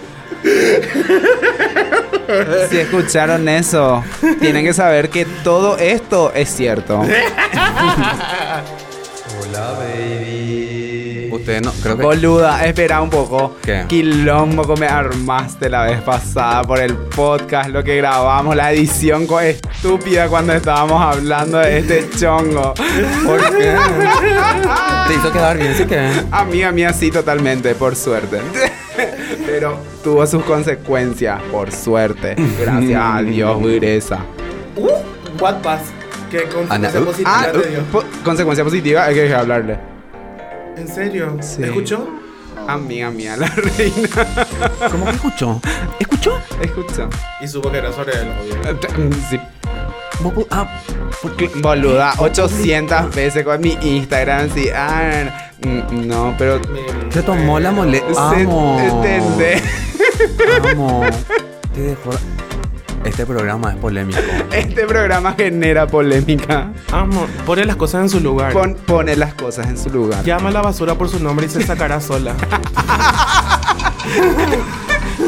si 2.70 2.78
escucharon 2.78 3.48
eso, 3.50 4.04
tienen 4.40 4.66
que 4.66 4.74
saber 4.74 5.10
que 5.10 5.26
todo 5.44 5.78
esto 5.78 6.32
es 6.34 6.50
cierto. 6.50 7.02
Hola, 9.42 9.74
baby. 9.80 11.30
Ustedes 11.32 11.62
no, 11.62 11.72
creo 11.82 11.96
que. 11.98 12.04
Boluda, 12.04 12.66
espera 12.66 13.02
un 13.02 13.10
poco. 13.10 13.56
¿Qué? 13.64 13.86
Quilombo 13.88 14.64
que 14.74 14.80
me 14.82 14.88
armaste 14.88 15.70
la 15.70 15.84
vez 15.84 16.02
pasada 16.02 16.64
por 16.64 16.80
el 16.80 16.96
podcast, 16.96 17.70
lo 17.70 17.84
que 17.84 17.96
grabamos, 17.98 18.56
la 18.56 18.72
edición 18.74 19.26
co- 19.28 19.40
estúpida 19.40 20.28
cuando 20.28 20.54
estábamos 20.54 21.02
hablando 21.02 21.60
de 21.60 21.78
este 21.80 22.10
chongo. 22.20 22.74
¿Por 23.26 23.58
qué? 23.58 23.76
Te 25.08 25.14
hizo 25.16 25.32
quedar 25.32 25.58
bien, 25.58 25.76
sí 25.76 25.86
que. 25.86 26.12
Amiga 26.32 26.72
mía, 26.72 26.94
sí, 26.94 27.10
totalmente, 27.12 27.74
por 27.76 27.96
suerte. 27.96 28.40
Pero 29.50 29.78
tuvo 30.04 30.26
sus 30.28 30.44
consecuencias, 30.44 31.42
por 31.52 31.72
suerte. 31.72 32.36
Gracias 32.60 33.02
a 33.04 33.22
Dios, 33.22 33.62
dureza. 33.62 34.20
Uh, 34.76 34.90
what 35.42 35.56
pass? 35.62 35.82
¿Qué 36.30 36.44
consecuencia 36.44 37.02
positiva 37.02 37.32
Ah, 37.42 37.48
te 37.52 37.70
dio? 37.70 37.80
po- 37.92 38.04
consecuencia 38.24 38.64
positiva, 38.64 39.04
hay 39.06 39.16
que 39.16 39.34
hablarle. 39.34 39.80
¿En 40.78 40.88
serio? 40.88 41.38
Sí. 41.42 41.64
¿Escuchó? 41.64 42.08
Amiga 42.68 43.10
mía, 43.10 43.36
la 43.36 43.48
reina. 43.48 44.10
¿Cómo 44.92 45.06
que 45.06 45.12
escuchó? 45.12 45.60
¿Escuchó? 46.00 46.40
Escucha. 46.62 47.08
Y 47.42 47.48
supo 47.48 47.72
que 47.72 47.80
era 47.80 47.92
sobre 47.92 48.14
él, 48.14 48.28
obvio. 48.40 49.18
Sí. 49.30 49.40
Ah, 50.52 50.82
porque. 51.22 51.50
Boluda, 51.56 52.14
800 52.20 53.16
veces 53.16 53.44
con 53.44 53.60
mi 53.62 53.78
Instagram, 53.82 54.50
sí. 54.54 54.70
Ah, 54.74 55.24
mm, 55.26 55.49
no, 55.92 56.36
pero. 56.38 56.60
Se 57.10 57.22
tomó 57.24 57.60
la 57.60 57.72
mole. 57.72 58.00
Se- 58.00 58.20
Amo. 58.44 58.78
Amo. 60.72 61.02
Te 61.74 61.82
dejó. 61.82 62.12
Este 63.06 63.26
programa 63.26 63.72
es 63.72 63.78
polémico. 63.78 64.20
Este 64.52 64.86
programa 64.86 65.34
genera 65.38 65.88
polémica. 65.88 66.72
Amo, 66.92 67.28
pone 67.46 67.64
las 67.66 67.78
cosas 67.78 68.02
en 68.04 68.10
su 68.10 68.20
lugar. 68.20 68.52
Pon- 68.52 68.76
pone 68.86 69.16
las 69.16 69.34
cosas 69.36 69.68
en 69.68 69.78
su 69.78 69.90
lugar. 69.90 70.24
Llama 70.26 70.50
a 70.50 70.52
la 70.52 70.62
basura 70.62 70.96
por 70.96 71.08
su 71.08 71.18
nombre 71.20 71.46
y 71.46 71.50
se 71.50 71.64
sacará 71.66 72.02
sola. 72.02 72.34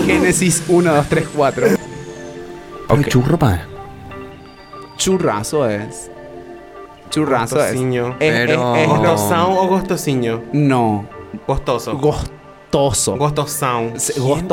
Génesis 0.05 0.63
1, 0.67 0.93
2, 0.93 1.07
3, 1.07 1.27
4. 1.35 1.67
Ok. 2.89 3.07
churro, 3.07 3.37
pa. 3.39 3.61
Churrazo 4.97 5.67
es. 5.69 6.11
Churrazo 7.11 7.57
es. 7.57 7.61
Gostosiño. 7.73 8.15
Es- 8.19 8.33
es- 8.33 8.45
Pero- 8.47 8.75
es 8.75 8.87
¿Gostosão 8.87 9.57
o 9.57 9.67
gostosiño? 9.67 10.41
No. 10.53 11.05
Gostoso. 11.47 11.95
Gostoso. 11.97 13.17
Gostosão. 13.17 13.93
Se- 13.99 14.13
¿Quién 14.13 14.47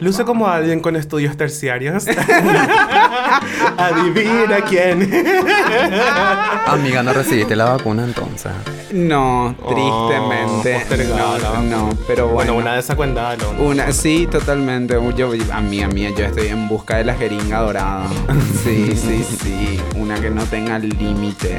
Luce 0.00 0.24
como 0.24 0.48
alguien 0.48 0.80
con 0.80 0.96
estudios 0.96 1.36
terciarios. 1.36 2.06
Adivina 3.78 4.60
quién. 4.68 5.08
Amiga, 6.66 7.02
no 7.02 7.12
recibiste 7.12 7.54
la 7.56 7.66
vacuna 7.66 8.04
entonces. 8.04 8.52
No, 8.92 9.54
Oh, 9.62 9.74
tristemente. 9.74 10.74
postergada. 10.80 11.60
no, 11.60 11.62
no, 11.62 11.88
pero 12.06 12.28
bueno. 12.28 12.34
Bueno, 12.52 12.54
una 12.56 12.74
de 12.74 12.80
esas 12.80 12.96
cuentas, 12.96 13.38
¿no? 13.38 13.64
Una, 13.64 13.90
sí, 13.92 14.26
totalmente. 14.30 14.96
Yo, 15.16 15.32
a 15.52 15.60
mí, 15.60 15.82
a 15.82 15.88
mí, 15.88 16.02
yo 16.16 16.24
estoy 16.26 16.48
en 16.48 16.68
busca 16.68 16.96
de 16.98 17.04
la 17.04 17.14
jeringa 17.14 17.60
dorada. 17.60 18.06
Sí, 18.64 18.94
sí, 18.96 19.22
sí. 19.42 19.80
Una 19.96 20.14
que 20.20 20.30
no 20.30 20.42
tenga 20.44 20.78
límite. 20.78 21.58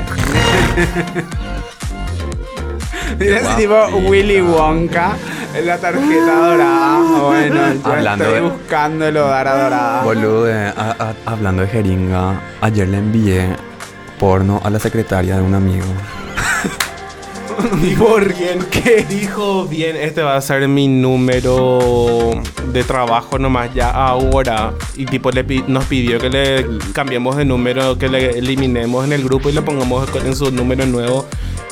Mira 3.20 3.38
ese 3.39 3.53
tipo. 3.55 3.76
Willy 4.09 4.41
Wonka 4.41 5.14
en 5.58 5.66
la 5.66 5.78
tarjeta 5.78 6.36
dorada. 6.36 6.99
Bueno, 7.22 7.56
yo 7.84 7.91
Hablando 7.91 8.24
estoy 8.26 8.41
de- 8.41 8.49
buscando 8.49 9.08
el 9.08 9.18
Odara 9.18 9.64
dorada. 9.64 10.03
Boludo, 10.03 10.49
eh, 10.49 10.74
a- 10.76 10.95
a- 10.99 11.16
hablando 11.32 11.62
de 11.64 11.68
jeringa, 11.70 12.39
ayer 12.62 12.88
le 12.88 12.97
envié 12.97 13.56
porno 14.20 14.62
a 14.64 14.70
la 14.70 14.80
secretaria 14.80 15.38
de 15.38 15.41
un 15.41 15.53
amigo. 15.56 15.86
¿Por 17.97 18.34
qué? 18.34 19.06
Dijo 19.08 19.66
bien, 19.66 19.95
este 19.95 20.22
va 20.22 20.36
a 20.36 20.41
ser 20.41 20.68
mi 20.68 20.88
número 20.89 22.32
de 22.74 22.84
trabajo 22.84 23.39
nomás 23.39 23.74
ya 23.74 23.89
ahora. 23.91 24.74
Y 24.97 25.06
tipo 25.06 25.32
le 25.32 25.43
pi- 25.43 25.64
nos 25.68 25.86
pidió 25.86 26.20
que 26.20 26.30
le 26.30 26.66
cambiemos 26.93 27.38
de 27.38 27.45
número, 27.45 27.97
que 27.97 28.10
le 28.10 28.38
eliminemos 28.38 29.06
en 29.06 29.14
el 29.14 29.24
grupo 29.24 29.49
y 29.49 29.53
le 29.53 29.62
pongamos 29.62 30.08
en 30.26 30.36
su 30.36 30.51
número 30.51 30.86
nuevo. 30.86 31.26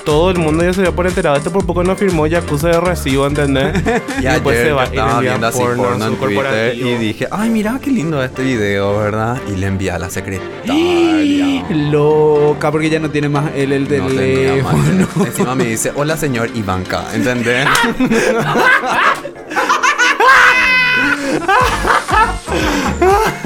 Todo 0.06 0.32
el 0.32 0.38
mundo 0.38 0.64
ya 0.66 0.74
se 0.74 0.82
dio 0.82 0.94
por 0.94 1.08
enterado. 1.08 1.38
Este 1.38 1.50
por 1.50 1.66
poco 1.66 1.82
no 1.84 1.96
firmó 1.96 2.28
Yakuza 2.28 2.68
de 2.68 2.80
recibo, 2.82 3.26
¿entendés? 3.26 3.82
Y 4.22 4.28
ayer 4.28 4.34
después 4.34 4.58
se 4.60 4.72
va 4.74 4.84
y 4.86 4.90
le 4.90 4.96
estaba 4.96 5.12
envía 5.18 5.48
así 5.48 5.60
porno 5.60 6.06
en 6.08 6.16
Twitter 6.18 6.76
y 6.76 6.96
dije, 6.96 7.28
ay, 7.32 7.50
mira 7.50 7.80
qué 7.82 7.90
lindo 7.90 8.22
este 8.24 8.44
video, 8.44 9.00
¿verdad? 9.00 9.40
Y 9.48 9.56
le 9.56 9.68
envié 9.68 9.92
a 9.92 10.00
la 10.00 10.10
secretaria. 10.10 11.64
Loca, 11.70 12.70
porque 12.72 12.90
ya 12.90 13.00
no 13.00 13.10
tiene 13.10 13.30
más 13.30 13.52
él 13.56 13.72
el 13.72 13.84
No 13.84 14.08
teléfono. 14.08 15.08
más. 15.16 15.18
Encima 15.28 15.56
me 15.56 15.66
dice, 15.66 15.92
hola 15.96 16.18
señor 16.18 16.50
Ivanka, 16.54 17.06
¿entendés? 17.14 17.66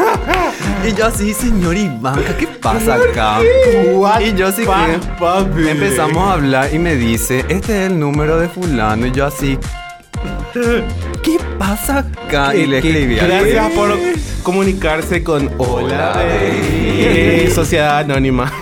y 0.88 0.94
yo 0.94 1.06
así, 1.08 1.34
señor 1.34 1.76
Ivanka, 1.78 2.36
¿qué 2.38 2.48
pasa 2.48 2.96
acá? 2.96 3.40
y 4.22 4.34
yo 4.36 4.48
así 4.48 4.64
que 4.66 5.70
empezamos 5.72 6.24
a 6.30 6.34
hablar 6.34 6.70
y 6.74 6.80
me 6.80 6.96
dice, 6.96 7.46
este 7.50 7.86
es 7.86 7.92
el 7.92 8.00
número 8.00 8.38
de 8.40 8.48
fulano. 8.50 9.06
Y 9.08 9.12
yo 9.12 9.26
así, 9.26 9.58
¿qué 11.24 11.38
pasa 11.60 12.00
acá? 12.00 12.56
Y 12.56 12.66
le 12.68 12.82
¿Qué- 12.82 12.90
escribí 12.90 13.16
Gracias 13.16 13.72
por 13.72 13.98
comunicarse 14.44 15.24
con 15.24 15.50
Hola, 15.58 16.14
baby. 16.16 17.50
Sociedad 17.54 18.00
Anónima. 18.00 18.52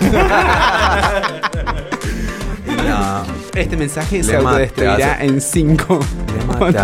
Este 3.54 3.74
mensaje 3.74 4.18
Le 4.18 4.24
se 4.24 4.36
autodestruirá 4.36 5.16
en 5.24 5.40
5. 5.40 5.98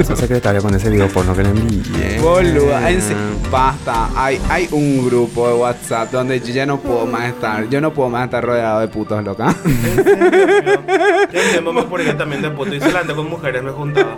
Su 0.04 0.16
secretaria 0.16 0.60
con 0.60 0.74
ese 0.74 0.90
video 0.90 1.08
porno 1.08 1.34
que 1.34 1.42
le 1.42 1.50
envié. 1.50 2.18
Boluda, 2.20 2.90
en 2.90 3.00
se- 3.00 3.14
basta. 3.50 4.08
Hay, 4.16 4.40
hay 4.48 4.68
un 4.70 5.04
grupo 5.06 5.48
de 5.48 5.54
WhatsApp 5.54 6.10
donde 6.12 6.40
yo 6.40 6.52
ya 6.52 6.66
no 6.66 6.78
puedo 6.80 7.06
más 7.06 7.28
estar. 7.28 7.68
Yo 7.68 7.80
no 7.80 7.92
puedo 7.92 8.08
más 8.08 8.24
estar 8.24 8.44
rodeado 8.44 8.80
de 8.80 8.88
putos, 8.88 9.22
loca. 9.24 9.54
Entendemos 11.32 11.84
por 11.86 12.00
ella 12.00 12.16
también 12.16 12.42
de 12.42 12.50
puto 12.50 12.74
y 12.74 12.80
solamente 12.80 13.14
con 13.14 13.28
mujeres 13.28 13.62
me 13.62 13.70
juntaba. 13.70 14.16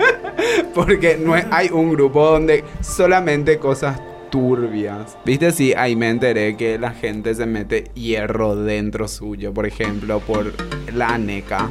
Porque 0.75 1.17
no 1.23 1.37
es- 1.37 1.47
hay 1.51 1.69
un 1.71 1.91
grupo 1.93 2.25
donde 2.31 2.65
solamente 2.81 3.59
cosas 3.59 4.01
turbias. 4.31 5.17
¿Viste? 5.25 5.53
Sí, 5.53 5.73
ahí 5.75 5.95
me 5.97 6.09
enteré 6.11 6.57
que 6.57 6.79
la 6.79 6.91
gente 6.91 7.35
se 7.35 7.47
mete 7.47 7.91
hierro 7.95 8.57
dentro 8.57 9.07
suyo, 9.09 9.53
por 9.55 9.67
ejemplo, 9.67 10.21
por 10.21 10.53
la 10.93 11.17
neca. 11.19 11.71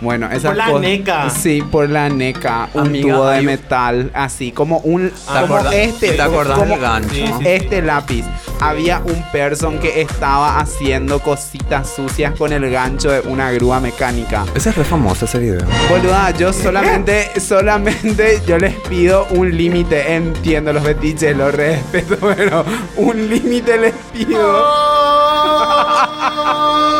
Bueno, 0.00 0.26
esas 0.30 0.42
¿Por 0.52 0.56
la 0.56 0.78
neca? 0.78 1.28
Sí, 1.30 1.62
por 1.62 1.88
la 1.90 2.08
neca. 2.08 2.68
Un 2.74 2.86
Amiga, 2.86 3.14
tubo 3.16 3.26
de 3.28 3.42
metal, 3.42 4.10
así 4.14 4.50
como 4.50 4.78
un. 4.78 5.12
Como 5.26 5.38
acordás- 5.38 5.74
este. 5.74 6.12
te 6.12 6.22
acordás 6.22 6.58
como 6.58 6.70
del 6.72 6.80
gancho? 6.80 7.14
Sí, 7.14 7.24
sí. 7.26 7.44
Este 7.44 7.82
lápiz. 7.82 8.24
Había 8.60 9.00
un 9.00 9.22
person 9.32 9.78
que 9.78 10.00
estaba 10.02 10.58
haciendo 10.60 11.18
cositas 11.20 11.88
sucias 11.94 12.34
con 12.36 12.52
el 12.52 12.70
gancho 12.70 13.10
de 13.10 13.20
una 13.20 13.50
grúa 13.52 13.80
mecánica. 13.80 14.44
Ese 14.54 14.70
es 14.70 14.76
re 14.76 14.84
famoso 14.84 15.24
ese 15.26 15.38
video. 15.38 15.60
Boluda, 15.90 16.30
yo 16.32 16.52
solamente, 16.54 17.30
solamente 17.40 18.40
yo 18.46 18.58
les 18.58 18.74
pido 18.88 19.26
un 19.30 19.54
límite. 19.56 20.14
Entiendo 20.14 20.72
los 20.72 20.82
betiches, 20.82 21.36
los 21.36 21.54
respeto, 21.54 22.16
pero 22.36 22.64
un 22.96 23.28
límite 23.28 23.76
les 23.78 23.94
pido. 24.12 24.64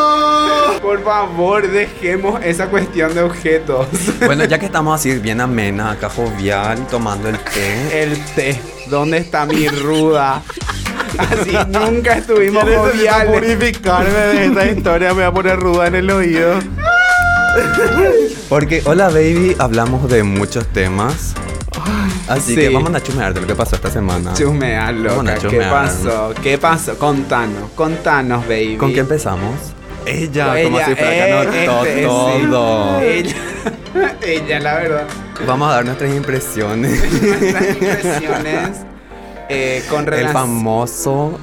Por 0.81 1.03
favor, 1.03 1.67
dejemos 1.69 2.43
esa 2.43 2.67
cuestión 2.67 3.13
de 3.13 3.21
objetos. 3.21 3.87
Bueno, 4.25 4.45
ya 4.45 4.59
que 4.59 4.65
estamos 4.65 4.99
así 4.99 5.13
bien 5.19 5.41
amena, 5.41 5.91
acá 5.91 6.09
jovial, 6.09 6.87
tomando 6.87 7.27
el 7.29 7.37
té. 7.39 8.03
El 8.03 8.25
té. 8.35 8.61
¿Dónde 8.87 9.17
está 9.17 9.45
mi 9.45 9.67
ruda? 9.67 10.41
Así 11.17 11.57
nunca 11.67 12.17
estuvimos 12.17 12.63
joviales. 12.63 13.33
purificarme 13.33 14.11
de 14.11 14.45
esta 14.45 14.65
historia, 14.65 15.09
me 15.09 15.15
voy 15.15 15.23
a 15.23 15.31
poner 15.31 15.59
ruda 15.59 15.87
en 15.87 15.95
el 15.95 16.09
oído. 16.09 16.59
Porque, 18.47 18.81
hola 18.85 19.09
baby, 19.09 19.55
hablamos 19.59 20.09
de 20.09 20.23
muchos 20.23 20.65
temas. 20.67 21.33
Así 22.27 22.55
sí. 22.55 22.61
que 22.61 22.69
vamos 22.69 22.93
a 22.95 23.03
chumear 23.03 23.33
de 23.33 23.41
lo 23.41 23.47
que 23.47 23.55
pasó 23.55 23.75
esta 23.75 23.91
semana. 23.91 24.33
Chusmear, 24.33 24.95
Vamos 24.95 25.25
loca. 25.25 25.49
¿Qué 25.49 25.59
pasó? 25.59 26.33
¿Qué 26.41 26.57
pasó? 26.57 26.97
Contanos, 26.97 27.71
contanos, 27.75 28.47
baby. 28.47 28.77
¿Con 28.77 28.93
qué 28.93 29.01
empezamos? 29.01 29.73
Ella, 30.05 30.63
como 30.63 30.77
Ella, 30.77 30.85
si 30.85 30.95
fuera 30.95 31.51
que 31.51 31.65
eh, 31.65 31.65
este, 31.65 31.95
sí. 31.95 32.05
todo. 32.05 32.99
Ella, 33.01 33.35
ella, 34.21 34.59
la 34.59 34.73
verdad. 34.75 35.07
Vamos 35.45 35.69
a 35.69 35.75
dar 35.75 35.85
nuestras 35.85 36.15
impresiones. 36.15 37.21
Nuestras 37.21 37.69
impresiones 37.69 38.69
eh, 39.49 39.83
con 39.89 40.11
el 40.13 40.29
famoso 40.29 41.39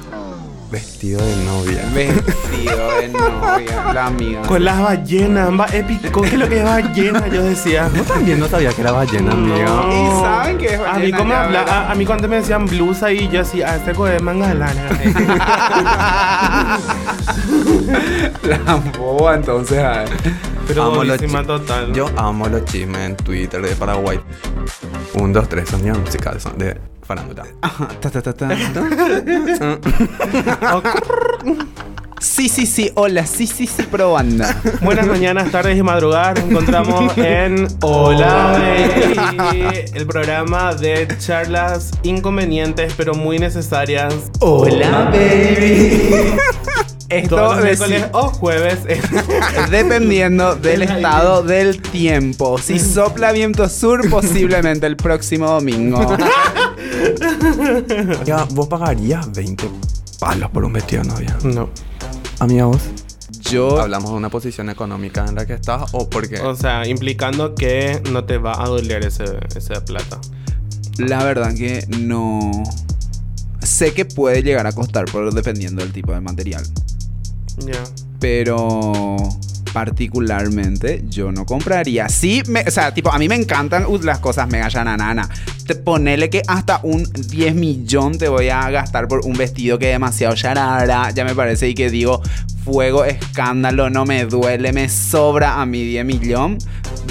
vestido 0.71 1.19
de 1.25 1.35
novia. 1.45 1.81
Vestido 1.93 2.99
de 2.99 3.07
novia, 3.09 3.93
la 3.93 4.05
amiga. 4.07 4.41
Con 4.43 4.63
las 4.63 4.79
ballenas, 4.81 5.49
va 5.59 5.65
épico. 5.73 6.21
¿Qué 6.21 6.27
es 6.29 6.33
lo 6.37 6.47
que 6.47 6.59
es 6.59 6.63
ballena? 6.63 7.27
Yo 7.27 7.43
decía. 7.43 7.89
Yo 7.95 8.03
también 8.03 8.39
no 8.39 8.47
sabía 8.47 8.71
que 8.71 8.81
era 8.81 8.91
ballena, 8.91 9.31
amiga. 9.31 9.65
No. 9.65 9.89
¿Y 9.89 10.21
saben 10.21 10.57
qué 10.57 10.75
es 10.75 10.79
A 10.79 10.93
mí, 10.93 11.11
ballena 11.11 11.17
como 11.17 11.29
ya, 11.31 11.43
habla, 11.43 11.59
verdad? 11.59 11.77
a, 11.77 11.91
a 11.91 11.95
mí 11.95 12.05
cuando 12.05 12.27
me 12.27 12.35
decían 12.37 12.65
blusa 12.65 13.11
y 13.11 13.27
yo 13.29 13.41
así, 13.41 13.61
a 13.61 13.75
este 13.77 13.93
coge 13.93 14.13
de 14.13 14.19
manga 14.19 14.53
lana. 14.53 14.89
La 18.43 18.75
boba, 18.97 19.35
entonces. 19.35 19.79
a 19.79 19.99
ver. 20.03 20.09
Pero 20.67 20.83
Amo 20.83 21.03
los 21.03 21.19
total. 21.47 21.93
Yo 21.93 22.09
amo 22.15 22.47
los 22.47 22.63
chismes 22.65 23.01
en 23.01 23.15
Twitter 23.17 23.61
de 23.61 23.75
Paraguay. 23.75 24.19
Un, 25.15 25.33
dos, 25.33 25.49
tres, 25.49 25.67
sonidos 25.69 25.97
musicales 25.97 26.43
son 26.43 26.57
de 26.59 26.77
farándula. 27.09 27.43
Ajá, 27.61 27.87
ta, 28.01 28.09
ta, 28.13 28.21
ta, 28.21 28.33
ta. 28.33 28.47
Sí, 32.19 32.49
sí, 32.49 32.65
sí, 32.65 32.91
hola, 32.95 33.25
sí, 33.25 33.47
sí, 33.47 33.65
sí, 33.65 33.83
probando. 33.83 34.43
Buenas 34.81 35.07
mañanas, 35.07 35.51
tardes 35.51 35.77
y 35.77 35.83
madrugadas. 35.83 36.39
Nos 36.39 36.49
encontramos 36.51 37.13
en 37.17 37.67
Hola 37.81 38.57
Baby, 39.37 39.85
el 39.93 40.05
programa 40.05 40.75
de 40.75 41.07
charlas 41.19 41.91
inconvenientes 42.03 42.93
pero 42.97 43.13
muy 43.13 43.39
necesarias. 43.39 44.13
baby. 44.41 46.01
Esto 47.09 47.37
Todos 47.37 47.55
los 47.57 47.65
deci- 47.65 47.87
miércoles 47.87 48.05
o 48.11 48.29
jueves. 48.29 48.79
dependiendo 49.71 50.55
del 50.55 50.83
estado 50.83 51.41
del 51.41 51.81
tiempo. 51.81 52.57
Si 52.59 52.77
sopla 52.79 53.31
viento 53.31 53.67
sur, 53.67 54.07
posiblemente 54.09 54.85
el 54.85 54.95
próximo 54.95 55.47
domingo. 55.47 56.15
Ya, 58.25 58.43
¿vos 58.51 58.67
pagarías 58.67 59.31
20 59.33 59.67
palos 60.19 60.51
por 60.51 60.65
un 60.65 60.73
vestido 60.73 61.01
de 61.03 61.09
novia? 61.09 61.35
no. 61.43 61.69
Amiga, 62.39 62.65
vos. 62.65 62.81
Yo 63.51 63.79
¿Hablamos 63.79 64.11
de 64.11 64.17
una 64.17 64.29
posición 64.29 64.69
económica 64.69 65.25
en 65.27 65.35
la 65.35 65.45
que 65.45 65.53
estás 65.53 65.89
o 65.93 66.09
porque 66.09 66.39
O 66.41 66.55
sea, 66.55 66.87
implicando 66.87 67.55
que 67.55 68.01
no 68.11 68.23
te 68.25 68.37
va 68.37 68.61
a 68.63 68.67
doler 68.67 69.05
ese, 69.05 69.25
esa 69.55 69.83
plata. 69.85 70.19
La 70.97 71.23
verdad 71.23 71.53
que 71.55 71.85
no. 71.99 72.51
Sé 73.61 73.93
que 73.93 74.05
puede 74.05 74.41
llegar 74.43 74.67
a 74.67 74.71
costar 74.71 75.05
por 75.05 75.33
dependiendo 75.33 75.81
del 75.81 75.91
tipo 75.91 76.11
de 76.13 76.21
material. 76.21 76.63
Ya. 77.65 77.83
Pero 78.19 79.15
particularmente 79.73 81.03
yo 81.07 81.31
no 81.31 81.45
compraría. 81.45 82.09
Sí, 82.09 82.41
me- 82.47 82.61
o 82.67 82.71
sea, 82.71 82.93
tipo, 82.93 83.11
a 83.11 83.19
mí 83.19 83.27
me 83.27 83.35
encantan 83.35 83.85
uh, 83.85 83.97
las 84.01 84.19
cosas 84.19 84.47
mega 84.49 84.67
yananana. 84.69 85.29
Te 85.69 85.75
ponele 85.75 86.31
que 86.31 86.41
hasta 86.47 86.79
un 86.81 87.03
10 87.03 87.53
millón 87.53 88.17
te 88.17 88.27
voy 88.27 88.49
a 88.49 88.71
gastar 88.71 89.07
por 89.07 89.19
un 89.23 89.33
vestido 89.33 89.77
que 89.77 89.89
es 89.89 89.93
demasiado 89.93 90.33
yarara. 90.33 91.11
Ya 91.11 91.23
me 91.23 91.35
parece 91.35 91.69
y 91.69 91.75
que 91.75 91.91
digo, 91.91 92.23
fuego, 92.65 93.05
escándalo, 93.05 93.91
no 93.91 94.03
me 94.03 94.25
duele, 94.25 94.73
me 94.73 94.89
sobra 94.89 95.61
a 95.61 95.67
mi 95.67 95.83
10 95.83 96.05
millón. 96.05 96.57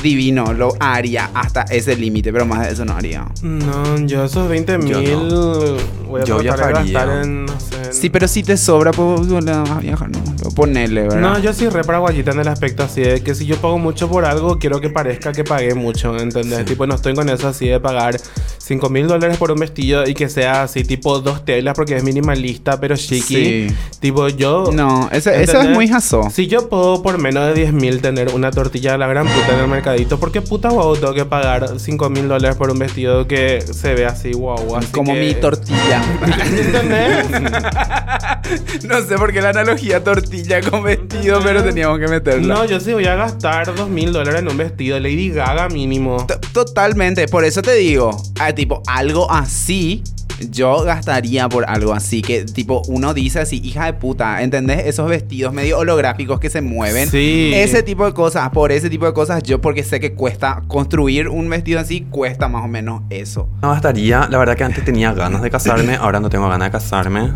Divino, 0.03 0.53
lo 0.55 0.75
haría 0.81 1.31
hasta 1.35 1.63
ese 1.71 1.95
límite, 1.95 2.33
pero 2.33 2.47
más 2.47 2.67
de 2.67 2.73
eso 2.73 2.85
no 2.85 2.95
haría. 2.95 3.29
No, 3.43 3.97
yo 4.05 4.25
esos 4.25 4.49
20 4.49 4.79
mil 4.79 4.93
Yo 4.93 5.77
voy 6.09 6.23
a 6.23 6.25
Yo 6.25 6.41
tratar 6.41 6.67
de 6.67 6.73
gastar 6.73 7.23
en, 7.23 7.47
no 7.47 7.61
sé, 7.61 7.77
Sí, 7.93 8.11
pero 8.11 8.29
si 8.29 8.43
te 8.43 8.57
sobra, 8.57 8.91
pues 8.93 9.23
no 9.23 9.41
la 9.41 9.59
vas 9.59 9.71
a 9.71 9.79
viajar, 9.81 10.11
no. 10.11 10.19
Ponele, 10.55 11.03
¿verdad? 11.03 11.21
No, 11.21 11.39
yo 11.39 11.53
soy 11.53 11.69
re 11.69 11.85
paraguayita 11.85 12.33
en 12.33 12.41
el 12.41 12.49
aspecto 12.49 12.83
así 12.83 13.01
de 13.03 13.23
que 13.23 13.35
si 13.35 13.47
yo 13.47 13.57
pago 13.57 13.79
mucho 13.79 14.09
por 14.09 14.25
algo, 14.25 14.59
quiero 14.59 14.81
que 14.81 14.91
parezca 14.91 15.33
que 15.33 15.45
pagué 15.45 15.75
mucho, 15.75 16.17
¿entendés? 16.19 16.59
Sí. 16.61 16.65
Tipo, 16.65 16.87
no 16.87 16.95
estoy 16.95 17.15
con 17.15 17.29
eso 17.29 17.49
así 17.49 17.69
de 17.69 17.79
pagar 17.81 18.17
5 18.59 18.89
mil 18.91 19.07
dólares 19.07 19.37
por 19.39 19.51
un 19.53 19.59
vestido 19.59 20.07
y 20.07 20.15
que 20.15 20.29
sea 20.29 20.63
así, 20.65 20.85
tipo 20.85 21.21
dos 21.21 21.45
telas 21.45 21.75
porque 21.75 21.97
es 21.97 22.03
minimalista, 22.05 22.79
pero 22.81 22.97
chiqui. 22.97 23.69
Sí. 23.69 23.75
Tipo, 24.01 24.29
yo. 24.29 24.71
No, 24.73 25.09
eso, 25.13 25.31
eso 25.31 25.61
es 25.61 25.71
muy 25.71 25.89
jaso. 25.89 26.29
Si 26.33 26.47
yo 26.47 26.69
puedo 26.69 27.03
por 27.03 27.19
menos 27.19 27.47
de 27.47 27.55
10 27.55 27.73
mil 27.73 28.01
tener 28.01 28.29
una 28.35 28.51
tortilla 28.51 28.93
de 28.93 28.99
la 28.99 29.07
gran 29.07 29.27
puta 29.27 29.55
en 29.55 29.61
el 29.61 29.69
mercadito, 29.69 30.19
¿por 30.19 30.33
qué 30.33 30.41
puta 30.43 30.69
guau 30.71 30.97
tengo 30.97 31.15
que 31.15 31.25
pagar 31.25 31.79
5 31.79 32.11
mil 32.11 32.29
dólares 32.29 32.57
por 32.57 32.71
un 32.71 32.79
vestido 32.79 33.27
que 33.27 33.61
se 33.63 33.95
ve 33.95 34.07
así 34.07 34.33
guau? 34.33 34.77
Así 34.77 34.89
Como 34.93 35.15
que- 35.15 35.21
mi 35.21 35.35
tortilla. 35.35 36.03
¿Entendés? 36.59 37.27
no 38.89 39.01
sé 39.03 39.17
por 39.17 39.33
qué 39.33 39.41
la 39.41 39.51
analogía 39.51 40.03
tortilla 40.03 40.61
con 40.63 40.83
vestido, 40.83 41.41
pero 41.43 41.63
teníamos 41.63 41.99
que 41.99 42.09
meterla. 42.09 42.55
No, 42.55 42.65
yo 42.65 42.81
sí 42.81 42.93
voy 42.93 43.07
a 43.07 43.15
gastar 43.15 43.75
dos 43.75 43.89
mil 43.89 44.13
dólares 44.13 44.41
en 44.41 44.49
un 44.49 44.57
vestido. 44.57 44.99
Lady 44.99 45.31
Gaga 45.31 45.69
mínimo. 45.69 46.25
T- 46.27 46.37
Totalmente, 46.53 47.29
por 47.29 47.45
eso 47.45 47.63
te 47.63 47.75
digo, 47.75 48.11
ah, 48.41 48.53
tipo, 48.53 48.83
algo 48.87 49.31
así, 49.31 50.03
yo 50.51 50.83
gastaría 50.85 51.49
por 51.49 51.69
algo 51.69 51.93
así, 51.93 52.23
que 52.23 52.45
tipo, 52.45 52.83
uno 52.89 53.13
dice 53.15 53.41
así, 53.41 53.61
hija 53.63 53.87
de 53.87 53.93
puta, 53.95 54.43
¿entendés? 54.43 54.87
Esos 54.87 55.09
vestidos 55.09 55.53
medio 55.53 55.79
holográficos 55.79 56.39
que 56.41 56.49
se 56.51 56.61
mueven. 56.63 57.11
Sí. 57.11 57.51
Ese 57.55 57.83
tipo 57.83 58.05
de 58.07 58.13
cosas, 58.13 58.51
por 58.51 58.71
ese 58.73 58.89
tipo 58.91 59.07
de 59.07 59.13
cosas, 59.13 59.43
yo 59.43 59.61
porque 59.61 59.83
sé 59.83 60.01
que 60.01 60.15
cuesta 60.15 60.63
construir 60.69 61.29
un 61.29 61.49
vestido 61.51 61.81
así, 61.81 62.03
cuesta 62.11 62.49
más 62.49 62.65
o 62.65 62.69
menos 62.69 63.03
eso. 63.11 63.49
No 63.63 63.69
bastaría. 63.69 64.27
La 64.31 64.39
verdad 64.39 64.57
que 64.57 64.65
antes 64.65 64.85
tenía 64.85 65.13
ganas 65.13 65.43
de 65.43 65.51
casarme, 65.51 65.97
ahora 65.97 66.21
no 66.21 66.29
tengo 66.31 66.49
ganas 66.49 66.69
de 66.69 66.73
casarme. 66.73 67.33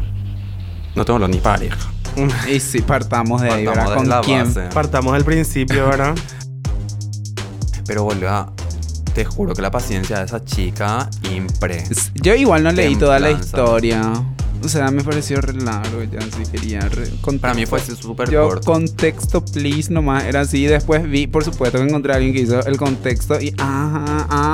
No 0.95 1.05
tengo 1.05 1.26
ni 1.26 1.38
pareja. 1.38 1.90
Y 2.51 2.61
si 2.61 2.82
partamos 2.82 3.40
de 3.40 3.51
ahí, 3.51 3.64
¿verdad? 3.66 3.95
¿Con 3.95 4.09
la 4.09 4.20
quién? 4.20 4.45
base. 4.53 4.68
Partamos 4.74 5.14
del 5.14 5.24
principio, 5.24 5.86
¿verdad? 5.86 6.14
Pero 7.86 8.05
boluda, 8.05 8.51
te 9.14 9.24
juro 9.24 9.55
que 9.55 9.62
la 9.62 9.70
paciencia 9.70 10.18
de 10.18 10.24
esa 10.26 10.45
chica, 10.45 11.09
impre. 11.30 11.84
Yo 12.14 12.34
igual 12.34 12.62
no 12.62 12.72
leí 12.72 12.97
toda 12.97 13.18
la 13.18 13.30
historia. 13.30 14.03
O 14.64 14.68
sea, 14.68 14.93
me 14.93 15.03
pareció 15.03 15.40
re 15.40 15.55
largo, 15.55 16.05
ya 16.05 16.20
sí 16.20 16.45
quería... 16.53 16.78
re- 16.82 17.11
Para 17.40 17.53
mí 17.53 17.66
fue 17.66 17.80
súper 17.80 18.30
Yo 18.30 18.45
corto. 18.49 18.70
contexto, 18.72 19.45
please, 19.45 19.93
nomás 19.93 20.22
era 20.22 20.43
así. 20.43 20.64
Después 20.66 21.03
vi, 21.03 21.26
por 21.26 21.43
supuesto, 21.45 21.78
que 21.78 21.84
encontré 21.84 22.12
a 22.12 22.16
alguien 22.16 22.32
que 22.32 22.43
hizo 22.43 22.64
el 22.64 22.76
contexto 22.76 23.40
y 23.40 23.53
ajá, 23.59 24.26
ah, 24.30 24.52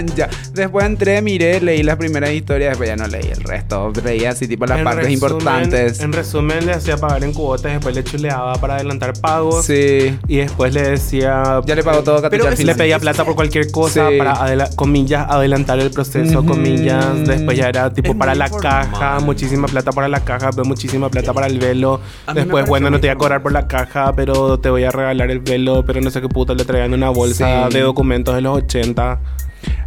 ya. 0.00 0.28
Después 0.52 0.84
entré, 0.86 1.22
miré, 1.22 1.60
leí 1.60 1.82
las 1.82 1.96
primeras 1.96 2.30
historias, 2.32 2.70
después 2.70 2.88
ya 2.88 2.96
no 2.96 3.06
leí 3.06 3.26
el 3.30 3.42
resto. 3.42 3.92
Leí 4.04 4.24
así, 4.24 4.46
tipo, 4.48 4.66
las 4.66 4.78
En 4.78 4.84
partes 4.84 5.06
resumen- 5.06 5.12
importantes. 5.12 6.00
En 6.00 6.12
resumen, 6.12 6.66
le 6.66 6.72
hacía 6.72 6.96
pagar 6.96 7.24
en 7.24 7.32
cuotas, 7.32 7.72
después 7.72 7.94
le 7.94 8.04
chuleaba 8.04 8.54
para 8.54 8.76
adelantar 8.76 9.12
pagos. 9.20 9.66
Sí. 9.66 10.18
Y 10.28 10.36
después 10.38 10.74
le 10.74 10.82
decía. 10.82 11.60
Ya 11.64 11.74
le 11.74 11.82
pagó 11.82 12.02
todo 12.02 12.20
Pero 12.30 12.48
le 12.50 12.74
pedía 12.74 12.98
plata 12.98 13.24
por 13.24 13.34
cualquier 13.34 13.70
cosa 13.70 14.08
Sí. 14.10 14.18
para, 14.18 14.32
adela- 14.32 14.70
comillas, 14.76 15.26
adelantar 15.28 15.78
el 15.78 15.90
proceso, 15.90 16.44
comillas. 16.44 17.26
Después 17.26 17.56
ya 17.56 17.68
era 17.68 17.92
tipo 17.92 18.12
Es 18.12 18.16
para 18.16 18.34
la 18.34 18.46
informal. 18.46 18.90
caja, 18.90 19.20
muchísima 19.20 19.68
plata 19.68 19.92
para 19.92 20.08
la 20.08 20.20
caja, 20.20 20.50
pero 20.50 20.64
muchísima 20.64 21.08
plata 21.10 21.32
para 21.32 21.46
el 21.46 21.58
velo. 21.58 22.00
A 22.26 22.34
Después, 22.34 22.66
bueno, 22.66 22.90
no 22.90 23.00
te 23.00 23.08
voy 23.08 23.14
a 23.14 23.18
cobrar 23.18 23.42
por 23.42 23.52
la 23.52 23.66
caja, 23.66 24.12
pero 24.14 24.58
te 24.58 24.70
voy 24.70 24.84
a 24.84 24.90
regalar 24.90 25.30
el 25.30 25.40
velo, 25.40 25.84
pero 25.86 26.00
no 26.00 26.10
sé 26.10 26.20
qué 26.20 26.28
puta 26.28 26.54
le 26.54 26.64
traían 26.64 26.92
una 26.94 27.10
bolsa 27.10 27.68
Sí. 27.68 27.74
de 27.74 27.80
documentos 27.82 28.34
de 28.34 28.40
los 28.40 28.56
80. 28.58 29.20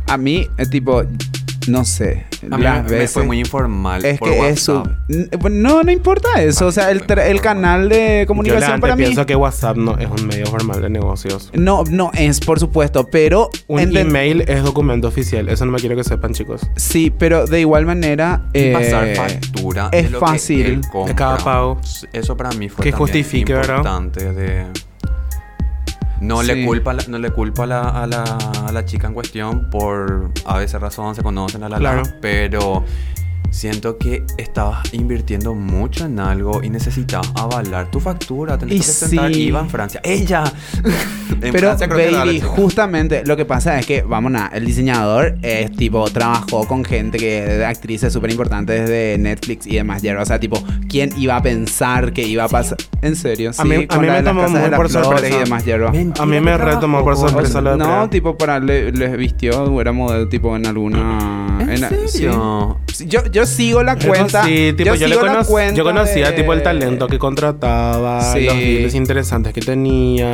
A 0.08 0.18
mí, 0.18 0.48
eh, 0.58 0.66
tipo, 0.66 1.04
no 1.68 1.84
sé. 1.84 2.26
A 2.52 2.58
mí 2.58 2.64
las 2.64 2.84
me, 2.84 2.90
veces. 2.92 3.12
fue 3.14 3.24
muy 3.24 3.40
informal. 3.40 4.06
es 4.06 4.20
por 4.20 4.30
que 4.30 4.50
eso. 4.50 4.84
WhatsApp. 4.84 5.00
N- 5.10 5.30
No, 5.50 5.82
no 5.82 5.92
importa 5.92 6.30
eso. 6.44 6.68
O 6.68 6.72
sea, 6.72 6.92
el, 6.92 7.04
el 7.10 7.42
canal 7.42 7.90
de 7.90 8.20
Yo 8.22 8.28
comunicación 8.28 8.70
la 8.74 8.78
para 8.78 8.96
mí. 8.96 9.02
pienso 9.04 9.26
que 9.26 9.36
WhatsApp 9.36 9.76
no 9.76 9.98
es 9.98 10.08
un 10.08 10.28
medio 10.28 10.46
formal 10.46 10.80
de 10.80 10.92
negocios. 10.92 11.50
No, 11.56 11.84
no 11.90 12.12
es, 12.14 12.40
por 12.40 12.60
supuesto, 12.60 13.10
pero. 13.10 13.50
Un 13.68 13.98
email 13.98 14.42
es 14.48 14.64
documento 14.64 15.08
oficial. 15.08 15.50
Eso 15.50 15.66
no 15.66 15.72
me 15.72 15.80
quiero 15.80 15.96
que 15.96 16.04
sepan, 16.04 16.34
chicos. 16.34 16.62
Sí, 16.76 17.12
pero 17.18 17.48
de 17.48 17.62
igual 17.62 17.88
manera. 17.88 18.44
Eh, 18.54 18.72
pasar 18.72 19.16
factura. 19.16 19.90
es 19.92 20.04
de 20.04 20.10
lo 20.12 20.20
que 20.20 20.26
fácil. 20.28 20.66
él 20.68 20.82
De 21.08 21.16
cada 21.16 21.38
pago. 21.38 21.82
Eso 22.14 22.38
para 22.38 22.52
mí 22.52 22.70
fue 22.70 22.84
Que 22.84 22.92
también 22.92 22.98
justifique, 23.08 23.54
¿verdad? 23.54 23.78
importante 23.78 24.34
de... 24.34 24.66
No, 26.22 26.42
Sí. 26.42 26.48
le 26.48 26.66
culpa, 26.66 26.94
la- 26.94 27.04
no 27.08 27.18
le 27.18 27.32
culpa 27.32 27.64
a 27.64 27.68
la, 27.68 27.82
a, 27.90 28.08
la, 28.08 28.24
a 28.68 28.72
la 28.72 28.86
chica 28.86 29.08
en 29.08 29.14
cuestión 29.14 29.70
por 29.70 30.32
a 30.46 30.58
veces 30.58 30.80
razón, 30.80 31.14
se 31.16 31.22
conocen 31.24 31.64
a 31.64 31.70
la 31.70 31.78
Claro. 31.78 32.04
pero 32.22 32.84
siento 33.56 33.98
que 33.98 34.24
estabas 34.38 34.94
invirtiendo 34.94 35.54
mucho 35.54 36.06
en 36.06 36.20
algo 36.20 36.62
y 36.62 36.70
necesitabas 36.70 37.32
avalar 37.36 37.90
tu 37.90 38.00
factura. 38.02 38.58
Tenés 38.58 38.76
Y 38.76 38.80
que 38.80 38.84
presentar 38.86 39.34
sí. 39.34 39.42
IVA 39.44 39.60
en 39.62 39.70
Francia. 39.70 40.02
¡Ella! 40.04 40.44
En 41.42 41.52
Pero, 41.52 41.58
Francia 41.68 41.88
creo 41.88 41.98
que 42.06 42.12
no, 42.12 42.18
la 42.20 42.26
baby, 42.26 42.40
justamente 42.40 43.24
lo 43.26 43.36
que 43.36 43.46
pasa 43.46 43.80
es 43.80 43.86
que, 43.88 44.04
vamos 44.04 44.32
a, 44.36 44.48
el 44.54 44.64
diseñador 44.64 45.36
es 45.42 45.72
tipo, 45.76 46.06
trabajó 46.12 46.68
con 46.68 46.86
gente 46.86 47.18
que, 47.18 47.66
actrices 47.66 48.14
súper 48.14 48.30
importantes 48.30 48.88
de 48.88 49.18
Netflix 49.20 49.66
y 49.66 49.76
demás. 49.76 50.04
O 50.20 50.26
sea, 50.26 50.40
tipo, 50.40 50.64
¿quién 50.88 51.10
iba 51.18 51.36
a 51.36 51.42
pensar 51.42 52.14
que 52.14 52.22
iba 52.28 52.44
a 52.44 52.48
pasar? 52.48 52.78
En 53.02 53.16
serio, 53.16 53.52
sí. 53.54 53.62
A 53.62 53.66
mí- 53.66 53.88
a 53.90 53.98
me 54.00 54.22
tomó 54.22 54.48
muy 54.48 54.70
por 54.70 54.88
sorpresa. 54.90 55.28
y 55.28 55.40
demás. 55.40 55.66
Mentira, 55.66 55.92
A 56.24 56.26
mí 56.28 56.40
me 56.40 56.58
retomó 56.58 57.04
por 57.04 57.18
sorpresa 57.18 57.60
No, 57.60 58.08
tipo, 58.10 58.38
para 58.38 58.60
le, 58.60 58.92
les 58.92 59.18
vistió, 59.18 59.64
o 59.64 59.82
era 59.82 59.92
modelo 59.92 60.30
tipo 60.30 60.56
en 60.56 60.68
alguna. 60.68 61.55
¿En 61.70 61.82
la- 61.82 61.90
serio? 61.90 62.78
sí. 62.88 63.06
Yo, 63.08 63.26
yo 63.30 63.46
sigo 63.46 63.84
la 63.84 63.98
cuenta. 63.98 64.44
Sí, 64.46 64.74
tipo, 64.78 64.96
yo, 64.96 65.08
sigo 65.08 65.20
conoc- 65.22 65.74
yo 65.74 65.84
conocía 65.84 66.32
de- 66.32 66.38
tipo 66.38 66.54
el 66.54 66.64
talento 66.64 67.08
que 67.08 67.20
contrataba, 67.20 68.22
Sí. 68.34 68.46
los 68.46 68.56
videos 68.56 68.94
interesantes 68.96 69.54
que 69.54 69.62
tenía. 69.62 70.32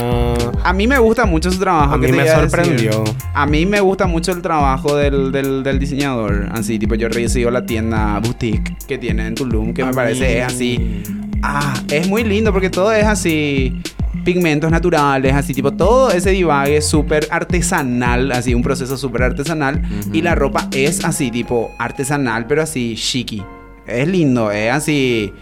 A 0.64 0.72
mí 0.74 0.88
me 0.88 1.00
gusta 1.00 1.26
mucho 1.26 1.52
su 1.52 1.58
trabajo. 1.60 1.96
A 1.96 2.00
¿qué 2.00 2.08
mí 2.08 2.18
me 2.18 2.24
decir? 2.24 2.40
sorprendió. 2.40 3.04
A 3.34 3.46
mí 3.48 3.66
me 3.66 3.80
gusta 3.80 4.06
mucho 4.08 4.32
el 4.32 4.42
trabajo 4.42 4.96
del, 4.96 5.32
del, 5.32 5.64
del 5.64 5.80
diseñador. 5.80 6.50
Así, 6.52 6.78
tipo, 6.78 6.94
yo 6.96 7.10
recibo 7.10 7.50
la 7.50 7.66
tienda 7.66 8.20
boutique 8.20 8.76
que 8.88 8.98
tiene 8.98 9.28
en 9.28 9.36
Tulum, 9.36 9.74
que 9.74 9.84
me 9.84 9.90
A 9.90 9.94
parece 9.94 10.28
mí- 10.28 10.34
es 10.36 10.46
así. 10.46 11.04
Ah, 11.42 11.74
es 11.90 12.08
muy 12.08 12.24
lindo 12.24 12.54
porque 12.54 12.70
todo 12.70 12.92
es 12.92 13.06
así. 13.06 13.82
Pigmentos 14.24 14.70
naturales, 14.72 15.34
así, 15.34 15.54
tipo, 15.54 15.72
todo 15.72 16.12
ese 16.12 16.32
divague 16.32 16.82
súper 16.82 17.28
artesanal, 17.32 18.32
así, 18.32 18.54
un 18.54 18.62
proceso 18.62 18.98
súper 18.98 19.24
artesanal. 19.24 19.82
Y 20.14 20.22
la 20.22 20.36
ropa 20.36 20.68
es 20.72 21.04
así, 21.04 21.32
tipo, 21.32 21.72
artesanal, 21.80 22.46
pero 22.48 22.62
así, 22.62 22.96
chiqui. 22.96 23.42
Es 23.88 24.08
lindo, 24.08 24.52
es 24.52 24.72
así. 24.72 25.34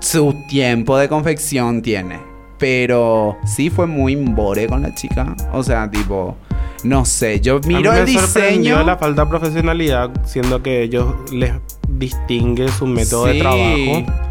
Su 0.00 0.34
tiempo 0.48 0.98
de 0.98 1.08
confección 1.08 1.80
tiene. 1.82 2.18
Pero 2.58 3.36
sí 3.44 3.70
fue 3.70 3.86
muy 3.86 4.16
mbore 4.16 4.66
con 4.66 4.82
la 4.82 4.94
chica. 4.94 5.34
O 5.52 5.62
sea, 5.62 5.90
tipo, 5.90 6.36
no 6.84 7.04
sé, 7.04 7.40
yo 7.40 7.60
miro 7.66 7.92
el 7.92 8.06
diseño. 8.06 8.82
la 8.82 8.96
falta 8.96 9.24
de 9.24 9.30
profesionalidad, 9.30 10.10
siendo 10.24 10.62
que 10.62 10.82
ellos 10.82 11.14
les 11.32 11.52
distingue 11.88 12.68
su 12.68 12.86
método 12.86 13.26
Sí. 13.26 13.32
de 13.34 13.38
trabajo. 13.40 14.25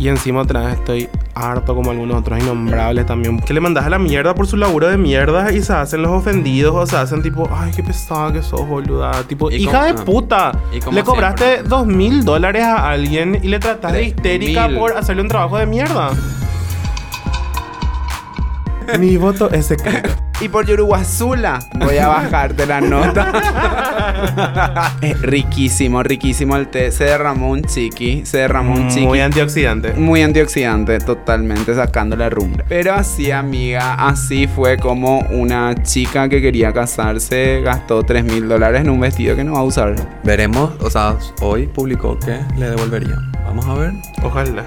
Y 0.00 0.08
encima 0.08 0.40
otra 0.40 0.62
vez 0.62 0.78
estoy 0.78 1.10
harto 1.34 1.74
como 1.74 1.90
algunos 1.90 2.16
otros 2.16 2.38
innombrables 2.38 3.04
también. 3.04 3.38
Que 3.38 3.52
le 3.52 3.60
mandas 3.60 3.84
a 3.84 3.90
la 3.90 3.98
mierda 3.98 4.34
por 4.34 4.46
su 4.46 4.56
laburo 4.56 4.88
de 4.88 4.96
mierda 4.96 5.52
y 5.52 5.60
se 5.60 5.74
hacen 5.74 6.00
los 6.00 6.10
ofendidos 6.10 6.74
o 6.74 6.86
se 6.86 6.96
hacen 6.96 7.22
tipo, 7.22 7.46
ay, 7.54 7.70
qué 7.76 7.82
pesada 7.82 8.32
que 8.32 8.42
sos, 8.42 8.66
boluda. 8.66 9.12
Tipo, 9.24 9.50
hija 9.50 9.84
de 9.84 9.94
puta. 10.02 10.52
Le 10.90 11.04
cobraste 11.04 11.62
dos 11.64 11.86
mil 11.86 12.24
dólares 12.24 12.64
a 12.64 12.88
alguien 12.90 13.40
y 13.42 13.48
le 13.48 13.58
tratas 13.58 13.92
de 13.92 14.04
histérica 14.04 14.68
mil. 14.68 14.78
por 14.78 14.96
hacerle 14.96 15.20
un 15.20 15.28
trabajo 15.28 15.58
de 15.58 15.66
mierda. 15.66 16.12
Mi 18.98 19.16
voto 19.16 19.50
es 19.50 19.66
secreto. 19.66 20.10
Y 20.40 20.48
por 20.48 20.66
Yoruguazula 20.66 21.58
voy 21.74 21.98
a 21.98 22.08
bajarte 22.08 22.64
la 22.64 22.80
nota. 22.80 23.30
es 25.02 25.20
riquísimo, 25.20 26.02
riquísimo 26.02 26.56
el 26.56 26.68
té. 26.68 26.90
Se 26.92 27.04
derramó 27.04 27.50
un 27.50 27.62
chiqui. 27.62 28.24
Se 28.24 28.38
derramó 28.38 28.72
un 28.72 28.88
chiqui. 28.88 29.06
Muy 29.06 29.20
antioxidante. 29.20 29.92
Muy 29.92 30.22
antioxidante, 30.22 30.98
totalmente 30.98 31.74
sacando 31.74 32.16
la 32.16 32.30
rumba. 32.30 32.64
Pero 32.68 32.94
así, 32.94 33.30
amiga, 33.30 33.94
así 33.94 34.46
fue 34.46 34.78
como 34.78 35.20
una 35.30 35.74
chica 35.82 36.30
que 36.30 36.40
quería 36.40 36.72
casarse 36.72 37.60
gastó 37.62 38.02
3 38.02 38.24
mil 38.24 38.48
dólares 38.48 38.80
en 38.80 38.88
un 38.90 39.00
vestido 39.00 39.36
que 39.36 39.44
no 39.44 39.52
va 39.52 39.60
a 39.60 39.64
usar. 39.64 39.94
Veremos, 40.24 40.72
o 40.80 40.88
sea, 40.88 41.16
hoy 41.42 41.66
publicó 41.66 42.18
que 42.18 42.40
le 42.56 42.70
devolvería. 42.70 43.16
Vamos 43.44 43.66
a 43.66 43.74
ver. 43.74 43.92
Ojalá. 44.22 44.64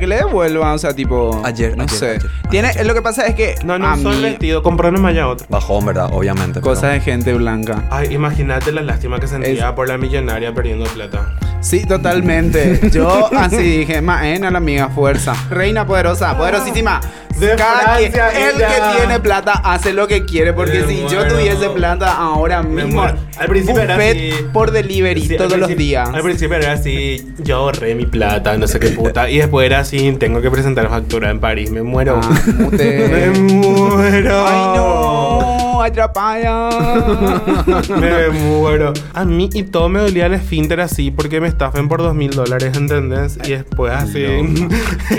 Que 0.00 0.06
le 0.06 0.16
devuelva, 0.16 0.72
o 0.72 0.78
sea, 0.78 0.94
tipo. 0.94 1.40
Ayer, 1.44 1.76
no 1.76 1.84
ayer, 1.84 1.98
sé. 1.98 2.10
ayer. 2.10 2.30
Tiene, 2.50 2.84
lo 2.84 2.94
que 2.94 3.02
pasa 3.02 3.26
es 3.26 3.34
que 3.34 3.54
No, 3.64 3.74
a 3.74 3.78
no 3.78 3.94
el 4.10 4.16
mí, 4.18 4.22
vestido, 4.22 4.62
compró 4.62 4.90
nomás 4.90 5.14
ya 5.14 5.28
otro. 5.28 5.46
Bajón, 5.48 5.84
¿verdad? 5.86 6.08
Obviamente. 6.12 6.60
pero- 6.60 6.74
cosas 6.74 6.92
de 6.94 7.00
gente 7.00 7.32
blanca. 7.34 7.84
Ay, 7.90 8.12
imagínate 8.14 8.72
la 8.72 8.82
lástima 8.82 9.18
que 9.20 9.26
sentía 9.28 9.74
por 9.74 9.88
la 9.88 9.98
millonaria 9.98 10.52
perdiendo 10.54 10.84
plata. 10.86 11.32
Sí, 11.62 11.84
totalmente. 11.86 12.80
Yo 12.92 13.30
así 13.34 13.56
dije, 13.56 14.02
Maena, 14.02 14.50
la 14.50 14.58
amiga, 14.58 14.88
fuerza. 14.88 15.34
Reina 15.48 15.86
poderosa, 15.86 16.36
poderosísima. 16.36 17.00
De 17.38 17.56
Cada 17.56 17.96
quien- 17.96 18.12
el 18.14 18.56
ella. 18.56 18.68
que 18.68 18.98
tiene 18.98 19.18
plata 19.20 19.52
hace 19.64 19.92
lo 19.92 20.06
que 20.06 20.24
quiere. 20.24 20.52
Porque 20.52 20.80
Me 20.80 20.86
si 20.86 21.06
yo 21.08 21.26
tuviese 21.26 21.70
plata 21.70 22.12
ahora 22.16 22.62
mismo. 22.62 23.02
Al 23.02 23.48
principio 23.48 23.80
era 23.80 23.96
así. 23.96 24.32
por 24.52 24.70
delivery 24.70 25.26
Sí, 25.26 25.36
todos 25.36 25.56
los 25.56 25.74
días. 25.74 26.08
Al 26.12 26.22
principio 26.22 26.56
era 26.56 26.72
así, 26.72 27.32
yo 27.38 27.56
ahorré 27.56 27.94
mi 27.94 28.06
plata, 28.06 28.56
no 28.58 28.66
sé 28.68 28.78
qué 28.78 28.90
puta. 28.90 29.30
Y 29.30 29.38
después 29.38 29.64
era 29.66 29.78
así, 29.80 30.12
tengo 30.20 30.40
que 30.42 30.50
presentar 30.50 30.88
factura 30.90 31.30
en 31.30 31.40
París, 31.40 31.70
me 31.70 31.82
muero. 31.82 32.20
Ah, 32.22 32.40
me 32.72 33.30
muero. 33.40 34.46
Ay, 34.46 34.76
no, 34.76 35.56
atrapaya. 35.86 36.68
Me 38.00 38.28
muero. 38.30 38.92
A 39.14 39.24
mí 39.24 39.48
y 39.52 39.62
todo 39.64 39.88
me 39.88 40.00
dolía 40.00 40.26
el 40.26 40.34
esfínter 40.34 40.80
así 40.80 41.10
porque 41.10 41.40
me 41.40 41.48
estafen 41.48 41.88
por 41.88 42.00
dos 42.02 42.14
mil 42.14 42.30
dólares, 42.30 42.76
¿entendés? 42.76 43.38
Y 43.44 43.50
después 43.52 43.92
así. 43.92 44.22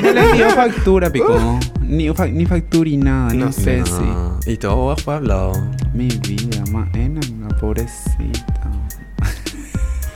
no 0.02 0.12
le 0.12 0.30
envió 0.30 0.50
factura, 0.52 1.10
pico. 1.10 1.60
Ni, 1.84 2.10
fa- 2.14 2.28
ni 2.28 2.46
factura 2.46 2.90
y 2.90 2.98
nada, 2.98 3.34
No 3.34 3.48
ni 3.48 3.54
sé. 3.54 3.84
si. 3.86 4.52
Y 4.52 4.58
todo 4.58 4.96
fue 4.98 5.16
hablado. 5.16 5.52
Mi 5.94 6.08
vida, 6.08 6.64
Maena, 6.72 7.20
pobrecita. 7.60 8.63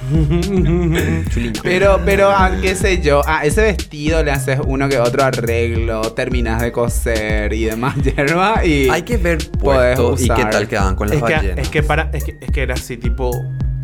Pero, 1.63 1.99
pero, 2.05 2.29
ah, 2.31 2.51
qué 2.61 2.75
sé 2.75 3.01
yo, 3.01 3.21
a 3.27 3.43
ese 3.45 3.61
vestido 3.61 4.23
le 4.23 4.31
haces 4.31 4.59
uno 4.65 4.87
que 4.89 4.99
otro 4.99 5.23
arreglo, 5.23 6.01
terminas 6.13 6.61
de 6.61 6.71
coser 6.71 7.51
y 7.53 7.65
demás 7.65 7.95
hierba 8.03 8.65
y... 8.65 8.89
Hay 8.89 9.03
que 9.03 9.17
ver 9.17 9.37
puesto 9.51 10.15
y 10.17 10.27
qué 10.29 10.45
tal 10.45 10.67
quedaban 10.67 10.95
con 10.95 11.09
las 11.09 11.17
Es 11.17 11.23
que, 11.23 11.33
ballenas. 11.33 11.57
es 11.59 11.69
que 11.69 11.83
para 11.83 12.09
es 12.13 12.23
que, 12.23 12.37
es 12.39 12.51
que 12.51 12.61
era 12.61 12.73
así 12.75 12.97
tipo 12.97 13.31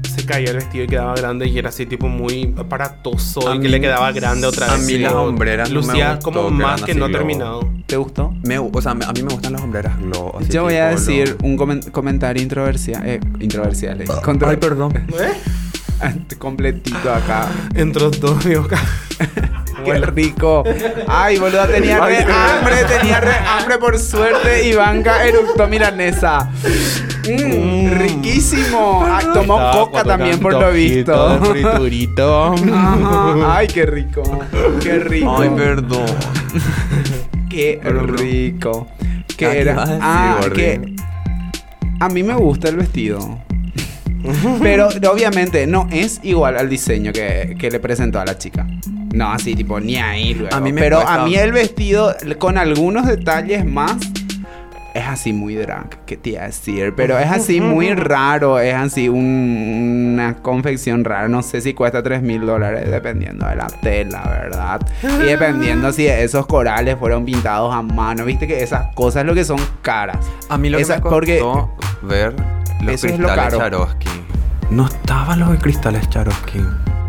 se 0.03 0.26
caía 0.28 0.51
el 0.51 0.57
vestido 0.57 0.84
y 0.84 0.88
quedaba 0.88 1.15
grande 1.15 1.47
y 1.47 1.57
era 1.57 1.69
así 1.69 1.86
tipo 1.88 2.07
muy 2.07 2.53
aparatoso 2.57 3.49
A 3.49 3.55
y 3.55 3.57
mí- 3.59 3.63
que 3.63 3.69
le 3.69 3.82
quedaba 3.82 4.11
grande 4.11 4.45
otra 4.47 4.67
a 4.71 4.76
vez. 4.78 4.86
mí 4.86 4.93
y 4.93 4.97
las 4.99 5.13
hombreras 5.13 5.69
no 5.71 5.82
me 5.82 5.88
lucía 5.88 6.19
como 6.21 6.45
que 6.47 6.53
más 6.53 6.82
que 6.84 6.93
no 6.93 7.07
globo. 7.07 7.17
terminado. 7.17 7.69
¿Te 7.88 7.97
gustó? 7.97 8.32
Me- 8.43 8.59
o 8.59 8.82
sea, 8.82 8.91
a 8.91 8.95
mí 8.95 9.21
me 9.24 9.34
gustan 9.34 9.53
las 9.53 9.61
hombreras 9.61 9.99
glow. 9.99 10.34
así 10.39 10.51
Yo 10.51 10.63
voy 10.63 10.76
a 10.76 10.89
decir 10.89 11.36
lo- 11.41 11.47
un 11.47 11.57
comen- 11.57 11.89
comentario 11.91 12.41
introversial. 12.43 13.01
Eh, 13.05 13.19
introversial. 13.39 14.01
eh, 14.01 14.05
contro- 14.24 14.49
Ay, 14.49 14.57
perdón. 14.57 14.93
Completito 16.38 17.12
acá. 17.14 17.47
Entró 17.76 18.12
todo 18.12 18.36
mi 18.45 18.56
boca. 18.56 18.80
Qué 19.86 19.93
rico. 19.99 20.64
Ay, 21.08 21.38
boludo, 21.39 21.66
tenía 21.68 21.99
re 22.06 22.20
hambre, 22.24 22.76
tenía 22.88 23.20
re 23.20 23.34
hambre 23.36 23.78
por 23.78 23.99
suerte. 23.99 24.68
Y 24.70 24.74
Banca 24.76 25.26
eructó 25.26 25.68
milanesa. 25.68 26.49
Mm, 27.28 27.91
riquísimo. 27.91 29.06
Ay, 29.06 29.26
tomó 29.34 29.72
coca 29.72 30.04
también 30.04 30.39
por 30.39 30.54
lo 30.54 30.72
visto. 30.72 31.39
Friturito. 31.43 32.54
Ajá. 32.74 33.58
Ay, 33.58 33.68
qué 33.68 33.86
rico. 33.86 34.24
Qué 34.82 34.99
rico. 34.99 35.38
Ay, 35.41 35.49
perdón. 35.49 36.06
Qué 37.49 37.80
rico. 37.84 38.88
¿Qué 39.38 39.45
Ah, 39.45 39.51
¿qué 39.51 39.60
era? 39.62 39.84
ah, 40.01 40.39
que 40.54 40.95
a 41.99 42.10
mí 42.10 42.24
me 42.24 42.36
gusta 42.36 42.70
el 42.70 42.78
vestido. 42.78 43.39
Pero 44.61 44.88
obviamente 45.11 45.67
no 45.67 45.88
es 45.91 46.19
igual 46.24 46.57
al 46.57 46.69
diseño 46.69 47.11
que, 47.11 47.55
que 47.59 47.69
le 47.69 47.80
presentó 47.80 48.19
a 48.19 48.26
la 48.26 48.38
chica. 48.38 48.65
No, 49.13 49.32
así 49.32 49.55
tipo 49.55 49.80
ni 49.80 49.97
ahí 49.97 50.34
luego. 50.34 50.55
A 50.55 50.59
mí 50.59 50.71
me 50.74 50.82
Pero 50.82 50.97
cuesta- 50.97 51.21
a 51.21 51.26
mí 51.26 51.36
el 51.36 51.51
vestido 51.51 52.15
con 52.39 52.57
algunos 52.57 53.05
detalles 53.05 53.63
más 53.65 53.95
es 54.95 55.03
así 55.07 55.34
muy 55.34 55.55
drag, 55.55 56.05
que 56.05 56.17
te 56.17 56.32
iba 56.32 56.43
a 56.43 56.45
decir. 56.47 56.93
Pero 56.95 57.17
es 57.19 57.28
así 57.28 57.59
muy 57.61 57.89
raro. 57.95 58.59
Es 58.59 58.74
así 58.76 59.09
un- 59.09 60.11
una 60.13 60.36
confección 60.36 61.03
rara. 61.03 61.28
No 61.28 61.41
sé 61.43 61.61
si 61.61 61.74
cuesta 61.74 62.01
3 62.03 62.21
mil 62.21 62.45
dólares 62.45 62.89
dependiendo 62.89 63.47
de 63.47 63.55
la 63.55 63.67
tela, 63.67 64.21
¿verdad? 64.24 64.82
Y 65.21 65.26
dependiendo 65.26 65.91
si 65.91 66.05
esos 66.07 66.45
corales 66.47 66.95
fueron 66.99 67.26
pintados 67.26 67.74
a 67.74 67.82
mano. 67.82 68.24
Viste 68.26 68.47
que 68.47 68.61
esas 68.63 68.93
cosas 68.95 69.26
lo 69.26 69.34
que 69.34 69.43
son 69.45 69.59
caras. 69.82 70.17
A 70.49 70.57
mí 70.57 70.69
lo 70.69 70.78
que 70.78 70.84
Esa- 70.84 70.95
me 70.95 71.01
costó 71.01 71.15
porque- 71.15 71.43
ver 72.03 72.34
los 72.84 72.95
Eso 72.95 73.07
es 73.07 73.19
lo 73.19 73.27
cristales 73.27 73.43
caro. 73.45 73.57
Charovsky. 73.59 74.09
No 74.69 74.86
estaban 74.88 75.39
los 75.39 75.57
cristales 75.59 76.09
Charovsky. 76.09 76.61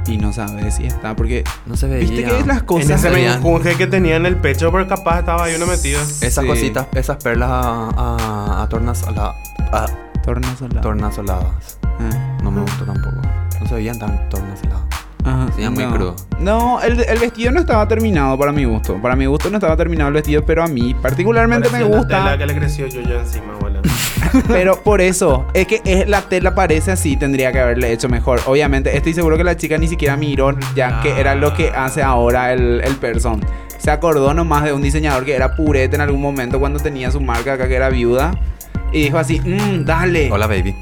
Y 0.06 0.18
no 0.18 0.32
sabes 0.34 0.74
si 0.74 0.84
está, 0.84 1.16
porque... 1.16 1.44
No 1.64 1.76
se 1.76 1.86
veía. 1.86 2.00
Viste 2.10 2.24
que 2.24 2.44
las 2.46 2.62
cosas... 2.64 2.90
ese 2.90 3.08
veían. 3.10 3.34
menjunje 3.40 3.74
que 3.76 3.86
tenía 3.86 4.16
en 4.16 4.26
el 4.26 4.36
pecho, 4.36 4.70
pero 4.70 4.86
capaz 4.86 5.20
estaba 5.20 5.44
ahí 5.44 5.54
uno 5.56 5.64
metido. 5.66 5.98
Esas 6.00 6.34
Sí. 6.44 6.46
cositas, 6.46 6.86
esas 6.94 7.16
perlas 7.22 7.48
a, 7.50 7.88
a, 7.96 8.62
a 8.62 8.68
tornasola- 8.68 9.34
a 9.72 9.86
Tornasolado. 10.22 10.80
tornasoladas. 10.82 11.78
Ah. 11.84 12.36
No 12.42 12.50
me 12.50 12.60
gustó 12.60 12.84
tampoco. 12.84 13.16
No 13.60 13.66
se 13.66 13.74
veían 13.76 13.98
tan 13.98 14.28
tornasoladas. 14.28 14.83
Ajá, 15.24 15.46
Se 15.52 15.56
veía 15.56 15.70
muy 15.70 15.84
no. 15.84 15.94
crudo. 15.94 16.16
No, 16.38 16.80
el, 16.82 17.00
el 17.00 17.18
vestido 17.18 17.50
no 17.52 17.60
estaba 17.60 17.88
terminado 17.88 18.38
para 18.38 18.52
mi 18.52 18.64
gusto. 18.64 19.00
Para 19.00 19.16
mi 19.16 19.26
gusto 19.26 19.48
no 19.50 19.56
estaba 19.56 19.76
terminado 19.76 20.08
el 20.08 20.14
vestido, 20.14 20.44
pero 20.44 20.62
a 20.62 20.68
mí 20.68 20.94
particularmente 20.94 21.68
me 21.70 21.78
Parecía 21.80 21.96
una 21.96 22.06
tela 22.06 22.20
gusta. 22.20 22.38
que 22.38 22.46
le 22.46 22.54
creció 22.54 22.86
yo 22.88 23.00
encima, 23.00 23.54
bola. 23.60 23.80
Pero 24.48 24.82
por 24.82 25.00
eso, 25.00 25.46
es 25.54 25.66
que 25.66 25.80
es, 25.84 26.08
la 26.08 26.22
tela 26.22 26.54
parece 26.54 26.90
así, 26.90 27.16
tendría 27.16 27.52
que 27.52 27.60
haberle 27.60 27.92
hecho 27.92 28.08
mejor. 28.08 28.40
Obviamente, 28.46 28.96
estoy 28.96 29.14
seguro 29.14 29.36
que 29.36 29.44
la 29.44 29.56
chica 29.56 29.78
ni 29.78 29.86
siquiera 29.86 30.16
miró 30.16 30.56
ya 30.74 31.00
que 31.02 31.20
era 31.20 31.34
lo 31.36 31.54
que 31.54 31.68
hace 31.70 32.02
ahora 32.02 32.52
el, 32.52 32.80
el 32.82 32.96
person. 32.96 33.40
Se 33.78 33.90
acordó 33.90 34.34
nomás 34.34 34.64
de 34.64 34.72
un 34.72 34.82
diseñador 34.82 35.24
que 35.24 35.34
era 35.36 35.54
purete 35.54 35.94
en 35.96 36.00
algún 36.02 36.20
momento 36.20 36.58
cuando 36.58 36.80
tenía 36.80 37.10
su 37.10 37.20
marca 37.20 37.52
acá 37.52 37.68
que 37.68 37.76
era 37.76 37.90
viuda. 37.90 38.32
Y 38.92 39.02
dijo 39.04 39.18
así, 39.18 39.40
mmm, 39.40 39.84
dale. 39.84 40.30
Hola, 40.32 40.46
baby. 40.46 40.74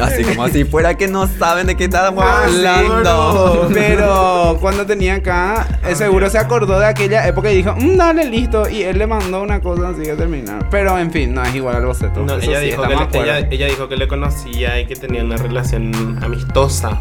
Así 0.00 0.24
como 0.24 0.48
si 0.48 0.64
fuera 0.64 0.94
que 0.94 1.08
no 1.08 1.26
saben 1.26 1.66
de 1.66 1.76
qué 1.76 1.84
estamos 1.84 2.24
Ah, 2.26 2.44
sí, 2.48 2.56
hablando. 2.66 3.68
Pero 3.72 4.56
cuando 4.60 4.86
tenía 4.86 5.16
acá, 5.16 5.66
eh, 5.86 5.94
seguro 5.94 6.28
se 6.30 6.38
acordó 6.38 6.78
de 6.78 6.86
aquella 6.86 7.26
época 7.26 7.50
y 7.52 7.56
dijo, 7.56 7.74
"Mm, 7.76 7.96
dale, 7.96 8.24
listo. 8.24 8.68
Y 8.68 8.82
él 8.82 8.98
le 8.98 9.06
mandó 9.06 9.42
una 9.42 9.60
cosa 9.60 9.90
así 9.90 10.02
que 10.02 10.14
terminar. 10.14 10.68
Pero 10.70 10.98
en 10.98 11.10
fin, 11.10 11.34
no 11.34 11.42
es 11.42 11.54
igual 11.54 11.76
al 11.76 11.86
boceto. 11.86 12.20
No, 12.24 12.34
ella, 12.38 12.60
sí, 12.60 12.66
dijo 12.66 12.82
que 12.82 12.88
le, 13.18 13.22
ella, 13.24 13.38
ella 13.50 13.66
dijo 13.66 13.88
que 13.88 13.96
le 13.96 14.08
conocía 14.08 14.80
y 14.80 14.86
que 14.86 14.96
tenía 14.96 15.22
una 15.24 15.36
relación 15.36 16.18
amistosa. 16.22 17.00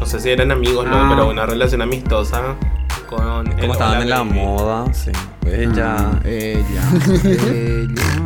No 0.00 0.06
sé 0.06 0.18
si 0.20 0.30
eran 0.30 0.50
amigos, 0.50 0.86
Ah. 0.88 1.04
no, 1.04 1.08
pero 1.14 1.28
una 1.30 1.46
relación 1.46 1.82
amistosa 1.82 2.40
con 3.08 3.46
el 3.46 3.56
Como 3.60 3.72
estaban 3.74 4.02
en 4.02 4.10
la 4.10 4.18
Baby. 4.18 4.30
moda, 4.32 4.92
sí. 4.94 5.10
Ella. 5.46 5.96
Ah, 5.98 6.20
ella. 6.24 6.82
ella. 7.24 8.21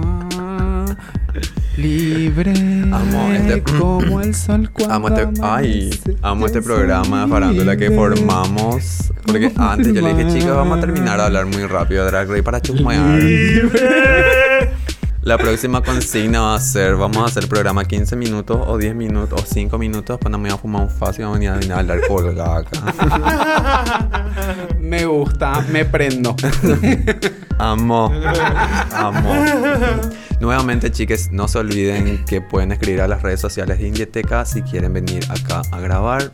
Libre. 1.76 2.52
Amo 2.92 3.30
este- 3.32 3.62
Como 3.78 4.20
el 4.22 4.34
sol 4.34 4.70
cuando 4.72 4.94
Amo 4.94 5.08
este, 5.08 5.40
ay, 5.42 5.90
amo 6.22 6.46
este 6.46 6.62
programa 6.62 7.24
de 7.24 7.30
farándula 7.30 7.76
que 7.76 7.88
libre. 7.90 7.96
formamos. 7.96 9.12
Porque 9.26 9.52
antes 9.56 9.92
yo 9.92 10.00
le 10.00 10.14
dije, 10.14 10.38
chicos, 10.38 10.56
vamos 10.56 10.78
a 10.78 10.80
terminar 10.80 11.18
de 11.18 11.24
hablar 11.24 11.46
muy 11.46 11.64
rápido 11.66 12.04
de 12.04 12.10
Drag 12.10 12.28
Race 12.28 12.42
para 12.42 12.60
chusmear. 12.60 13.20
La 15.26 15.36
próxima 15.38 15.82
consigna 15.82 16.40
va 16.40 16.54
a 16.54 16.60
ser, 16.60 16.94
vamos 16.94 17.16
a 17.16 17.24
hacer 17.24 17.48
programa 17.48 17.84
15 17.84 18.14
minutos 18.14 18.58
o 18.64 18.78
10 18.78 18.94
minutos 18.94 19.42
o 19.42 19.44
5 19.44 19.76
minutos, 19.76 20.20
no 20.30 20.38
me 20.38 20.50
voy 20.50 20.54
a 20.56 20.56
fumar 20.56 20.82
un 20.82 20.88
fácil 20.88 21.22
y 21.22 21.24
vamos 21.24 21.44
a 21.48 21.54
venir 21.54 21.72
a 21.72 21.78
hablar 21.80 21.98
colgada 22.06 22.58
acá. 22.58 24.22
Me 24.78 25.04
gusta, 25.04 25.62
me 25.72 25.84
prendo. 25.84 26.36
Amo, 27.58 28.12
amo. 28.92 29.34
Nuevamente, 30.38 30.92
chicas, 30.92 31.32
no 31.32 31.48
se 31.48 31.58
olviden 31.58 32.24
que 32.24 32.40
pueden 32.40 32.70
escribir 32.70 33.00
a 33.00 33.08
las 33.08 33.22
redes 33.22 33.40
sociales 33.40 33.80
de 33.80 33.88
Indieteca 33.88 34.44
si 34.44 34.62
quieren 34.62 34.92
venir 34.92 35.24
acá 35.28 35.62
a 35.72 35.80
grabar. 35.80 36.30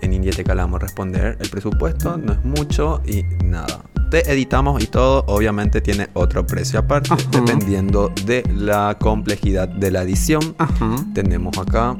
En 0.00 0.12
Indieteca 0.12 0.52
le 0.56 0.62
vamos 0.62 0.80
a 0.80 0.86
responder. 0.86 1.36
El 1.38 1.48
presupuesto 1.48 2.16
no 2.16 2.32
es 2.32 2.44
mucho 2.44 3.00
y 3.06 3.22
nada. 3.44 3.82
Te 4.10 4.30
editamos 4.32 4.82
y 4.82 4.86
todo, 4.86 5.24
obviamente 5.26 5.80
tiene 5.80 6.08
otro 6.14 6.46
precio 6.46 6.78
aparte, 6.78 7.12
Ajá. 7.12 7.22
dependiendo 7.32 8.12
de 8.24 8.44
la 8.54 8.96
complejidad 9.00 9.68
de 9.68 9.90
la 9.90 10.02
edición. 10.02 10.54
Ajá, 10.58 10.96
Tenemos 11.12 11.58
acá 11.58 11.96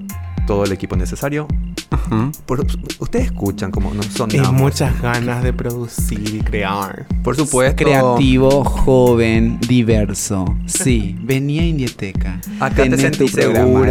todo 0.46 0.64
el 0.64 0.70
equipo 0.72 0.94
necesario. 0.96 1.48
ajá. 1.90 2.30
Por- 2.46 2.64
ustedes 3.00 3.26
escuchan 3.26 3.70
cómo 3.72 3.92
nos 3.92 4.06
Y 4.06 4.10
sonamos. 4.10 4.52
muchas 4.52 5.00
ganas 5.02 5.42
de 5.42 5.52
producir 5.52 6.34
y 6.36 6.40
crear. 6.40 7.06
Por 7.24 7.34
supuesto. 7.36 7.84
Creativo, 7.84 8.62
joven, 8.64 9.58
diverso. 9.66 10.44
Sí, 10.66 11.16
venía 11.22 11.62
a 11.62 11.66
Indieteca. 11.66 12.40
Acá 12.60 12.84
te 12.84 12.96
sentís 12.98 13.32
seguro. 13.32 13.90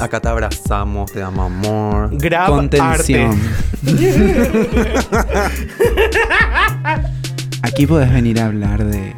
Acá 0.00 0.20
te 0.20 0.28
abrazamos, 0.28 1.10
te 1.10 1.18
damos 1.18 1.50
amor. 1.50 2.10
Grab 2.16 2.50
Contención. 2.50 3.32
arte. 3.32 3.84
Aquí 7.66 7.86
puedes 7.86 8.12
venir 8.12 8.40
a 8.40 8.46
hablar 8.46 8.84
de 8.84 9.14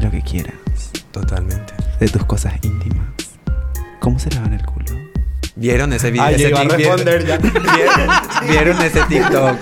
lo 0.00 0.10
que 0.10 0.22
quieras, 0.22 0.54
Totalmente. 1.10 1.74
de 1.98 2.08
tus 2.08 2.24
cosas 2.24 2.54
íntimas. 2.62 3.06
¿Cómo 3.98 4.18
se 4.20 4.30
lavan 4.30 4.52
el 4.54 4.64
culo? 4.64 4.86
¿Vieron 5.56 5.92
ese 5.92 6.12
video? 6.12 6.24
Ay, 6.26 6.34
ese 6.36 6.44
yo 6.44 6.48
iba 6.50 6.60
a 6.60 6.64
tic- 6.64 6.76
responder 6.76 7.26
ya. 7.26 7.38
¿Vieron, 7.38 8.48
vieron 8.48 8.82
ese 8.82 9.00
TikTok? 9.08 9.56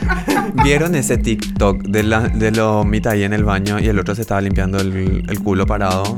¿Vieron 0.62 0.94
ese 0.94 1.16
TikTok 1.16 1.82
de, 1.84 2.02
la, 2.02 2.20
de 2.28 2.50
lo 2.50 2.84
mitad 2.84 3.12
ahí 3.14 3.24
en 3.24 3.32
el 3.32 3.44
baño 3.44 3.78
y 3.78 3.86
el 3.88 3.98
otro 3.98 4.14
se 4.14 4.20
estaba 4.20 4.42
limpiando 4.42 4.78
el, 4.78 5.24
el 5.26 5.40
culo 5.42 5.64
parado? 5.64 6.14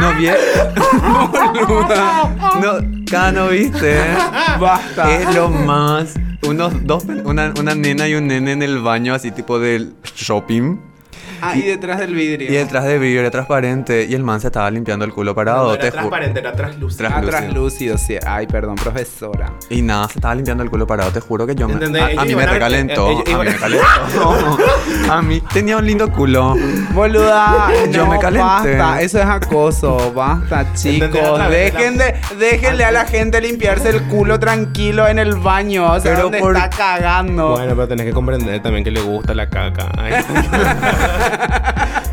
¿No 0.00 0.14
vieron? 0.14 0.40
no, 2.62 3.04
cada 3.10 3.30
no 3.32 3.48
viste. 3.48 3.98
Basta. 4.58 5.14
Es 5.20 5.34
lo 5.34 5.50
más. 5.50 6.14
Unos 6.48 6.72
dos, 6.86 7.04
una, 7.24 7.52
una 7.60 7.74
nena 7.74 8.08
y 8.08 8.14
un 8.14 8.26
nene 8.28 8.52
en 8.52 8.62
el 8.62 8.78
baño, 8.80 9.12
así 9.12 9.30
tipo 9.30 9.58
del 9.58 9.92
shopping. 10.16 10.78
Ahí 11.50 11.62
detrás 11.62 11.98
del 11.98 12.14
vidrio. 12.14 12.50
Y 12.50 12.54
detrás 12.54 12.84
de 12.84 12.98
vidrio 12.98 13.20
era 13.20 13.30
transparente. 13.30 14.06
Y 14.08 14.14
el 14.14 14.22
man 14.22 14.40
se 14.40 14.48
estaba 14.48 14.70
limpiando 14.70 15.04
el 15.04 15.12
culo 15.12 15.34
parado. 15.34 15.70
No 15.72 15.78
te 15.78 15.86
era 15.86 15.92
transparente, 15.92 16.40
era 16.40 16.52
translúcido. 16.52 17.08
Ah, 17.12 17.20
translúcido. 17.20 17.98
sí. 17.98 18.16
Ay, 18.26 18.46
perdón, 18.46 18.76
profesora. 18.76 19.52
Y 19.70 19.82
nada, 19.82 20.08
se 20.08 20.18
estaba 20.18 20.34
limpiando 20.34 20.62
el 20.62 20.70
culo 20.70 20.86
parado. 20.86 21.10
Te 21.10 21.20
juro 21.20 21.46
que 21.46 21.54
yo 21.54 21.68
me. 21.68 21.74
A, 21.84 22.24
mí 22.24 22.34
me 22.34 22.46
recalentó. 22.46 23.06
A 23.08 23.10
mí 23.38 23.44
me 23.44 23.54
calentó. 23.56 24.58
A 25.10 25.22
mí 25.22 25.40
tenía 25.52 25.76
un 25.76 25.86
lindo 25.86 26.10
culo. 26.10 26.54
Boluda, 26.92 27.68
Yo 27.90 28.04
no, 28.04 28.12
me 28.12 28.18
calenté. 28.18 28.76
basta, 28.76 29.00
eso 29.02 29.18
es 29.18 29.24
acoso, 29.26 30.12
basta 30.14 30.72
chicos, 30.74 31.50
dejen 31.50 31.98
de, 31.98 32.14
déjenle 32.38 32.84
a 32.84 32.90
la 32.92 33.04
gente 33.04 33.40
limpiarse 33.40 33.90
el 33.90 34.02
culo 34.04 34.38
tranquilo 34.38 35.06
en 35.08 35.18
el 35.18 35.34
baño, 35.34 35.92
o 35.92 36.00
sea, 36.00 36.12
Pero 36.12 36.22
donde 36.24 36.38
por- 36.38 36.56
está 36.56 36.70
cagando. 36.70 37.50
Bueno, 37.50 37.74
pero 37.74 37.88
tenés 37.88 38.06
que 38.06 38.12
comprender 38.12 38.62
también 38.62 38.84
que 38.84 38.90
le 38.90 39.00
gusta 39.00 39.34
la 39.34 39.48
caca. 39.48 39.90
Ay. 39.96 40.12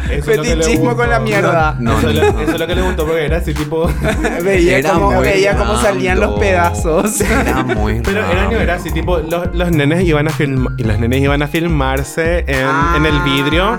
Eso 0.09 0.25
Fetichismo 0.25 0.95
con 0.95 1.09
la 1.09 1.19
mierda. 1.19 1.75
No, 1.79 1.97
eso, 1.97 2.09
es 2.09 2.15
lo- 2.15 2.33
no. 2.33 2.39
eso 2.41 2.51
es 2.51 2.59
lo 2.59 2.67
que 2.67 2.75
le 2.75 2.81
gustó 2.81 3.05
porque 3.05 3.25
era 3.25 3.37
así 3.37 3.53
tipo. 3.53 3.89
veía 4.43 4.77
Era 4.79 4.91
cómo, 4.91 5.11
muy 5.11 5.23
veía 5.23 5.55
cómo 5.55 5.77
salían 5.79 6.19
los 6.19 6.37
pedazos. 6.39 7.21
Era 7.21 7.63
muy 7.63 8.01
Pero 8.01 8.19
era, 8.25 8.51
era 8.61 8.75
así 8.75 8.91
tipo. 8.91 9.19
Los, 9.19 9.55
los 9.55 9.71
nenes 9.71 10.03
iban 10.03 10.27
a 10.27 10.31
filmar. 10.31 10.73
Y 10.77 10.83
los 10.83 10.99
nenes 10.99 11.21
iban 11.21 11.41
a 11.41 11.47
filmarse 11.47 12.39
en, 12.47 12.65
Ah. 12.65 12.93
en 12.97 13.05
el 13.05 13.19
vidrio. 13.21 13.77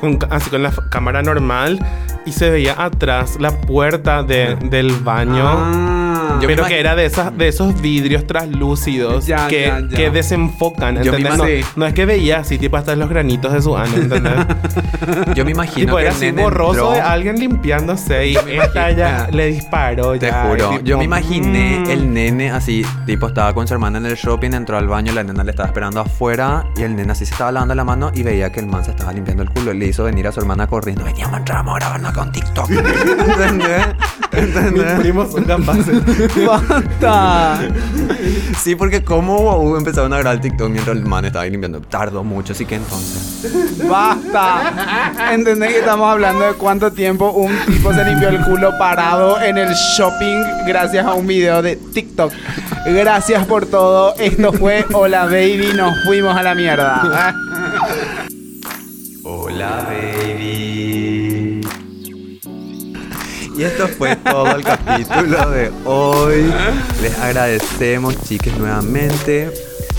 con 0.00 0.18
así 0.30 0.50
con 0.50 0.62
la 0.62 0.70
cámara 0.90 1.22
normal. 1.22 1.84
Y 2.26 2.32
se 2.32 2.50
veía 2.50 2.74
atrás 2.78 3.36
la 3.40 3.50
puerta 3.50 4.22
de- 4.22 4.56
del 4.70 4.92
baño. 4.92 5.44
Ah. 5.46 6.03
Yo 6.40 6.48
me 6.48 6.56
pero 6.56 6.66
que 6.66 6.78
era 6.80 6.94
de, 6.96 7.06
esas, 7.06 7.36
de 7.36 7.48
esos 7.48 7.80
vidrios 7.80 8.26
translúcidos 8.26 9.26
Ya, 9.26 9.46
que, 9.48 9.66
ya, 9.66 9.80
ya. 9.80 9.88
que 9.96 10.10
desenfocan. 10.10 11.02
Yo 11.02 11.12
me 11.12 11.18
¿entendés? 11.18 11.64
No, 11.76 11.80
no 11.80 11.86
es 11.86 11.94
que 11.94 12.04
veía 12.06 12.38
así, 12.40 12.58
tipo 12.58 12.76
hasta 12.76 12.94
los 12.96 13.08
granitos 13.08 13.52
de 13.52 13.62
su 13.62 13.76
ano, 13.76 13.94
¿entendés? 13.96 14.32
Yo 15.34 15.44
me 15.44 15.50
imagino 15.52 15.86
tipo, 15.86 15.96
que 15.96 16.02
era 16.02 16.10
el 16.10 16.16
así 16.16 16.26
nene 16.26 16.42
borroso 16.42 16.72
entró- 16.72 16.92
de 16.92 17.00
alguien 17.00 17.38
limpiándose 17.38 18.28
y 18.28 18.36
esta 18.36 18.90
ya 18.90 19.28
le 19.30 19.46
disparó. 19.48 20.12
Te 20.18 20.26
ya, 20.26 20.44
juro, 20.44 20.70
tipo, 20.70 20.84
yo 20.84 20.98
me 20.98 21.04
imaginé 21.04 21.80
mm. 21.80 21.90
el 21.90 22.12
nene 22.14 22.50
así, 22.50 22.84
tipo 23.06 23.26
estaba 23.28 23.52
con 23.54 23.66
su 23.68 23.74
hermana 23.74 23.98
en 23.98 24.06
el 24.06 24.14
shopping, 24.16 24.52
entró 24.52 24.76
al 24.78 24.88
baño, 24.88 25.12
la 25.12 25.22
nena 25.22 25.44
le 25.44 25.50
estaba 25.50 25.68
esperando 25.68 26.00
afuera 26.00 26.64
y 26.76 26.82
el 26.82 26.96
nene 26.96 27.12
así 27.12 27.26
se 27.26 27.32
estaba 27.32 27.52
lavando 27.52 27.74
la 27.74 27.84
mano 27.84 28.10
y 28.14 28.22
veía 28.22 28.50
que 28.50 28.60
el 28.60 28.66
man 28.66 28.84
se 28.84 28.90
estaba 28.92 29.12
limpiando 29.12 29.42
el 29.42 29.50
culo 29.50 29.72
y 29.72 29.78
le 29.78 29.86
hizo 29.86 30.04
venir 30.04 30.26
a 30.26 30.32
su 30.32 30.40
hermana 30.40 30.66
corriendo, 30.66 31.04
veníamos, 31.04 31.38
entramos 31.38 31.74
a 31.76 31.78
grabarnos 31.78 32.12
con 32.12 32.32
TikTok. 32.32 32.70
¿Entendés? 32.70 33.86
Mis 34.32 34.42
¿Entendés? 34.42 35.00
primos 35.00 35.32
son 35.32 35.44
capaces. 35.44 36.02
¡Basta! 36.46 37.58
Sí, 38.58 38.74
porque 38.74 39.02
como 39.04 39.76
empezaron 39.76 40.12
a 40.12 40.18
grabar 40.18 40.36
el 40.36 40.40
TikTok 40.40 40.68
mientras 40.70 40.96
el 40.96 41.04
man 41.04 41.24
estaba 41.24 41.44
ahí 41.44 41.50
limpiando. 41.50 41.80
Tardó 41.80 42.24
mucho, 42.24 42.52
así 42.52 42.64
que 42.64 42.76
entonces. 42.76 43.78
¡Basta! 43.88 45.12
¿Entendés 45.32 45.72
que 45.72 45.78
estamos 45.80 46.10
hablando 46.10 46.46
de 46.46 46.54
cuánto 46.54 46.92
tiempo 46.92 47.30
un 47.32 47.54
tipo 47.66 47.92
se 47.92 48.04
limpió 48.04 48.28
el 48.28 48.40
culo 48.42 48.72
parado 48.78 49.40
en 49.40 49.58
el 49.58 49.72
shopping 49.96 50.66
gracias 50.66 51.04
a 51.04 51.14
un 51.14 51.26
video 51.26 51.62
de 51.62 51.76
TikTok? 51.76 52.32
Gracias 52.86 53.46
por 53.46 53.66
todo. 53.66 54.14
Esto 54.18 54.52
fue 54.52 54.84
Hola 54.92 55.24
Baby, 55.24 55.72
nos 55.74 55.92
fuimos 56.04 56.36
a 56.36 56.42
la 56.42 56.54
mierda. 56.54 57.34
Hola, 59.26 59.86
baby. 59.88 60.93
Y 63.56 63.62
esto 63.62 63.86
fue 63.86 64.16
todo 64.16 64.56
el 64.56 64.64
capítulo 64.64 65.50
de 65.50 65.70
hoy. 65.84 66.52
Les 67.00 67.16
agradecemos, 67.18 68.20
chiques, 68.24 68.56
nuevamente. 68.58 69.48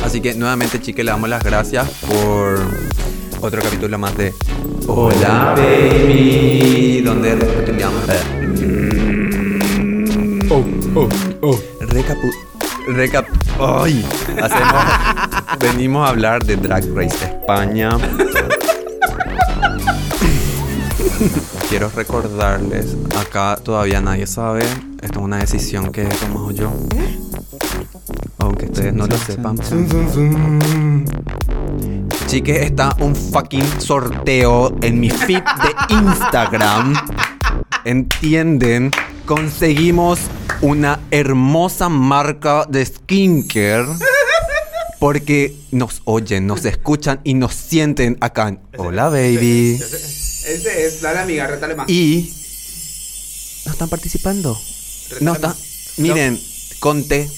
Así 0.03 0.19
que 0.19 0.33
nuevamente, 0.33 0.81
chiques, 0.81 1.05
le 1.05 1.11
damos 1.11 1.29
las 1.29 1.41
gracias 1.41 1.89
por 2.01 2.59
otro 3.39 3.61
capítulo 3.61 3.97
más 3.97 4.17
de 4.17 4.33
Hola, 4.87 5.53
baby. 5.55 7.01
Donde 7.01 7.35
recapitulamos. 7.35 8.01
Recapu. 11.79 12.31
Recap. 12.87 13.25
¡Ay! 13.59 14.05
Hacemos. 14.41 14.83
venimos 15.59 16.05
a 16.05 16.09
hablar 16.09 16.43
de 16.43 16.57
Drag 16.57 16.83
Race 16.93 17.25
España. 17.25 17.97
Quiero 21.69 21.89
recordarles, 21.89 22.95
acá 23.19 23.57
todavía 23.61 23.99
nadie 23.99 24.27
sabe, 24.27 24.63
esto 25.01 25.19
es 25.19 25.25
una 25.25 25.37
decisión 25.37 25.91
que 25.91 26.03
he 26.03 26.07
tomado 26.07 26.51
yo. 26.51 26.71
Aunque 28.37 28.65
ustedes 28.65 28.93
no 28.93 29.07
lo 29.07 29.17
sepan. 29.17 29.57
Chiques, 32.27 32.61
está 32.61 32.95
un 32.99 33.15
fucking 33.15 33.81
sorteo 33.81 34.75
en 34.81 34.99
mi 34.99 35.09
feed 35.09 35.41
de 35.43 35.95
Instagram. 35.95 36.93
¿Entienden? 37.83 38.91
Conseguimos 39.25 40.19
una 40.61 40.99
hermosa 41.09 41.89
marca 41.89 42.65
de 42.69 42.85
skincare. 42.85 43.87
Porque 44.99 45.55
nos 45.71 46.01
oyen, 46.05 46.47
nos 46.47 46.63
escuchan 46.65 47.19
y 47.23 47.33
nos 47.33 47.53
sienten 47.53 48.17
acá. 48.21 48.57
Hola, 48.77 49.09
baby. 49.09 49.79
Ese 50.45 50.85
es, 50.85 51.01
dale 51.01 51.19
amiga, 51.19 51.47
retale 51.47 51.75
más. 51.75 51.89
Y 51.89 52.31
no 53.65 53.71
están 53.71 53.89
participando. 53.89 54.59
No 55.21 55.33
están. 55.33 55.55
Miren, 55.97 56.39
conté, 56.79 57.29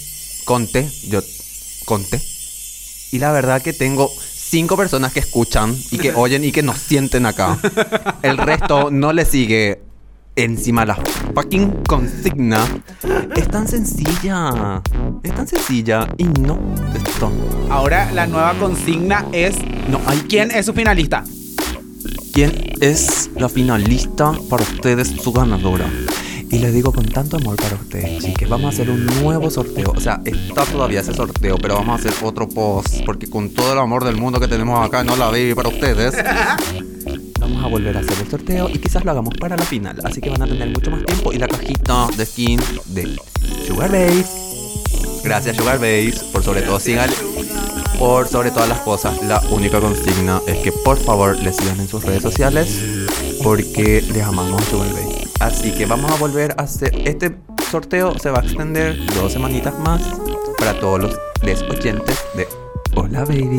conté, 0.46 0.90
yo 1.08 1.22
conté. 1.86 2.22
Y 3.12 3.20
la 3.20 3.32
verdad 3.32 3.62
que 3.62 3.74
tengo 3.74 4.12
cinco 4.34 4.76
personas 4.76 5.14
que 5.14 5.20
escuchan 5.20 5.76
y 5.92 5.98
que 5.98 6.14
oyen 6.16 6.44
y 6.44 6.52
que 6.52 6.64
nos 6.64 6.78
sienten 6.78 7.26
acá. 7.26 7.60
El 8.24 8.38
resto 8.38 8.92
no 8.92 9.14
le 9.14 9.26
sigue 9.26 9.82
encima 10.36 10.86
la 10.86 10.96
fucking 11.34 11.84
consigna. 11.88 12.66
Es 13.36 13.50
tan 13.50 13.68
sencilla. 13.68 14.82
Es 15.24 15.34
tan 15.34 15.48
sencilla 15.48 16.08
y 16.18 16.26
no 16.26 16.60
esto. 16.94 17.32
Ahora 17.70 18.12
la 18.12 18.28
nueva 18.28 18.54
consigna 18.60 19.26
es 19.32 19.56
No 19.90 20.02
hay 20.06 20.20
¿Quién 20.30 20.52
es 20.52 20.66
su 20.66 20.74
finalista? 20.74 21.24
Quién 22.38 22.54
es 22.82 23.32
la 23.36 23.50
finalista 23.50 24.32
para 24.48 24.62
ustedes, 24.62 25.08
su 25.08 25.32
ganadora. 25.32 25.90
Y 26.52 26.60
les 26.60 26.72
digo 26.72 26.92
con 26.94 27.08
tanto 27.08 27.38
amor 27.38 27.56
para 27.56 27.74
ustedes, 27.74 28.24
chicas, 28.24 28.48
vamos 28.48 28.66
a 28.66 28.70
hacer 28.70 28.92
un 28.92 29.08
nuevo 29.24 29.50
sorteo. 29.50 29.92
O 29.96 30.00
sea, 30.00 30.22
está 30.24 30.64
todavía 30.66 31.00
ese 31.00 31.16
sorteo, 31.16 31.58
pero 31.58 31.74
vamos 31.74 31.94
a 31.94 31.96
hacer 31.96 32.14
otro 32.24 32.48
post. 32.48 33.04
Porque 33.08 33.28
con 33.28 33.50
todo 33.50 33.74
el 33.74 33.80
amor 33.80 34.06
del 34.06 34.18
mundo 34.18 34.40
que 34.40 34.48
tenemos 34.48 34.86
acá, 34.86 35.04
no 35.04 35.16
la 35.16 35.32
vi 35.32 35.56
para 35.56 35.70
ustedes. 35.70 36.14
Vamos 37.40 37.64
a 37.64 37.68
volver 37.70 37.98
a 37.98 38.02
hacer 38.02 38.20
el 38.22 38.30
sorteo 38.30 38.70
y 38.70 38.78
quizás 38.78 39.04
lo 39.04 39.10
hagamos 39.10 39.34
para 39.40 39.58
la 39.58 39.66
final. 39.66 40.00
Así 40.04 40.22
que 40.22 40.30
van 40.30 40.44
a 40.44 40.48
tener 40.48 40.70
mucho 40.70 40.92
más 40.92 41.04
tiempo. 41.06 41.34
Y 41.34 41.40
la 41.40 41.48
cajita 41.48 42.08
de 42.18 42.26
skin 42.26 42.60
de 42.86 43.18
Sugar 43.66 43.90
Base. 43.92 44.28
Gracias 45.24 45.58
Sugar 45.58 45.80
Base. 45.80 46.20
Por 46.32 46.44
sobre 46.44 46.62
todo, 46.62 46.80
sigan 46.80 47.10
por 47.98 48.28
sobre 48.28 48.52
todas 48.52 48.70
las 48.70 48.80
cosas, 48.80 49.22
la 49.24 49.42
única 49.52 49.80
consigna 49.80 50.42
es 50.48 50.58
que 50.60 50.72
por 50.72 50.98
favor 50.98 51.38
les 51.38 51.56
sigan 51.56 51.80
en 51.80 51.88
sus 51.88 52.04
redes 52.04 52.22
sociales 52.22 52.80
porque 53.44 54.02
les 54.02 54.24
amamos 54.24 54.64
Sugar 54.66 54.90
Baby. 54.94 55.28
Así 55.40 55.72
que 55.72 55.86
vamos 55.86 56.12
a 56.12 56.16
volver 56.16 56.52
a 56.58 56.64
hacer 56.64 56.94
este 57.08 57.36
sorteo 57.70 58.18
se 58.18 58.30
va 58.30 58.40
a 58.40 58.44
extender 58.44 58.98
dos 59.16 59.34
semanitas 59.34 59.78
más 59.80 60.02
para 60.58 60.80
todos 60.80 61.00
los 61.00 61.18
oyentes 61.70 62.18
de 62.36 62.48
Hola 62.96 63.26
Baby. 63.26 63.58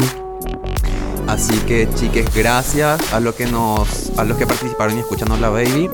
Así 1.26 1.56
que 1.60 1.88
chiques, 1.94 2.34
gracias 2.34 3.12
a 3.12 3.20
los 3.20 3.34
que 3.34 3.46
nos 3.46 4.10
a 4.18 4.24
los 4.24 4.36
que 4.36 4.46
participaron 4.46 4.96
y 4.96 5.00
escuchan 5.00 5.30
Hola 5.30 5.50
Baby. 5.50 5.90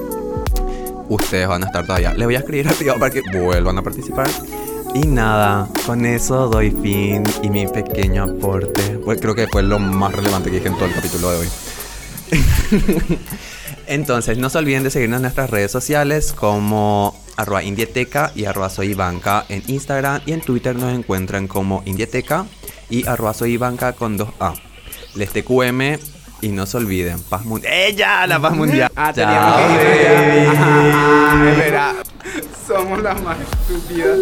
Ustedes 1.08 1.48
van 1.48 1.62
a 1.64 1.66
estar 1.66 1.84
todavía. 1.84 2.14
Les 2.14 2.26
voy 2.26 2.36
a 2.36 2.38
escribir 2.38 2.68
arriba 2.70 2.94
para 2.98 3.10
que 3.10 3.22
vuelvan 3.32 3.78
a 3.78 3.82
participar. 3.82 4.28
Y 4.94 5.08
nada, 5.08 5.68
con 5.86 6.06
eso 6.06 6.46
doy 6.46 6.70
fin 6.70 7.24
y 7.42 7.50
mi 7.50 7.66
pequeño 7.66 8.22
aporte. 8.22 9.00
Pues 9.04 9.20
creo 9.20 9.34
que 9.34 9.48
fue 9.48 9.64
lo 9.64 9.80
más 9.80 10.12
relevante 10.12 10.50
que 10.50 10.56
dije 10.56 10.68
en 10.68 10.76
todo 10.76 10.86
el 10.86 10.94
capítulo 10.94 11.32
de 11.32 11.38
hoy. 11.38 11.48
Entonces, 13.88 14.38
no 14.38 14.48
se 14.50 14.58
olviden 14.58 14.84
de 14.84 14.90
seguirnos 14.90 15.16
en 15.16 15.22
nuestras 15.22 15.50
redes 15.50 15.72
sociales 15.72 16.32
como 16.32 17.20
arroba 17.36 17.64
indieteca 17.64 18.30
y 18.36 18.44
arroba 18.44 18.70
soybanca 18.70 19.44
en 19.48 19.64
Instagram 19.66 20.22
y 20.26 20.32
en 20.32 20.40
Twitter 20.40 20.76
nos 20.76 20.94
encuentran 20.94 21.48
como 21.48 21.82
indieteca 21.86 22.46
y 22.88 23.04
arroba 23.06 23.34
soybanca 23.34 23.94
con 23.94 24.16
2A. 24.16 24.54
Les 25.16 25.30
TQM 25.30 25.98
y 26.40 26.48
no 26.48 26.66
se 26.66 26.76
olviden, 26.76 27.20
paz 27.20 27.44
mundial. 27.44 27.72
¡Ella! 27.72 28.28
La 28.28 28.40
paz 28.40 28.54
mundial. 28.54 28.92
Ah, 28.94 29.12
teníamos 29.12 29.56
que 29.56 30.42
ir. 30.42 30.48
Ajá, 30.48 30.66
ah, 30.92 31.50
es 31.50 31.58
verdad. 31.58 31.94
Somos 32.74 33.00
las 33.04 33.22
más 33.22 33.38
estúpidas. 33.38 34.18